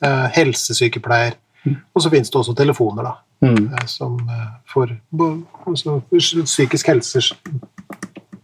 Eh, 0.02 0.28
helsesykepleier. 0.34 1.36
Og 1.70 2.02
så 2.02 2.10
finnes 2.10 2.32
det 2.32 2.40
også 2.40 2.56
telefoner, 2.58 3.04
da. 3.06 3.14
Mm. 3.46 3.74
eh, 3.74 3.86
Som 3.90 4.18
eh, 4.30 4.48
for 4.70 4.92
altså, 5.68 6.00
psykisk 6.46 6.88
helse 6.88 7.22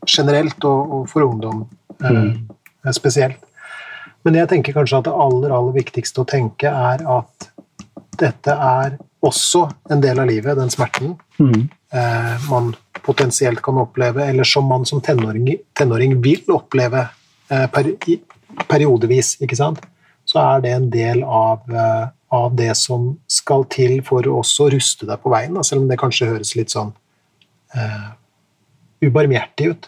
generelt, 0.08 0.64
og, 0.64 0.94
og 0.94 1.10
for 1.10 1.26
ungdom 1.26 1.66
eh, 2.04 2.92
spesielt. 2.96 3.42
Men 4.26 4.36
jeg 4.36 4.50
tenker 4.52 4.76
kanskje 4.76 5.00
at 5.00 5.08
det 5.08 5.16
aller, 5.16 5.54
aller 5.56 5.76
viktigste 5.76 6.24
å 6.24 6.28
tenke 6.28 6.68
er 6.70 7.04
at 7.08 7.50
dette 8.18 8.52
er 8.52 8.98
også 9.24 9.68
en 9.92 10.02
del 10.02 10.20
av 10.20 10.30
livet, 10.30 10.58
den 10.58 10.74
smerten 10.74 11.18
Mm. 11.38 11.70
eh, 11.94 12.50
man 12.50 12.72
potensielt 13.06 13.62
kan 13.62 13.78
oppleve, 13.78 14.26
eller 14.26 14.44
som 14.44 14.66
man 14.66 14.86
som 14.86 15.02
tenåring, 15.02 15.52
tenåring 15.78 16.16
vil 16.22 16.42
oppleve 16.50 17.04
eh, 17.52 17.68
per, 17.70 17.92
i, 18.10 18.18
periodevis, 18.68 19.36
ikke 19.42 19.56
sant? 19.56 19.84
så 20.28 20.42
er 20.42 20.64
det 20.66 20.72
en 20.76 20.90
del 20.90 21.22
av, 21.24 21.62
eh, 21.70 22.08
av 22.34 22.56
det 22.56 22.74
som 22.76 23.14
skal 23.32 23.66
til 23.72 24.02
for 24.06 24.26
å 24.28 24.40
også 24.42 24.70
ruste 24.74 25.08
deg 25.08 25.22
på 25.24 25.32
veien, 25.32 25.56
da, 25.56 25.64
selv 25.66 25.84
om 25.84 25.92
det 25.92 26.00
kanskje 26.00 26.30
høres 26.32 26.56
litt 26.58 26.74
sånn 26.74 26.92
uh, 27.76 28.10
ubarmhjertig 29.04 29.70
ut. 29.72 29.88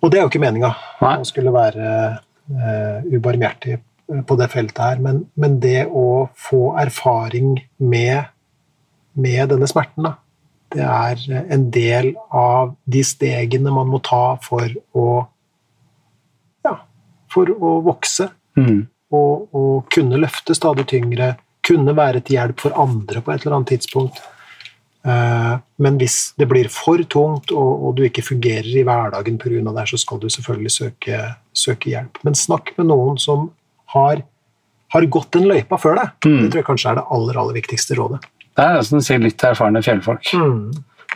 Og 0.00 0.10
det 0.10 0.18
er 0.18 0.24
jo 0.24 0.32
ikke 0.32 0.42
meninga 0.42 0.72
å 1.04 1.12
skulle 1.28 1.52
være 1.54 1.92
uh, 2.16 3.06
ubarmhjertig 3.06 3.78
på 4.26 4.36
det 4.40 4.48
feltet 4.50 4.82
her, 4.82 5.02
men, 5.02 5.22
men 5.38 5.60
det 5.62 5.84
å 5.86 6.26
få 6.34 6.72
erfaring 6.80 7.54
med, 7.78 8.32
med 9.14 9.52
denne 9.52 9.68
smerten, 9.70 10.08
da, 10.08 10.16
det 10.74 10.86
er 10.86 11.46
en 11.54 11.68
del 11.74 12.12
av 12.34 12.74
de 12.90 13.04
stegene 13.06 13.70
man 13.74 13.90
må 13.90 14.02
ta 14.06 14.38
for 14.42 14.66
å 14.98 15.06
ja, 16.66 16.74
for 17.30 17.50
å 17.54 17.78
vokse 17.86 18.30
Mm. 18.58 18.88
Og, 19.10 19.48
og 19.56 19.86
kunne 19.92 20.20
løfte 20.22 20.54
stadig 20.56 20.86
tyngre, 20.90 21.34
kunne 21.66 21.94
være 21.96 22.22
til 22.24 22.38
hjelp 22.38 22.62
for 22.62 22.76
andre 22.78 23.22
på 23.24 23.32
et 23.34 23.44
eller 23.44 23.58
annet 23.58 23.74
tidspunkt. 23.74 24.20
Eh, 25.06 25.54
Men 25.76 25.98
hvis 25.98 26.34
det 26.38 26.48
blir 26.48 26.68
for 26.72 27.02
tungt, 27.08 27.52
og, 27.52 27.70
og 27.86 27.96
du 27.96 28.04
ikke 28.06 28.24
fungerer 28.24 28.68
i 28.68 28.84
hverdagen 28.86 29.38
pga. 29.40 29.62
det, 29.72 29.86
så 29.88 29.98
skal 29.98 30.20
du 30.20 30.28
selvfølgelig 30.28 30.70
søke, 30.70 31.22
søke 31.52 31.90
hjelp. 31.90 32.20
Men 32.22 32.34
snakk 32.34 32.74
med 32.76 32.90
noen 32.92 33.18
som 33.18 33.50
har, 33.94 34.22
har 34.92 35.06
gått 35.06 35.32
den 35.32 35.48
løypa 35.48 35.78
før 35.78 35.96
deg. 35.96 36.14
Mm. 36.24 36.38
Det 36.42 36.50
tror 36.50 36.62
jeg 36.62 36.68
kanskje 36.68 36.90
er 36.90 37.00
det 37.00 37.08
aller, 37.10 37.40
aller 37.42 37.58
viktigste 37.58 37.98
rådet. 37.98 38.22
Det 38.56 38.66
er 38.66 38.80
du 38.82 39.00
sier, 39.00 39.20
litt 39.22 39.42
erfarne 39.46 39.82
fjellfolk. 39.82 40.26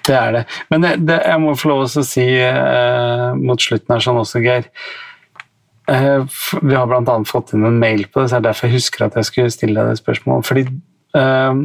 Det 0.05 0.15
er 0.17 0.33
det. 0.33 0.45
Men 0.71 0.85
det, 0.85 0.93
det, 1.09 1.19
jeg 1.27 1.41
må 1.41 1.55
få 1.57 1.71
lov 1.71 1.85
til 1.89 2.03
å 2.03 2.09
si 2.09 2.25
eh, 2.41 3.29
mot 3.41 3.61
slutten 3.61 3.95
her 3.95 4.05
sånn 4.05 4.21
også, 4.21 4.43
Geir 4.45 4.69
Vi 5.87 6.75
har 6.75 6.87
bl.a. 6.89 7.17
fått 7.29 7.53
inn 7.53 7.65
en 7.69 7.79
mail 7.79 8.07
på 8.09 8.23
det, 8.23 8.31
så 8.31 8.39
det 8.39 8.41
er 8.41 8.47
derfor 8.51 8.71
jeg 8.71 8.79
husker 8.79 9.05
at 9.07 9.17
jeg 9.21 9.29
skulle 9.29 9.53
stille 9.53 9.81
deg 9.81 9.93
det 9.93 10.01
spørsmålet. 10.01 10.47
Fordi 10.49 10.63
eh, 11.21 11.59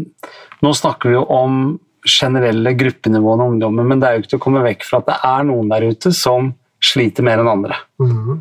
nå 0.65 0.73
snakker 0.75 1.09
vi 1.11 1.15
jo 1.15 1.23
om 1.31 1.79
generelle 2.07 2.73
gruppenivåene 2.79 3.43
av 3.45 3.53
ungdommer, 3.53 3.87
men 3.87 3.99
det 3.99 4.07
er 4.09 4.15
jo 4.17 4.23
ikke 4.23 4.33
til 4.33 4.39
å 4.41 4.43
komme 4.43 4.63
vekk 4.65 4.85
fra 4.87 5.01
at 5.01 5.09
det 5.09 5.17
er 5.29 5.47
noen 5.49 5.71
der 5.71 5.87
ute 5.91 6.11
som 6.15 6.53
sliter 6.83 7.25
mer 7.27 7.41
enn 7.43 7.51
andre. 7.51 7.79
Mhm. 8.03 8.39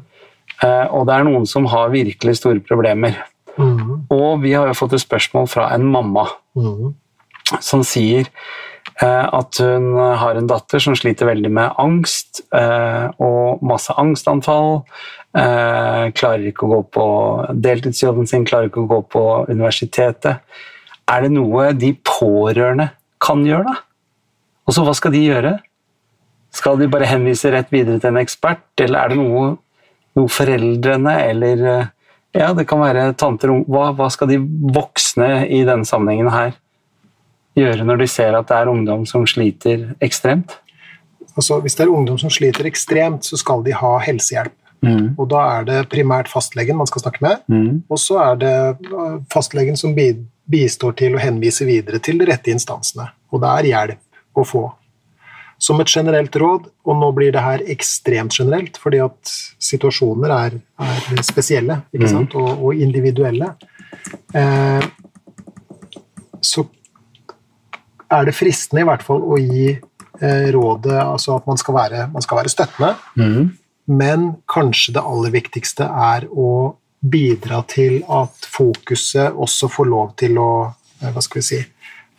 Eh, 0.63 0.87
og 0.91 1.05
det 1.07 1.15
er 1.15 1.27
noen 1.29 1.45
som 1.47 1.67
har 1.71 1.91
virkelig 1.95 2.41
store 2.41 2.59
problemer. 2.67 3.15
Mhm. 3.59 4.07
Og 4.15 4.41
vi 4.43 4.53
har 4.55 4.67
jo 4.71 4.75
fått 4.79 4.95
et 4.99 5.05
spørsmål 5.05 5.47
fra 5.51 5.69
en 5.75 5.87
mamma 5.87 6.27
Mhm. 6.57 6.95
som 7.61 7.83
sier 7.83 8.27
eh, 9.01 9.29
at 9.33 9.59
hun 9.63 9.95
har 9.97 10.35
en 10.37 10.47
datter 10.47 10.79
som 10.83 10.95
sliter 10.95 11.27
veldig 11.27 11.51
med 11.51 11.73
angst 11.79 12.43
eh, 12.53 13.09
og 13.19 13.63
masse 13.63 13.95
angstanfall. 13.97 14.83
Eh, 15.37 16.05
klarer 16.17 16.47
ikke 16.49 16.65
å 16.65 16.71
gå 16.73 16.81
på 16.97 17.07
deltidsjobben 17.53 18.29
sin, 18.29 18.47
klarer 18.49 18.71
ikke 18.71 18.87
å 18.87 18.91
gå 18.91 19.01
på 19.13 19.25
universitetet. 19.51 20.41
Er 21.09 21.25
det 21.25 21.33
noe 21.35 21.71
de 21.77 21.93
pårørende 22.05 22.91
kan 23.21 23.45
gjøre, 23.45 23.69
da? 23.69 23.77
Og 24.69 24.77
så 24.77 24.85
hva 24.85 24.95
skal 24.97 25.13
de 25.13 25.21
gjøre? 25.25 25.55
Skal 26.55 26.81
de 26.81 26.89
bare 26.91 27.09
henvise 27.09 27.53
rett 27.53 27.69
videre 27.73 28.01
til 28.01 28.13
en 28.13 28.21
ekspert, 28.23 28.65
eller 28.81 29.03
er 29.03 29.13
det 29.13 29.19
noe, 29.21 29.51
noe 30.17 30.33
foreldrene 30.33 31.15
eller 31.27 31.65
eh, 31.75 31.91
ja, 32.37 32.53
det 32.57 32.67
kan 32.69 32.81
være 32.83 33.11
tanter 33.19 33.53
hva, 33.69 33.91
hva 33.97 34.09
skal 34.13 34.29
de 34.31 34.39
voksne 34.75 35.47
i 35.49 35.63
denne 35.65 35.89
sammenhengen 35.89 36.29
her 36.33 36.57
gjøre 37.59 37.87
når 37.89 38.03
de 38.03 38.09
ser 38.11 38.37
at 38.37 38.49
det 38.51 38.59
er 38.59 38.71
ungdom 38.71 39.07
som 39.09 39.25
sliter 39.29 39.93
ekstremt? 40.05 40.59
Altså, 41.39 41.61
hvis 41.63 41.79
det 41.79 41.87
er 41.87 41.95
ungdom 41.95 42.19
som 42.21 42.33
sliter 42.33 42.67
ekstremt, 42.69 43.25
så 43.25 43.39
skal 43.39 43.63
de 43.65 43.77
ha 43.77 43.93
helsehjelp. 44.03 44.58
Mm. 44.85 45.15
Og 45.19 45.29
da 45.29 45.41
er 45.59 45.65
det 45.65 45.89
primært 45.91 46.29
fastlegen 46.31 46.77
man 46.79 46.87
skal 46.87 47.03
snakke 47.03 47.23
med, 47.25 47.41
Mm. 47.49 47.83
og 47.91 47.99
så 47.99 48.19
er 48.33 48.37
det 48.37 48.53
eh, 48.87 49.17
fastlegen 49.33 49.77
som 49.77 49.95
bistår 50.49 50.95
til 50.97 51.15
å 51.17 51.19
henvise 51.23 51.67
videre 51.67 51.99
til 51.99 52.19
de 52.19 52.27
rette 52.27 52.51
instansene. 52.51 53.09
Og 53.33 53.41
det 53.43 53.49
er 53.49 53.71
hjelp 53.73 53.99
å 54.37 54.45
få. 54.47 54.73
Som 55.59 55.81
et 55.81 55.89
generelt 55.91 56.31
råd, 56.39 56.69
og 56.87 56.97
nå 57.01 57.13
blir 57.17 57.33
det 57.33 57.43
her 57.43 57.59
ekstremt 57.67 58.31
generelt, 58.39 58.77
fordi 58.79 59.01
at 59.03 59.19
situasjoner 59.59 60.31
er, 60.31 60.61
er 60.79 61.23
spesielle 61.27 61.83
ikke 61.93 62.05
Mhm. 62.07 62.13
sant? 62.15 62.35
Og, 62.37 62.63
og 62.65 62.75
individuelle, 62.75 63.57
eh, 64.35 64.83
så 66.41 66.69
er 68.11 68.25
det 68.25 68.35
fristende 68.35 68.81
i 68.83 68.85
hvert 68.89 69.03
fall 69.03 69.21
å 69.21 69.37
gi 69.37 69.73
eh, 70.21 70.51
rådet 70.55 70.97
altså 70.99 71.37
at 71.37 71.47
man 71.47 71.57
skal 71.57 71.75
være, 71.75 72.07
man 72.13 72.23
skal 72.23 72.39
være 72.39 72.49
støttende. 72.49 72.95
Mm. 73.17 73.58
Men 73.89 74.35
kanskje 74.51 74.93
det 74.99 75.03
aller 75.05 75.33
viktigste 75.33 75.87
er 75.89 76.27
å 76.29 76.75
bidra 77.01 77.63
til 77.71 78.01
at 78.11 78.47
fokuset 78.51 79.33
også 79.39 79.69
får 79.71 79.87
lov 79.89 80.09
til 80.19 80.39
å 80.43 80.49
eh, 81.01 81.11
Hva 81.15 81.23
skal 81.23 81.39
vi 81.41 81.47
si 81.47 81.61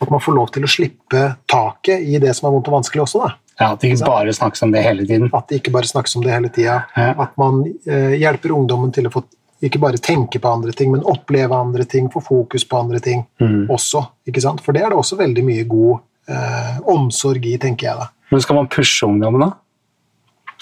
At 0.00 0.08
man 0.10 0.22
får 0.24 0.34
lov 0.38 0.48
til 0.54 0.64
å 0.64 0.70
slippe 0.72 1.24
taket 1.52 2.00
i 2.08 2.18
det 2.22 2.32
som 2.36 2.48
er 2.48 2.54
vondt 2.56 2.70
og 2.72 2.78
vanskelig 2.78 3.02
også. 3.04 3.20
da. 3.26 3.34
Ja, 3.60 3.66
At 3.74 3.82
det 3.82 3.90
ikke 3.92 4.06
bare 4.08 4.32
snakkes 4.32 4.62
om 4.64 4.70
det 4.72 4.80
hele 4.86 5.04
tiden. 5.04 5.28
At 5.36 5.48
det 5.52 5.58
ikke 5.60 5.74
bare 5.74 5.84
snakkes 5.90 6.16
om 6.16 6.24
det 6.24 6.32
hele 6.32 6.48
tida. 6.48 6.78
Ja. 6.96 7.10
At 7.26 7.36
man 7.36 7.60
eh, 7.84 8.14
hjelper 8.16 8.54
ungdommen 8.56 8.94
til 8.96 9.06
å 9.10 9.12
få 9.12 9.26
ikke 9.60 9.76
bare 9.82 9.98
tenke 10.00 10.40
på 10.40 10.48
andre 10.48 10.72
ting, 10.72 10.88
men 10.94 11.02
oppleve 11.04 11.52
andre 11.52 11.84
ting, 11.84 12.06
få 12.08 12.22
fokus 12.24 12.64
på 12.64 12.78
andre 12.80 12.96
ting 13.04 13.26
Mm. 13.40 13.66
også. 13.68 14.00
ikke 14.26 14.40
sant? 14.40 14.62
For 14.64 14.72
det 14.72 14.80
er 14.82 14.88
det 14.88 14.96
også 14.96 15.18
veldig 15.20 15.44
mye 15.44 15.64
god 15.68 16.00
eh, 16.32 16.78
omsorg 16.88 17.44
i, 17.44 17.58
tenker 17.60 17.90
jeg 17.90 17.98
da. 18.00 18.06
Men 18.32 18.40
skal 18.40 18.56
man 18.56 18.68
pushe 18.72 19.04
ungdommen, 19.04 19.44
da? 19.44 19.50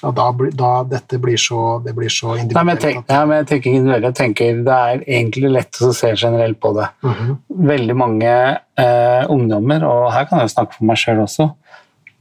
Og 0.07 0.15
da, 0.15 0.29
da 0.55 0.83
dette 0.87 1.19
blir 1.19 1.37
så, 1.37 1.83
det 1.83 1.93
blir 1.97 2.09
så 2.09 2.37
Nei, 2.37 2.45
men 2.63 2.77
jeg 2.77 2.95
individuelt. 2.95 2.99
at- 3.09 3.15
ja, 3.17 3.25
men 3.27 3.37
jeg 3.39 3.47
tenker 3.49 3.71
individuelt. 3.75 4.05
Jeg 4.05 4.15
tenker 4.15 4.65
Det 4.65 4.75
er 4.75 4.99
egentlig 5.19 5.51
lett 5.53 5.73
å 5.83 5.93
se 5.95 6.13
generelt 6.15 6.61
på 6.61 6.73
det. 6.77 6.89
Mhm. 7.03 7.39
Veldig 7.67 7.97
mange 7.97 8.59
eh, 8.79 9.25
ungdommer, 9.29 9.83
og 9.85 10.13
her 10.13 10.25
kan 10.27 10.39
jeg 10.39 10.51
snakke 10.55 10.75
for 10.75 10.85
meg 10.85 10.97
sjøl 10.97 11.19
også, 11.25 11.49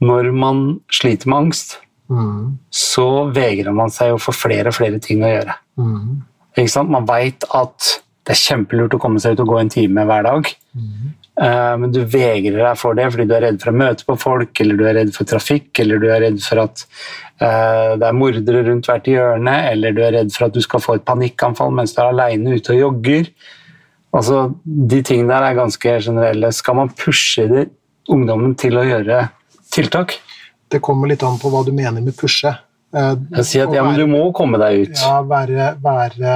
når 0.02 0.32
man 0.34 0.80
sliter 0.90 1.26
med 1.28 1.38
angst, 1.44 1.76
Mhm. 2.10 2.58
så 2.72 3.32
vegrer 3.32 3.72
man 3.74 3.90
seg 3.90 4.08
jo 4.08 4.18
for 4.18 4.32
flere 4.32 4.66
og 4.68 4.74
flere 4.74 4.98
ting 4.98 5.20
å 5.20 5.30
gjøre. 5.36 5.54
Ikke 6.56 6.70
sant? 6.70 6.90
Man 6.90 7.06
veit 7.06 7.44
at 7.54 8.00
det 8.24 8.34
er 8.34 8.56
kjempelurt 8.56 8.90
å 8.96 8.98
komme 9.00 9.20
seg 9.20 9.32
ut 9.32 9.40
og 9.40 9.46
gå 9.48 9.60
en 9.60 9.68
time 9.68 10.04
hver 10.04 10.22
dag, 10.24 10.46
eh, 10.46 10.82
men 11.38 11.92
du 11.94 12.00
vegrer 12.10 12.58
deg 12.58 12.78
for 12.80 12.98
det 12.98 13.04
fordi 13.14 13.26
du 13.30 13.34
er 13.36 13.44
redd 13.46 13.60
for 13.62 13.70
å 13.70 13.78
møte 13.78 14.06
på 14.08 14.16
folk, 14.18 14.60
eller 14.64 14.78
du 14.78 14.84
er 14.90 14.96
redd 14.98 15.12
for 15.14 15.28
trafikk, 15.30 15.70
eller 15.84 16.00
du 16.02 16.08
er 16.10 16.24
redd 16.26 16.40
for 16.42 16.62
at 16.64 16.82
eh, 17.40 17.92
det 18.00 18.08
er 18.08 18.16
mordere 18.18 18.64
rundt 18.66 18.88
hvert 18.90 19.06
hjørne, 19.06 19.54
eller 19.70 19.94
du 19.94 20.02
er 20.02 20.16
redd 20.18 20.32
for 20.34 20.48
at 20.48 20.56
du 20.56 20.60
skal 20.64 20.82
få 20.82 20.96
et 20.98 21.06
panikkanfall 21.06 21.70
mens 21.74 21.94
du 21.94 22.00
er 22.02 22.10
aleine 22.10 22.56
ute 22.58 22.74
og 22.74 22.80
jogger. 22.82 23.30
Altså, 24.18 24.44
De 24.64 25.02
tingene 25.04 25.30
der 25.34 25.50
er 25.50 25.58
ganske 25.60 25.98
generelle. 26.02 26.50
Skal 26.56 26.78
man 26.80 26.90
pushe 26.96 27.44
det, 27.50 27.68
ungdommen 28.08 28.54
til 28.58 28.78
å 28.80 28.86
gjøre 28.88 29.26
tiltak? 29.74 30.16
Det 30.68 30.80
kommer 30.84 31.10
litt 31.12 31.22
an 31.24 31.38
på 31.40 31.50
hva 31.52 31.60
du 31.64 31.70
mener 31.76 32.02
med 32.02 32.16
pushe. 32.16 32.50
Eh, 32.96 33.14
Jeg 33.36 33.44
sier 33.44 33.68
at 33.68 33.74
ja, 33.76 33.84
men 33.84 33.98
du 34.00 34.06
må 34.10 34.24
komme 34.36 34.58
deg 34.60 34.88
ut. 34.88 35.00
Ja, 35.04 35.20
være, 35.28 35.74
være 35.84 36.34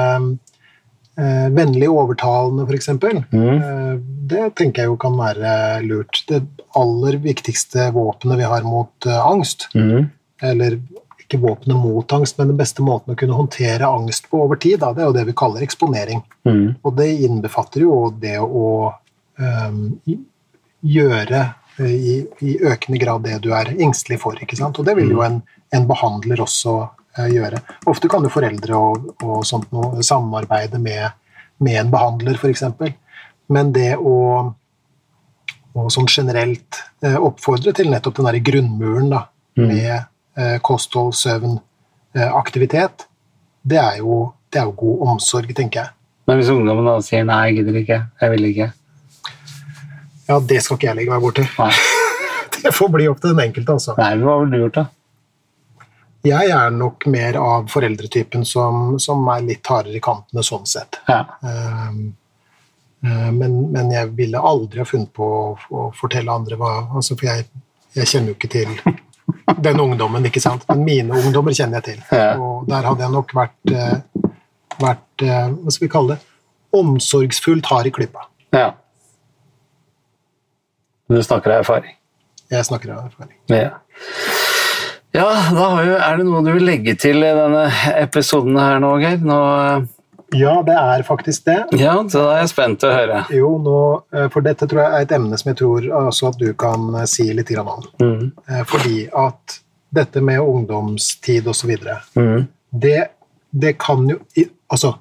eh, 1.19 1.49
vennlig 1.53 1.89
overtalende, 1.91 2.65
f.eks. 2.69 2.89
Mm. 3.33 3.35
Eh, 3.35 3.95
det 4.33 4.55
tenker 4.57 4.83
jeg 4.85 4.91
jo 4.93 4.97
kan 5.01 5.17
være 5.19 5.83
lurt. 5.85 6.23
Det 6.29 6.43
aller 6.79 7.19
viktigste 7.21 7.91
våpenet 7.93 8.39
vi 8.41 8.49
har 8.49 8.63
mot 8.65 9.07
eh, 9.07 9.21
angst, 9.27 9.69
Mm. 9.75 10.11
eller 10.43 10.79
ikke 11.23 11.39
våpenet 11.41 11.77
mot 11.79 12.13
angst, 12.13 12.37
men 12.39 12.49
den 12.51 12.57
beste 12.59 12.83
måten 12.83 13.15
å 13.15 13.17
kunne 13.17 13.37
håndtere 13.37 13.87
angst 13.89 14.27
på 14.31 14.41
over 14.45 14.57
tid, 14.61 14.81
da, 14.81 14.93
det 14.93 15.03
er 15.05 15.07
jo 15.11 15.17
det 15.17 15.27
vi 15.29 15.37
kaller 15.39 15.63
eksponering. 15.65 16.23
Mm. 16.49 16.75
Og 16.83 16.97
det 16.97 17.09
innbefatter 17.29 17.85
jo 17.87 17.99
det 18.21 18.39
å 18.43 18.93
eh, 19.39 20.17
gjøre 20.83 21.43
eh, 21.79 21.93
i, 21.95 22.17
i 22.43 22.57
økende 22.69 22.99
grad 23.01 23.25
det 23.27 23.39
du 23.45 23.53
er 23.55 23.71
engstelig 23.79 24.19
for. 24.23 24.37
ikke 24.43 24.59
sant? 24.59 24.79
Og 24.81 24.89
det 24.89 24.97
vil 24.99 25.13
jo 25.15 25.23
en, 25.25 25.41
en 25.73 25.87
behandler 25.89 26.43
også 26.45 26.75
gjøre. 27.19 27.61
Ofte 27.91 28.09
kan 28.09 28.25
jo 28.25 28.33
foreldre 28.33 28.79
og, 28.79 29.13
og 29.23 29.45
sånt 29.47 29.73
noe 29.75 30.03
samarbeide 30.07 30.81
med, 30.83 31.13
med 31.63 31.81
en 31.81 31.93
behandler, 31.93 32.39
f.eks. 32.41 32.65
Men 33.53 33.73
det 33.75 33.95
å 34.01 34.17
og 35.73 35.89
sånn 35.93 36.09
generelt 36.11 36.81
eh, 37.05 37.17
oppfordre 37.17 37.73
til 37.77 37.91
nettopp 37.93 38.19
den 38.19 38.29
der 38.29 38.41
grunnmuren 38.45 39.09
da, 39.13 39.23
med 39.57 39.89
eh, 40.37 40.59
kosthold, 40.65 41.15
søvn, 41.17 41.57
eh, 42.17 42.29
aktivitet. 42.29 43.07
Det 43.63 43.79
er, 43.81 44.03
jo, 44.03 44.27
det 44.53 44.61
er 44.61 44.69
jo 44.69 44.77
god 44.83 45.07
omsorg, 45.15 45.53
tenker 45.57 45.85
jeg. 45.85 45.95
Men 46.29 46.39
hvis 46.39 46.53
ungdommen 46.53 46.87
da 46.87 46.99
sier 47.05 47.25
nei, 47.27 47.41
jeg 47.49 47.61
gidder 47.61 47.79
ikke, 47.81 47.99
jeg 48.21 48.33
vil 48.35 48.49
ikke 48.53 48.69
Ja, 50.29 50.37
det 50.39 50.61
skal 50.63 50.77
ikke 50.79 50.87
jeg 50.91 50.99
legge 51.01 51.15
meg 51.15 51.25
borti. 51.25 51.47
Nei, 51.59 51.73
Det 52.63 52.71
får 52.77 52.93
bli 52.95 53.09
opp 53.11 53.23
til 53.23 53.33
den 53.33 53.43
enkelte, 53.49 53.75
altså. 53.75 53.97
nei 53.99 54.13
hva 54.21 54.37
ville 54.43 54.53
du 54.53 54.61
gjort, 54.67 54.77
da? 54.77 54.85
Jeg 56.23 56.51
er 56.55 56.71
nok 56.71 57.07
mer 57.11 57.37
av 57.41 57.71
foreldretypen 57.73 58.45
som, 58.47 58.99
som 59.03 59.25
er 59.35 59.47
litt 59.47 59.67
hardere 59.67 59.99
i 59.99 60.03
kantene 60.05 60.45
sånn 60.47 60.69
sett. 60.71 61.01
Ja. 61.09 61.25
Um, 61.43 62.13
men, 63.03 63.57
men 63.75 63.91
jeg 63.91 64.13
ville 64.15 64.39
aldri 64.39 64.79
ha 64.79 64.87
funnet 64.87 65.11
på 65.17 65.27
å, 65.27 65.47
å 65.75 65.87
fortelle 65.99 66.31
andre 66.31 66.55
hva 66.55 66.69
altså 66.95 67.17
For 67.19 67.27
jeg, 67.27 67.49
jeg 67.97 68.07
kjenner 68.07 68.31
jo 68.31 68.37
ikke 68.37 68.51
til 68.53 68.71
den 69.67 69.81
ungdommen, 69.83 70.27
ikke 70.29 70.43
sant? 70.43 70.63
Men 70.69 70.85
mine 70.87 71.19
ungdommer 71.19 71.55
kjenner 71.57 71.81
jeg 71.81 71.89
til. 71.89 72.05
Ja. 72.15 72.37
Og 72.39 72.69
der 72.71 72.87
hadde 72.87 73.03
jeg 73.03 73.15
nok 73.15 73.35
vært, 73.35 73.73
eh, 73.75 74.31
vært 74.79 75.25
eh, 75.27 75.49
Hva 75.51 75.75
skal 75.75 75.87
vi 75.87 75.91
kalle 75.97 76.15
det? 76.15 76.31
Omsorgsfullt 76.79 77.67
hard 77.73 77.91
i 77.91 77.95
klypa. 77.99 78.29
ja. 78.55 78.71
Du 81.13 81.19
snakker 81.21 81.53
av 81.53 81.61
erfaring. 81.61 81.93
Jeg 82.49 82.65
snakker 82.65 82.95
av 82.95 83.11
erfaring. 83.11 83.37
Ja. 83.53 83.75
Ja, 85.13 85.27
da 85.53 85.67
har 85.75 85.85
jo, 85.87 85.97
er 85.99 86.21
det 86.21 86.27
noe 86.29 86.43
du 86.47 86.53
vil 86.57 86.65
legge 86.67 86.95
til 87.01 87.21
i 87.25 87.33
denne 87.37 87.67
episoden 88.01 88.57
her 88.61 88.79
nå, 88.83 88.95
Geir? 89.03 89.19
Nå, 89.27 89.41
Ja, 90.33 90.55
det 90.65 90.73
er 90.81 91.03
faktisk 91.05 91.45
det. 91.45 91.59
ja, 91.77 91.93
så 92.09 92.23
da 92.25 92.29
er 92.37 92.41
jeg 92.41 92.53
spent 92.55 92.79
til 92.81 92.89
å 92.89 92.95
høre. 92.97 93.19
Jo, 93.37 93.51
nå, 93.61 93.75
eh, 94.17 94.29
for 94.33 94.41
dette 94.47 94.65
tror 94.71 94.81
jeg 94.81 94.93
er 94.97 95.05
et 95.05 95.13
emne 95.19 95.37
som 95.37 95.51
jeg 95.51 95.59
tror 95.61 95.89
også 96.07 96.31
at 96.31 96.39
du 96.41 96.55
kan 96.57 96.87
eh, 96.97 97.05
si 97.11 97.27
litt 97.37 97.51
om. 97.61 97.83
Mm. 98.01 98.31
Eh, 98.49 98.63
Fordi 98.65 99.03
at 99.13 99.59
dette 99.93 100.23
med 100.25 100.41
ungdomstid 100.41 101.47
osv. 101.53 101.75
Mm. 102.17 102.47
Det, 102.73 103.09
det 103.53 103.75
kan 103.79 104.09
jo 104.09 104.17
Altså, 104.73 104.95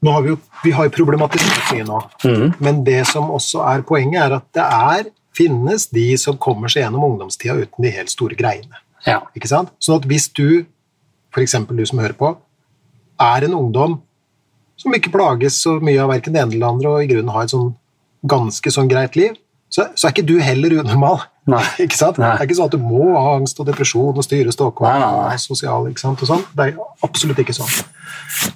nå 0.00 0.12
har 0.14 0.22
vi, 0.24 0.30
jo, 0.32 0.38
vi 0.64 0.70
har 0.72 0.88
problematisert 0.88 1.74
mye 1.74 1.84
nå, 1.84 1.98
Mm. 2.24 2.54
men 2.64 2.78
det 2.86 3.02
som 3.10 3.28
også 3.30 3.60
er 3.68 3.82
poenget, 3.84 4.22
er 4.24 4.36
at 4.38 4.46
det 4.56 4.64
er, 4.64 5.10
finnes 5.38 5.88
de 5.94 6.10
som 6.20 6.38
kommer 6.40 6.72
seg 6.72 6.84
gjennom 6.84 7.06
ungdomstida 7.12 7.56
uten 7.62 7.86
de 7.86 7.94
helt 7.94 8.12
store 8.12 8.38
greiene. 8.38 8.82
Ja. 9.06 9.22
Ikke 9.38 9.50
sant? 9.50 9.72
Sånn 9.82 10.00
at 10.00 10.06
hvis 10.10 10.28
du, 10.34 10.66
f.eks. 11.34 11.56
du 11.70 11.84
som 11.86 12.02
hører 12.02 12.16
på, 12.18 12.34
er 13.22 13.46
en 13.46 13.56
ungdom 13.56 13.98
som 14.78 14.94
ikke 14.94 15.12
plages 15.14 15.58
så 15.64 15.76
mye 15.82 15.98
av 16.02 16.12
verken 16.12 16.34
det 16.34 16.42
ene 16.42 16.54
eller 16.54 16.64
det 16.64 16.72
andre, 16.72 16.90
og 16.92 17.04
i 17.04 17.10
grunnen 17.10 17.34
har 17.34 17.46
et 17.46 17.54
sånn 17.54 17.72
ganske 18.28 18.70
sånn 18.74 18.90
greit 18.90 19.18
liv, 19.18 19.34
så, 19.68 19.88
så 19.94 20.08
er 20.08 20.14
ikke 20.14 20.26
du 20.26 20.38
heller 20.42 20.78
unormal. 20.80 21.20
Nei. 21.50 21.62
ikke 21.84 21.98
sant? 21.98 22.18
Nei. 22.20 22.32
Det 22.36 22.44
er 22.44 22.48
ikke 22.48 22.58
sånn 22.60 22.70
at 22.70 22.76
du 22.76 22.82
må 22.82 23.10
ha 23.16 23.36
angst 23.36 23.60
og 23.60 23.68
depresjon 23.68 24.16
og 24.16 24.26
styre 24.26 24.54
ståkål 24.54 24.88
Nei, 24.88 24.96
nei, 25.02 25.12
nei. 25.18 25.36
og 25.36 25.44
sosial, 25.44 25.86
ikke 25.90 26.04
sant? 26.04 26.24
Og 26.24 26.30
sånn. 26.30 26.44
Det 26.56 26.66
er 26.70 27.06
absolutt 27.06 27.40
ikke 27.42 27.56
sånn. 27.56 27.70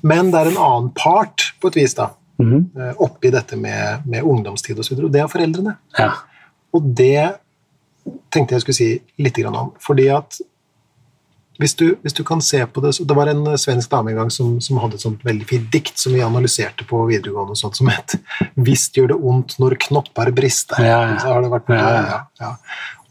Men 0.07 0.33
det 0.33 0.43
er 0.43 0.53
en 0.53 0.61
annen 0.61 0.91
part, 0.97 1.53
på 1.63 1.73
et 1.73 1.81
vis, 1.83 1.97
da, 1.99 2.13
mm 2.43 2.51
-hmm. 2.51 2.93
oppi 3.07 3.31
dette 3.31 3.57
med, 3.57 4.07
med 4.07 4.23
ungdomstid 4.23 4.79
osv., 4.79 4.81
og, 4.81 4.85
så 4.85 4.95
videre, 4.95 5.07
og 5.07 5.13
det 5.13 5.21
er 5.23 5.33
foreldrene. 5.37 5.77
ja. 5.99 6.13
Og 6.73 6.89
det 7.03 7.35
tenkte 8.33 8.57
jeg 8.57 8.65
skulle 8.65 8.79
si 8.79 8.91
litt 9.23 9.39
om. 9.47 9.75
Fordi 9.83 10.09
at 10.13 10.41
hvis 11.61 11.75
du, 11.79 11.85
hvis 12.03 12.17
du 12.17 12.23
kan 12.27 12.41
se 12.43 12.59
på 12.67 12.81
det 12.83 12.95
så 12.97 13.05
Det 13.05 13.15
var 13.15 13.29
en 13.31 13.45
svensk 13.61 13.91
dame 13.93 14.13
en 14.13 14.23
gang 14.23 14.31
som, 14.33 14.55
som 14.65 14.81
hadde 14.83 14.97
et 14.97 15.05
sånt 15.05 15.21
veldig 15.27 15.47
fint 15.47 15.69
dikt 15.73 16.01
som 16.01 16.15
vi 16.15 16.23
analyserte 16.25 16.87
på 16.89 17.05
videregående, 17.11 17.55
og 17.55 17.61
sånt 17.61 17.77
som 17.79 17.91
het 17.93 18.17
'Visst 18.57 18.97
gjør 18.97 19.13
det 19.13 19.19
ondt 19.21 19.59
når 19.61 19.77
knopper 19.87 20.33
brister'. 20.33 20.81
Ja, 20.81 21.01
ja. 21.13 21.19
Så 21.21 21.29
har 21.29 21.43
det 21.43 21.53
vært 21.53 21.69
Ja, 21.69 22.25
ja. 22.41 22.57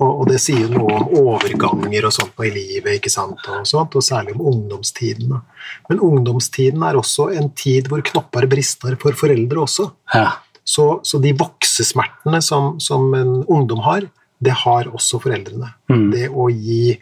Og, 0.02 0.22
og 0.22 0.28
det 0.28 0.42
sier 0.42 0.68
noe 0.74 0.90
om 0.98 1.08
overganger 1.22 2.06
og 2.10 2.14
sånt 2.14 2.36
på 2.36 2.48
i 2.50 2.52
livet, 2.52 2.98
ikke 2.98 3.14
sant? 3.14 3.38
Og, 3.48 3.68
sånt, 3.70 3.96
og 3.96 4.04
særlig 4.04 4.34
om 4.34 4.48
ungdomstiden. 4.52 5.42
Men 5.90 6.00
ungdomstiden 6.00 6.82
er 6.84 6.98
også 6.98 7.30
en 7.38 7.52
tid 7.54 7.88
hvor 7.88 8.02
knopper 8.02 8.48
brister 8.50 8.98
for 8.98 9.14
foreldre 9.14 9.62
også. 9.62 9.92
ja. 10.14 10.32
Så, 10.64 11.00
så 11.04 11.20
de 11.22 11.34
voksesmertene 11.38 12.42
som, 12.46 12.76
som 12.80 13.14
en 13.18 13.42
ungdom 13.48 13.82
har, 13.86 14.06
det 14.42 14.54
har 14.64 14.90
også 14.90 15.20
foreldrene. 15.22 15.72
Mm. 15.92 16.06
Det, 16.14 16.28
å 16.30 16.48
gi, 16.50 16.94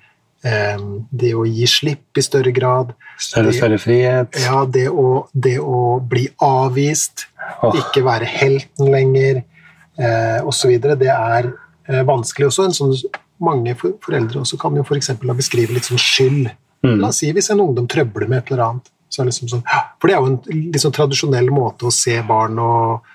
eh, 0.47 0.86
det 1.22 1.34
å 1.36 1.45
gi 1.47 1.68
slipp 1.70 2.20
i 2.20 2.24
større 2.26 2.53
grad, 2.55 2.93
Større 3.20 3.51
og 3.51 3.57
større 3.57 3.80
frihet. 3.84 4.38
ja, 4.45 4.64
det, 4.64 4.88
å, 4.89 5.26
det 5.34 5.57
å 5.60 5.99
bli 5.99 6.28
avvist, 6.43 7.28
oh. 7.60 7.76
ikke 7.76 8.03
være 8.07 8.28
helten 8.32 8.91
lenger, 8.91 9.41
eh, 9.99 10.39
osv. 10.47 10.78
Det 10.80 11.12
er 11.12 11.51
eh, 11.51 12.03
vanskelig 12.07 12.47
også. 12.47 12.70
En 12.70 12.78
sånn, 12.78 12.95
mange 13.43 13.76
for, 13.80 13.99
foreldre 14.03 14.43
også 14.43 14.60
kan 14.60 14.76
jo 14.76 14.86
f.eks. 14.88 15.14
beskrive 15.20 15.76
litt 15.76 15.88
sånn 15.88 16.01
skyld. 16.01 16.49
Mm. 16.86 16.97
La 17.01 17.12
oss 17.12 17.20
si 17.20 17.32
hvis 17.36 17.51
en 17.51 17.64
ungdom 17.64 17.88
trøbler 17.91 18.28
med 18.32 18.43
et 18.43 18.51
eller 18.53 18.66
annet. 18.70 18.91
Så 19.10 19.22
er 19.22 19.26
det 19.26 19.34
liksom 19.34 19.49
sånn, 19.49 19.64
for 19.97 20.05
det 20.05 20.16
er 20.16 20.22
jo 20.22 20.34
en 20.53 20.82
sånn 20.84 20.93
tradisjonell 20.93 21.47
måte 21.51 21.88
å 21.89 21.93
se 21.93 22.14
barn 22.28 22.60
og, 22.62 23.07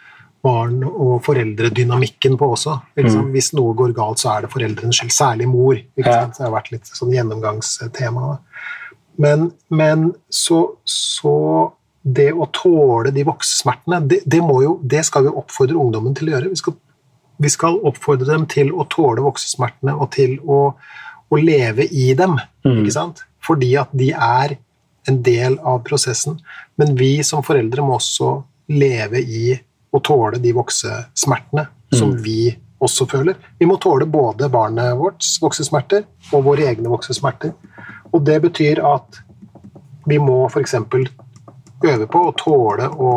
barn 0.44 0.82
og 0.84 1.22
foreldredynamikken 1.24 2.36
på 2.40 2.50
også. 2.54 2.76
Sant? 3.00 3.30
Hvis 3.32 3.52
noe 3.56 3.72
går 3.78 3.94
galt, 3.96 4.20
så 4.20 4.34
er 4.36 4.44
det 4.44 4.50
foreldrenes 4.52 4.98
skyld. 5.00 5.12
Særlig 5.16 5.48
mor. 5.48 5.74
Ikke 5.96 6.10
Ja. 6.10 6.20
sant? 6.26 6.36
Det 6.38 6.44
har 6.44 6.52
vært 6.52 6.70
litt 6.74 6.90
sånn 6.90 7.12
gjennomgangstema. 7.16 8.38
Men, 9.24 9.52
men 9.70 10.12
så, 10.28 10.76
så 10.84 11.34
det 12.04 12.32
å 12.34 12.48
tåle 12.52 13.12
de 13.14 13.24
voksesmertene, 13.24 14.02
det, 14.08 14.20
det, 14.26 14.40
må 14.44 14.58
jo, 14.64 14.74
det 14.82 15.04
skal 15.08 15.24
vi 15.28 15.32
oppfordre 15.32 15.78
ungdommen 15.80 16.14
til 16.18 16.28
å 16.28 16.34
gjøre. 16.36 16.50
Vi 16.52 16.60
skal, 16.60 16.74
vi 17.40 17.48
skal 17.54 17.78
oppfordre 17.88 18.28
dem 18.28 18.44
til 18.50 18.72
å 18.74 18.84
tåle 18.92 19.24
voksesmertene 19.24 19.94
og 19.96 20.10
til 20.12 20.36
å, 20.44 20.74
å 21.30 21.40
leve 21.40 21.86
i 21.88 22.10
dem. 22.18 22.36
Ikke 22.66 22.92
sant? 22.92 23.24
Fordi 23.44 23.72
at 23.80 23.92
de 23.96 24.10
er 24.12 24.58
en 25.08 25.22
del 25.24 25.56
av 25.62 25.82
prosessen. 25.84 26.38
Men 26.80 26.94
vi 26.96 27.18
som 27.24 27.42
foreldre 27.44 27.84
må 27.84 27.96
også 28.00 28.42
leve 28.72 29.20
i 29.20 29.54
og 29.94 30.02
tåle 30.04 30.40
de 30.42 30.52
voksesmertene 30.56 31.68
som 31.94 32.14
vi 32.22 32.54
også 32.82 33.06
føler. 33.08 33.36
Vi 33.58 33.68
må 33.68 33.76
tåle 33.80 34.06
både 34.10 34.48
barnet 34.52 34.96
vårt 34.98 35.24
voksesmerter 35.42 36.04
og 36.32 36.44
våre 36.48 36.66
egne 36.70 36.90
voksesmerter. 36.92 37.54
Og 38.12 38.24
det 38.26 38.40
betyr 38.44 38.82
at 38.84 39.20
vi 40.08 40.18
må 40.20 40.44
f.eks. 40.50 40.74
øve 41.84 42.08
på 42.10 42.24
å 42.28 42.34
tåle 42.38 42.88
å, 42.90 43.14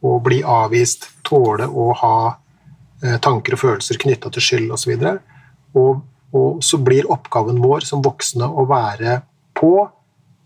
å 0.00 0.12
bli 0.24 0.42
avvist, 0.44 1.10
tåle 1.26 1.66
å 1.66 1.90
ha 2.02 2.18
eh, 2.28 3.18
tanker 3.24 3.56
og 3.56 3.64
følelser 3.64 3.98
knytta 4.00 4.30
til 4.34 4.44
skyld 4.44 4.76
osv. 4.76 4.94
Og, 4.94 5.18
og, 5.74 6.04
og 6.32 6.62
så 6.64 6.80
blir 6.82 7.10
oppgaven 7.10 7.60
vår 7.64 7.88
som 7.88 8.04
voksne 8.04 8.46
å 8.46 8.68
være 8.70 9.22
på, 9.58 9.88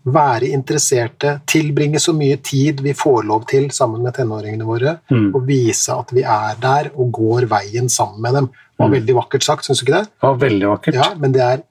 være 0.05 0.49
interesserte, 0.51 1.41
tilbringe 1.47 1.99
så 1.99 2.11
mye 2.15 2.37
tid 2.43 2.81
vi 2.83 2.91
får 2.93 3.23
lov 3.29 3.45
til 3.47 3.69
sammen 3.71 4.03
med 4.03 4.13
tenåringene 4.17 4.65
våre, 4.67 4.97
Mm. 5.11 5.29
og 5.35 5.45
vise 5.47 5.89
at 5.95 6.11
vi 6.11 6.23
er 6.23 6.55
der 6.59 6.89
og 6.95 7.11
går 7.11 7.45
veien 7.47 7.87
sammen 7.89 8.21
med 8.21 8.33
dem. 8.33 8.47
Det 8.47 8.79
var 8.79 8.89
veldig 8.89 9.15
vakkert 9.15 9.43
sagt, 9.43 9.63
syns 9.65 9.79
du 9.79 9.85
ikke 9.85 9.99
det? 10.01 10.09
Det 10.09 10.27
var 10.27 10.35
veldig 10.41 10.67
vakkert. 10.67 10.93
Ja, 10.95 11.13
men 11.15 11.31
det 11.31 11.41
er 11.41 11.61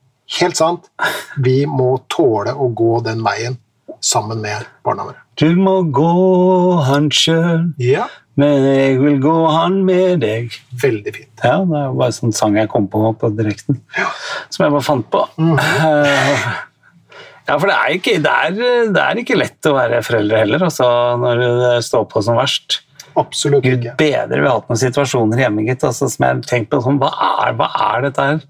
helt 0.40 0.56
sant. 0.56 0.88
Vi 1.38 1.66
må 1.66 2.00
tåle 2.08 2.54
å 2.54 2.72
gå 2.74 3.02
den 3.04 3.20
veien 3.22 3.58
sammen 4.00 4.40
med 4.40 4.64
barna 4.84 5.04
våre. 5.04 5.16
Du 5.36 5.54
må 5.56 5.82
gå 5.92 6.82
han 6.84 7.10
sjøl, 7.10 7.74
Ja, 7.78 8.06
men 8.36 8.62
jeg 8.64 8.98
vil 9.00 9.18
gå 9.20 9.34
han 9.50 9.84
med 9.84 10.20
deg. 10.20 10.50
veldig 10.80 11.14
fint. 11.14 11.28
Ja, 11.44 11.58
det 11.58 11.68
var 11.68 11.92
bare 11.94 12.06
en 12.06 12.12
sånn 12.12 12.32
sang 12.34 12.56
jeg 12.56 12.68
kom 12.68 12.88
på 12.88 13.12
på 13.18 13.30
direkten, 13.36 13.80
som 14.50 14.64
jeg 14.64 14.72
bare 14.72 14.82
fant 14.82 15.10
på. 15.10 15.26
Eh, 15.38 16.46
Ja, 17.48 17.56
for 17.58 17.66
det 17.66 17.74
er, 17.74 17.92
ikke, 17.96 18.16
det, 18.22 18.32
er, 18.32 18.90
det 18.94 19.02
er 19.02 19.18
ikke 19.18 19.36
lett 19.38 19.66
å 19.66 19.74
være 19.74 20.02
foreldre 20.06 20.42
heller, 20.44 20.62
altså, 20.68 20.86
når 21.18 21.40
det 21.42 21.70
står 21.88 22.04
på 22.10 22.22
som 22.22 22.38
verst. 22.38 22.82
Absolutt 23.18 23.64
Gud 23.66 23.82
ikke. 23.82 23.96
bedre, 23.98 24.38
vi 24.38 24.46
har 24.46 24.60
hatt 24.60 24.70
noen 24.70 24.80
situasjoner 24.80 25.42
hjemme, 25.42 25.64
gitt, 25.66 25.82
altså, 25.84 26.08
som 26.08 26.26
jeg 26.26 26.44
tenkt 26.48 26.70
på 26.72 26.80
sånn, 26.84 27.00
hva 27.02 27.10
er, 27.42 27.56
hva 27.58 27.68
er 27.90 28.06
dette 28.06 28.28
her? 28.28 28.46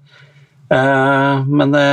Uh, 0.73 1.41
men 1.49 1.73
det 1.73 1.87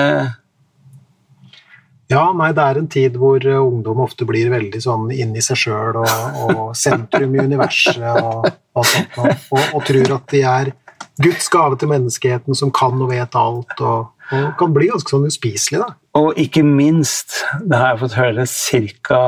Ja, 2.13 2.23
nei, 2.37 2.51
det 2.57 2.67
er 2.67 2.79
en 2.81 2.91
tid 2.91 3.17
hvor 3.21 3.43
eh, 3.43 3.59
ungdom 3.59 4.01
ofte 4.03 4.27
blir 4.27 4.49
veldig 4.51 4.81
sånn 4.83 5.11
inn 5.15 5.35
i 5.37 5.43
seg 5.45 5.59
sjøl 5.61 5.99
og, 6.01 6.39
og 6.43 6.63
sentrum 6.79 7.35
i 7.37 7.45
universet 7.51 8.01
og, 8.23 8.49
og 8.75 8.87
sånt, 8.87 9.19
og, 9.19 9.61
og, 9.61 9.83
tror 9.87 10.17
at 10.17 10.33
de 10.33 10.41
er 10.47 10.73
Guds 11.21 11.51
gave 11.53 11.79
til 11.79 11.91
menneskeheten 11.91 12.57
som 12.57 12.73
kan 12.75 12.99
og 12.99 13.13
vet 13.13 13.37
alt, 13.39 13.77
og, 13.79 14.11
og 14.35 14.49
kan 14.59 14.75
bli 14.75 14.91
ganske 14.91 15.13
sånn 15.13 15.29
uspiselig, 15.29 15.83
da. 15.83 16.00
Og 16.19 16.39
ikke 16.41 16.65
minst, 16.67 17.45
det 17.63 17.79
har 17.79 17.93
jeg 17.93 18.01
fått 18.01 18.19
høre 18.19 18.47
cirka 18.51 19.21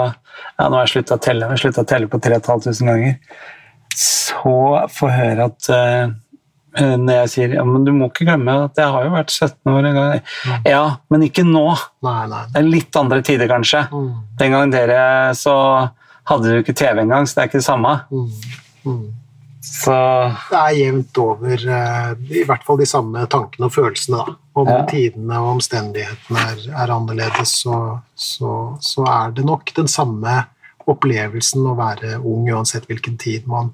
ja, 0.59 0.67
Nå 0.67 0.75
har 0.75 0.87
jeg 0.87 0.97
slutta 0.97 1.19
å 1.19 1.23
telle, 1.23 1.47
jeg 1.47 1.55
har 1.55 1.61
sluttet 1.61 1.85
å 1.85 1.89
telle 1.89 2.09
på 2.11 2.19
3500 2.23 2.89
ganger. 2.89 3.15
Så 3.99 4.55
få 4.91 5.11
høre 5.13 5.47
at 5.51 5.69
uh, 5.71 6.13
når 6.99 7.19
jeg 7.21 7.31
sier 7.35 7.55
ja, 7.59 7.65
men 7.69 7.85
du 7.87 7.93
må 7.95 8.09
ikke 8.11 8.27
glemme 8.27 8.55
at 8.65 8.79
jeg 8.81 8.91
har 8.95 9.07
jo 9.07 9.15
vært 9.15 9.35
17 9.35 9.73
år 9.75 9.89
en 9.91 9.99
gang. 9.99 10.29
Ja, 10.67 10.83
men 11.13 11.27
ikke 11.29 11.45
nå. 11.47 11.67
Nei, 12.07 12.21
nei. 12.33 12.45
Det 12.53 12.63
er 12.63 12.71
litt 12.71 12.99
andre 12.99 13.21
tider, 13.27 13.51
kanskje. 13.51 13.85
Mm, 13.93 14.13
Den 14.41 14.57
gang 14.57 14.73
dere 14.75 15.03
så 15.39 15.57
hadde 16.31 16.49
du 16.49 16.63
ikke 16.63 16.77
TV 16.79 17.03
engang, 17.05 17.29
så 17.29 17.39
det 17.39 17.45
er 17.45 17.51
ikke 17.53 17.61
det 17.63 17.69
samme. 17.69 17.99
mm, 18.11 18.31
mm. 18.89 19.03
Så 19.63 19.95
Det 20.51 20.59
er 20.59 20.75
jevnt 20.75 21.19
over 21.23 21.53
eh, 21.55 22.15
i 22.35 22.43
hvert 22.49 22.65
fall 22.67 22.81
de 22.81 22.87
samme 22.89 23.23
tankene 23.31 23.69
og 23.69 23.73
følelsene. 23.77 24.19
da. 24.27 24.35
Om 24.59 24.69
Ja. 24.69 24.81
tidene 24.91 25.39
og 25.39 25.53
omstendighetene 25.57 26.39
er, 26.51 26.65
er 26.83 26.91
annerledes, 26.93 27.53
så, 27.63 28.01
så, 28.15 28.77
så 28.83 29.05
er 29.07 29.31
det 29.37 29.45
nok 29.47 29.71
den 29.75 29.87
samme 29.89 30.47
opplevelsen 30.91 31.63
å 31.71 31.77
være 31.79 32.17
ung, 32.19 32.49
uansett 32.51 32.87
hvilken 32.91 33.17
tid 33.23 33.47
man, 33.47 33.71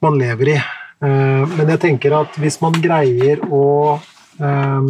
man 0.00 0.14
lever 0.18 0.52
i. 0.54 0.56
Eh, 1.02 1.44
Men 1.56 1.68
jeg 1.74 1.80
tenker 1.82 2.14
at 2.20 2.38
hvis 2.38 2.60
man 2.62 2.72
greier 2.72 3.42
å, 3.50 3.98
eh, 4.38 4.80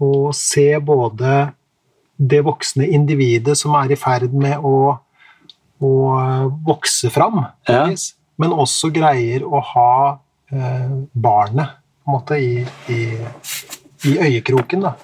å 0.00 0.32
se 0.32 0.68
både 0.78 1.52
det 2.20 2.44
voksne 2.44 2.86
individet 2.86 3.56
som 3.58 3.74
er 3.74 3.90
i 3.92 3.96
ferd 3.98 4.32
med 4.32 4.58
å, 4.62 4.94
å 5.82 5.92
vokse 6.64 7.10
fram, 7.10 7.46
Ja. 7.68 7.86
vis, 7.88 8.14
men 8.40 8.56
også 8.56 8.90
greier 8.94 9.44
å 9.44 9.60
ha 9.74 9.92
eh, 10.52 10.92
barnet 11.12 11.76
på 12.00 12.08
en 12.10 12.16
måte, 12.16 12.38
i, 12.40 12.62
i, 12.88 13.00
i 14.08 14.14
øyekroken. 14.18 14.86
Da. 14.86 14.94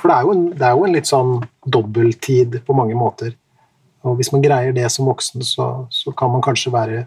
For 0.00 0.10
det 0.10 0.16
er, 0.16 0.26
jo 0.26 0.34
en, 0.34 0.42
det 0.58 0.66
er 0.66 0.76
jo 0.76 0.84
en 0.86 0.96
litt 0.98 1.08
sånn 1.08 1.32
dobbelttid 1.64 2.60
på 2.66 2.76
mange 2.76 2.98
måter. 2.98 3.32
Og 4.02 4.18
hvis 4.18 4.32
man 4.34 4.42
greier 4.44 4.74
det 4.76 4.88
som 4.92 5.08
voksen, 5.08 5.44
så, 5.46 5.70
så 5.90 6.12
kan 6.18 6.32
man 6.34 6.44
kanskje 6.44 6.74
være, 6.74 7.06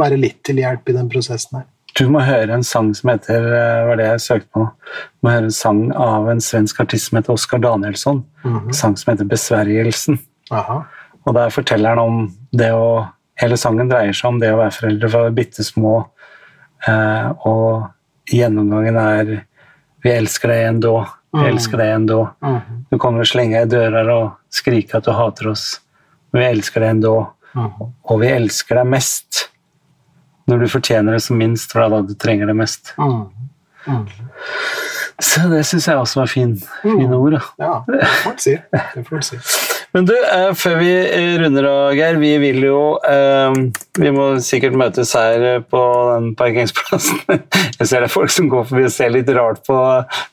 være 0.00 0.18
litt 0.18 0.40
til 0.46 0.60
hjelp 0.62 0.90
i 0.90 0.96
den 0.98 1.10
prosessen 1.12 1.60
her. 1.60 1.70
du 1.94 2.08
må 2.10 2.24
høre 2.26 2.56
en 2.56 2.64
sang 2.66 2.88
som 2.98 3.12
heter 3.12 3.44
hva 3.44 3.66
var 3.86 4.00
det 4.00 4.06
jeg 4.08 4.22
søkte 4.24 4.50
på. 4.56 4.64
Du 4.66 5.26
må 5.26 5.34
høre 5.36 5.50
en 5.50 5.54
sang 5.54 5.82
av 5.94 6.26
en 6.32 6.42
svensk 6.42 6.80
artist 6.82 7.10
som 7.10 7.20
heter 7.20 7.36
Oskar 7.36 7.62
Danielsson. 7.62 8.24
Mhm. 8.42 8.64
En 8.72 8.74
sang 8.74 8.96
som 8.98 9.12
heter 9.12 9.28
'Besvergelsen'. 9.30 10.18
Aha. 10.50 10.82
Og 11.24 11.34
der 11.34 11.50
forteller 11.54 11.94
han 11.94 11.98
om 11.98 12.32
det 12.52 12.72
å 12.72 13.06
Hele 13.40 13.56
sangen 13.58 13.88
dreier 13.90 14.12
seg 14.14 14.28
om 14.30 14.38
det 14.38 14.52
å 14.54 14.58
være 14.60 14.74
foreldre 14.76 15.10
fra 15.10 15.30
bitte 15.34 15.64
små, 15.66 15.94
eh, 16.86 17.32
og 17.46 17.90
gjennomgangen 18.30 18.96
er 18.96 19.44
'Vi 20.04 20.10
elsker 20.10 20.48
deg 20.48 20.66
ennå. 20.74 21.04
'Vi 21.32 21.40
Mm. 21.40 21.56
elsker 21.56 21.76
deg 21.78 21.94
ennå. 21.96 22.34
Mhm. 22.42 22.84
Du 22.90 22.98
kommer 22.98 23.20
og 23.20 23.26
slenge 23.26 23.62
i 23.62 23.64
dører 23.66 24.08
og 24.10 24.32
skrike 24.52 24.94
at 24.96 25.04
du 25.04 25.12
hater 25.12 25.48
oss, 25.50 25.80
men 26.32 26.42
vi 26.42 26.60
elsker 26.60 26.80
deg 26.80 26.90
ennå. 26.96 27.30
Mhm. 27.56 27.92
Og 28.04 28.20
vi 28.20 28.26
elsker 28.28 28.74
deg 28.76 28.86
mest 28.86 29.48
når 30.46 30.58
du 30.60 30.66
fortjener 30.66 31.12
det 31.12 31.22
som 31.22 31.38
minst, 31.38 31.72
for 31.72 31.80
det 31.80 31.86
er 31.86 31.90
da 32.02 32.02
du 32.06 32.14
trenger 32.14 32.46
det 32.46 32.56
mest. 32.56 32.92
Så 35.20 35.48
det 35.48 35.64
syns 35.64 35.86
jeg 35.86 35.96
også 35.96 36.16
var 36.16 36.26
fin, 36.26 36.56
fine 36.82 37.12
ord. 37.14 37.32
Da. 37.32 37.40
Ja, 37.58 37.84
det 37.86 38.00
får 38.24 38.32
du 38.32 38.38
si. 38.38 38.54
Det 38.72 39.06
får 39.06 39.16
du 39.16 39.22
si. 39.22 39.36
Men 39.94 40.08
du, 40.08 40.14
eh, 40.18 40.50
før 40.58 40.80
vi 40.80 40.90
eh, 40.90 41.36
runder 41.38 41.66
av, 41.70 41.92
Geir, 41.94 42.16
vi 42.18 42.32
vil 42.42 42.64
jo 42.66 42.78
eh, 43.06 43.58
Vi 44.02 44.10
må 44.14 44.26
sikkert 44.42 44.74
møtes 44.78 45.12
her 45.14 45.62
på 45.70 45.82
den 46.10 46.32
parkeringsplassen. 46.38 47.20
Jeg 47.78 47.86
ser 47.86 48.02
det 48.02 48.08
er 48.08 48.12
folk 48.12 48.32
som 48.34 48.48
går 48.50 48.66
forbi 48.70 48.88
og 48.88 48.94
ser 48.94 49.12
litt 49.14 49.30
rart 49.36 49.62
på 49.66 49.76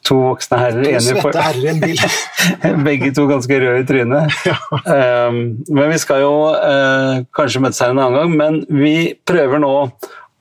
to 0.07 0.17
voksne 0.23 0.61
herrer. 0.63 0.87
To 0.97 1.03
svette 1.05 1.45
herrer 1.45 1.67
i 1.67 1.71
en 1.75 1.83
bil. 1.83 2.01
Begge 2.87 3.11
to 3.17 3.27
ganske 3.29 3.61
røde 3.61 3.83
i 3.83 3.87
trynet. 3.93 4.37
Um, 4.81 5.35
men 5.69 5.91
vi 5.91 5.97
skal 6.01 6.23
jo 6.23 6.31
kanskje 7.35 7.61
møtes 7.63 7.79
her 7.83 7.91
en 7.93 7.99
annen 8.01 8.17
gang, 8.17 8.31
men 8.39 8.81
vi 8.81 9.13
prøver 9.27 9.61
nå 9.61 9.69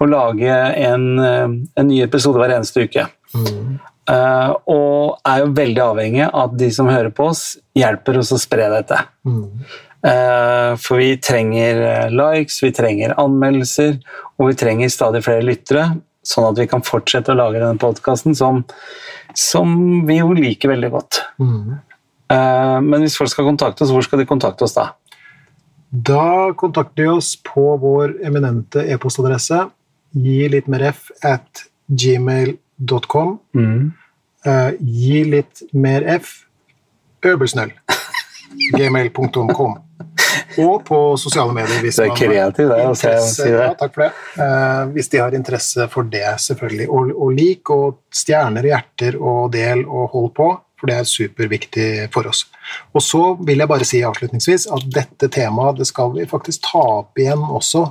å 0.00 0.08
lage 0.08 0.56
en, 0.80 1.04
en 1.20 1.86
ny 1.86 2.00
episode 2.06 2.40
hver 2.40 2.54
eneste 2.56 2.86
uke. 2.88 3.04
Mhm. 3.36 3.89
Eh, 4.10 4.52
og 4.72 5.20
er 5.28 5.44
jo 5.44 5.52
veldig 5.54 5.82
avhengig 5.84 6.24
av 6.26 6.48
at 6.48 6.56
de 6.58 6.70
som 6.74 6.90
hører 6.90 7.12
på 7.14 7.28
oss, 7.30 7.44
hjelper 7.78 8.18
oss 8.20 8.32
å 8.34 8.40
spre 8.40 8.66
dette. 8.72 8.98
Mm. 9.28 9.64
Eh, 10.10 10.70
for 10.80 11.00
vi 11.02 11.12
trenger 11.22 11.82
eh, 11.86 12.14
likes, 12.14 12.58
vi 12.64 12.72
trenger 12.74 13.14
anmeldelser, 13.20 13.98
og 14.38 14.50
vi 14.50 14.56
trenger 14.58 14.90
stadig 14.92 15.22
flere 15.26 15.46
lyttere, 15.46 15.90
sånn 16.26 16.48
at 16.48 16.58
vi 16.58 16.68
kan 16.70 16.84
fortsette 16.86 17.32
å 17.32 17.38
lage 17.38 17.60
denne 17.60 17.80
podkasten 17.80 18.34
som, 18.36 18.64
som 19.36 19.76
vi 20.08 20.18
jo 20.18 20.32
liker 20.36 20.72
veldig 20.74 20.90
godt. 20.96 21.22
Mm. 21.40 21.78
Men 22.30 23.02
hvis 23.02 23.16
folk 23.18 23.32
skal 23.32 23.48
kontakte 23.48 23.82
oss, 23.82 23.90
hvor 23.90 24.04
skal 24.06 24.20
de 24.20 24.26
kontakte 24.28 24.62
oss 24.62 24.76
da? 24.76 24.84
Da 25.90 26.52
kontakter 26.54 27.02
de 27.02 27.08
oss 27.10 27.32
på 27.42 27.64
vår 27.82 28.12
eminente 28.22 28.84
e-postadresse 28.94 29.64
gi 30.14 30.44
litt 30.52 30.68
mer 30.70 30.84
f 30.92 31.08
at 31.26 31.64
gmail.com. 31.90 33.32
Eh, 34.46 34.70
gi 34.80 35.24
litt 35.28 35.62
mer 35.76 36.06
f 36.16 36.30
øbelsnøll 37.26 37.72
gmail.com. 38.76 39.74
Og 40.60 40.84
på 40.86 40.98
sosiale 41.20 41.52
medier. 41.54 41.82
Hvis 41.84 41.98
det 42.00 42.06
er 42.08 42.16
kreativt, 42.16 42.70
der, 42.70 42.86
altså, 42.88 43.10
interesse- 43.10 43.44
si 43.44 43.50
det. 43.50 43.60
Ja, 43.60 43.74
takk 43.78 43.94
for 43.94 44.06
det. 44.06 44.10
Uh, 44.40 44.92
hvis 44.94 45.10
de 45.12 45.20
har 45.20 45.36
interesse 45.36 45.86
for 45.92 46.08
det, 46.10 46.24
selvfølgelig. 46.42 46.88
Og, 46.88 47.12
og 47.14 47.36
lik 47.36 47.70
og 47.74 48.00
stjerner, 48.14 48.66
hjerter 48.72 49.18
og 49.20 49.52
del 49.54 49.84
og 49.86 50.10
hold 50.14 50.32
på, 50.38 50.48
for 50.80 50.90
det 50.90 50.96
er 50.96 51.08
superviktig 51.08 51.88
for 52.14 52.30
oss. 52.30 52.46
Og 52.96 53.04
så 53.04 53.22
vil 53.44 53.60
jeg 53.60 53.68
bare 53.70 53.86
si 53.88 54.00
avslutningsvis 54.06 54.66
at 54.72 54.86
dette 54.94 55.28
temaet 55.32 55.82
det 55.82 55.86
skal 55.90 56.14
vi 56.16 56.26
faktisk 56.30 56.64
ta 56.70 56.82
opp 57.02 57.20
igjen 57.20 57.42
også. 57.44 57.84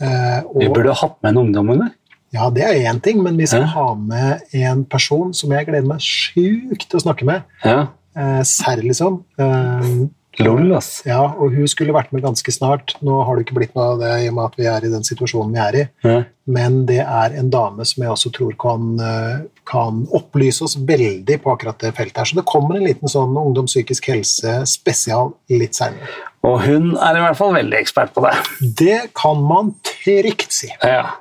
Eh, 0.00 0.38
og, 0.46 0.60
Vi 0.62 0.70
burde 0.72 0.96
hatt 0.96 1.18
med 1.20 1.34
en 1.34 1.42
ungdom 1.44 1.74
gang. 1.74 1.90
Ja, 2.32 2.48
det 2.50 2.62
er 2.62 2.92
én 2.92 3.00
ting, 3.02 3.22
men 3.22 3.36
vi 3.36 3.46
skal 3.46 3.62
Ja. 3.62 3.66
ha 3.74 3.94
med 3.94 4.40
en 4.52 4.84
person 4.84 5.32
som 5.34 5.50
jeg 5.52 5.66
gleder 5.66 5.86
meg 5.86 5.98
sjukt 6.00 6.88
til 6.88 6.98
å 6.98 7.02
snakke 7.02 7.24
med. 7.24 7.42
Ja. 7.64 7.88
Eh, 8.16 8.42
serr, 8.42 8.82
liksom. 8.82 9.24
Eh, 9.38 10.06
Lol, 10.44 10.72
ass. 10.76 11.02
ja, 11.06 11.20
og 11.20 11.54
hun 11.54 11.68
skulle 11.70 11.94
vært 11.94 12.12
med 12.14 12.24
ganske 12.24 12.52
snart. 12.54 12.94
Nå 13.04 13.20
har 13.26 13.36
det 13.36 13.46
ikke 13.46 13.58
blitt 13.58 13.74
noe 13.76 13.92
av 13.94 14.02
det 14.02 14.12
i 14.24 14.28
og 14.30 14.36
med 14.38 14.48
at 14.48 14.58
vi 14.60 14.68
er 14.70 14.86
i 14.86 14.92
den 14.92 15.06
situasjonen 15.06 15.54
vi 15.54 15.62
er 15.62 15.78
i. 15.80 15.84
Ja. 16.06 16.16
Men 16.50 16.80
det 16.88 17.00
er 17.04 17.36
en 17.38 17.50
dame 17.52 17.86
som 17.86 18.04
jeg 18.04 18.12
også 18.12 18.32
tror 18.34 18.56
kan, 18.60 18.88
eh, 19.00 19.42
kan 19.70 20.02
opplyse 20.16 20.64
oss 20.66 20.76
veldig 20.76 21.38
på 21.44 21.52
akkurat 21.54 21.78
det 21.82 21.92
feltet 21.98 22.22
her. 22.22 22.30
Så 22.30 22.40
det 22.40 22.48
kommer 22.50 22.78
en 22.78 22.88
liten 22.88 23.10
sånn 23.12 23.36
ungdom 23.38 23.68
psykisk 23.70 24.10
helse 24.10 24.60
spesial 24.70 25.34
litt 25.52 25.78
seinere. 25.78 26.10
Og 26.46 26.62
hun 26.64 26.94
er 26.96 27.18
i 27.18 27.22
hvert 27.26 27.36
fall 27.36 27.52
veldig 27.54 27.76
ekspert 27.82 28.14
på 28.16 28.24
det. 28.24 28.32
Det 28.80 29.00
kan 29.18 29.42
man 29.44 29.74
trygt 29.84 30.56
si. 30.56 30.70
Ja. 30.80 31.18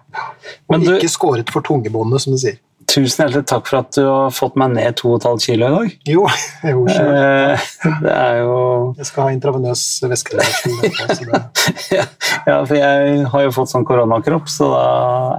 Og 0.70 0.78
Men 0.78 0.86
du, 0.86 0.94
ikke 0.96 1.12
skåret 1.12 1.52
for 1.52 1.66
tungebåndet, 1.66 2.24
som 2.24 2.34
du 2.34 2.40
sier. 2.40 2.58
Tusen 2.90 3.22
hjertelig 3.28 3.46
takk 3.50 3.68
for 3.70 3.80
at 3.84 3.92
du 3.96 4.02
har 4.08 4.32
fått 4.34 4.56
meg 4.60 4.72
ned 4.74 4.96
2,5 4.98 5.44
kilo 5.46 5.68
i 5.68 5.74
dag. 5.76 5.92
Jo, 6.10 6.24
jo. 6.72 6.86
Eh, 6.90 7.68
Det 8.04 8.14
er 8.16 8.40
jo 8.42 8.56
Jeg 8.98 9.06
skal 9.10 9.24
ha 9.28 9.34
intravenøs 9.36 9.84
væskereaksjon. 10.10 10.80
det- 10.82 12.08
Ja, 12.50 12.58
for 12.66 12.76
jeg 12.76 13.26
har 13.32 13.46
jo 13.46 13.52
fått 13.56 13.72
sånn 13.74 13.86
koronakropp, 13.88 14.50
så 14.50 14.72
da 14.74 14.86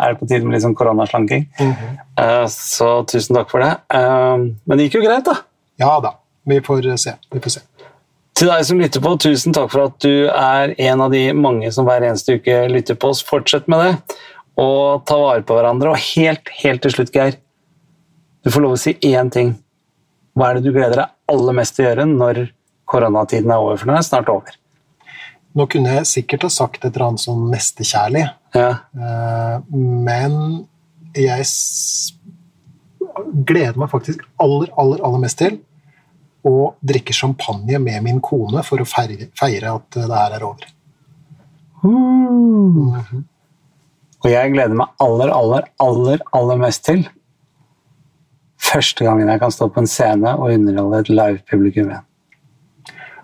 er 0.04 0.12
det 0.14 0.20
på 0.22 0.28
tide 0.30 0.44
med 0.46 0.54
litt 0.56 0.64
sånn 0.66 0.76
koronaslanking. 0.78 1.48
Mhm. 1.58 1.98
Eh, 2.20 2.46
Så 2.46 2.90
tusen 3.10 3.36
takk 3.36 3.50
for 3.50 3.60
det. 3.64 3.72
Eh, 3.90 4.36
Men 4.66 4.78
det 4.78 4.86
gikk 4.88 5.00
jo 5.00 5.06
greit, 5.08 5.24
da. 5.24 5.38
Ja 5.80 5.98
da. 6.00 6.14
Vi 6.46 6.60
får 6.60 6.86
se. 6.98 7.14
Vi 7.32 7.40
får 7.40 7.50
se. 7.58 7.60
Til 8.40 8.48
deg 8.48 8.64
som 8.64 8.78
lytter 8.80 9.02
på, 9.04 9.10
tusen 9.20 9.52
takk 9.52 9.68
for 9.72 9.84
at 9.90 9.98
du 10.00 10.28
er 10.30 10.70
en 10.78 11.00
av 11.04 11.10
de 11.12 11.26
mange 11.36 11.68
som 11.74 11.84
hver 11.84 12.00
eneste 12.06 12.38
uke 12.38 12.68
lytter 12.72 12.96
på 12.96 13.10
oss. 13.12 13.20
Fortsett 13.26 13.66
med 13.68 13.82
det, 13.84 14.16
og 14.58 15.04
ta 15.06 15.16
vare 15.20 15.42
på 15.46 15.54
hverandre. 15.56 15.90
Og 15.94 15.96
helt, 16.14 16.48
helt 16.62 16.82
til 16.82 16.90
slutt, 16.94 17.12
Geir, 17.14 17.36
du 18.44 18.50
får 18.50 18.64
lov 18.64 18.72
å 18.76 18.80
si 18.80 18.94
én 19.06 19.30
ting. 19.32 19.54
Hva 20.36 20.50
er 20.50 20.58
det 20.58 20.64
du 20.68 20.72
gleder 20.72 20.96
deg 21.02 21.14
aller 21.34 21.56
mest 21.56 21.76
til 21.76 21.84
å 21.84 21.88
gjøre 21.90 22.06
når 22.10 22.42
koronatiden 22.90 23.50
er 23.52 23.62
over? 23.62 23.76
For 23.80 23.90
den 23.90 23.98
er 24.00 24.06
snart 24.06 24.30
over. 24.32 24.56
Nå 25.58 25.66
kunne 25.70 25.96
jeg 25.96 26.06
sikkert 26.06 26.44
ha 26.46 26.50
sagt 26.54 26.84
et 26.84 26.92
eller 26.94 27.08
annet 27.08 27.20
som 27.24 27.48
nestekjærlig, 27.50 28.28
Ja. 28.54 28.68
eh, 28.94 29.56
men 29.70 30.66
jeg 31.14 31.44
gleder 33.46 33.76
meg 33.78 33.90
faktisk 33.90 34.20
aller, 34.38 34.70
aller, 34.78 35.00
aller 35.02 35.18
mest 35.18 35.38
til 35.38 35.58
å 36.46 36.74
drikke 36.80 37.12
champagne 37.12 37.78
med 37.82 38.02
min 38.06 38.20
kone 38.20 38.62
for 38.64 38.78
å 38.80 38.86
feire, 38.88 39.26
feire 39.36 39.74
at 39.74 39.90
det 39.90 40.06
her 40.08 40.36
er 40.38 40.44
over. 40.46 40.70
Mhm. 41.82 43.24
Og 44.20 44.28
jeg 44.30 44.52
gleder 44.52 44.76
meg 44.76 44.92
aller, 45.00 45.32
aller, 45.32 45.70
aller, 45.80 46.22
aller 46.36 46.60
mest 46.60 46.84
til 46.88 47.06
første 48.70 49.04
gangen 49.06 49.30
jeg 49.30 49.40
kan 49.40 49.52
stå 49.54 49.70
på 49.72 49.82
en 49.82 49.90
scene 49.90 50.34
og 50.36 50.52
underholde 50.52 51.02
et 51.02 51.12
live-publikum 51.12 51.90
igjen. 51.90 52.06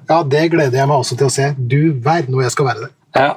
Ja, 0.07 0.21
det 0.23 0.45
gleder 0.55 0.79
jeg 0.79 0.89
meg 0.89 0.97
også 0.97 1.19
til 1.19 1.29
å 1.29 1.35
se. 1.35 1.51
Du 1.59 1.81
verden 2.03 2.37
hvor 2.37 2.47
jeg 2.47 2.55
skal 2.55 2.71
være 2.71 2.87
der. 2.87 2.95
Ja. 3.17 3.33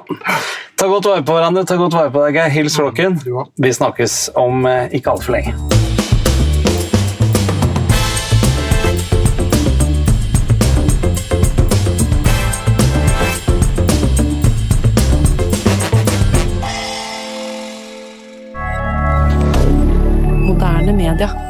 Ta 0.78 0.88
godt 0.88 1.08
vare 1.08 1.26
på 1.26 1.34
hverandre. 1.34 1.66
Ta 1.66 1.76
godt 1.80 1.98
vare 1.98 2.14
på 2.14 2.24
deg. 2.28 2.40
Hils 2.54 2.78
flokken. 2.78 3.20
Vi 3.58 3.74
snakkes 3.74 4.22
om 4.38 4.66
eh, 4.70 4.88
ikke 5.00 5.16
altfor 5.16 5.38
lenge. 5.38 5.79
Moderne 21.20 21.36
media. 21.36 21.49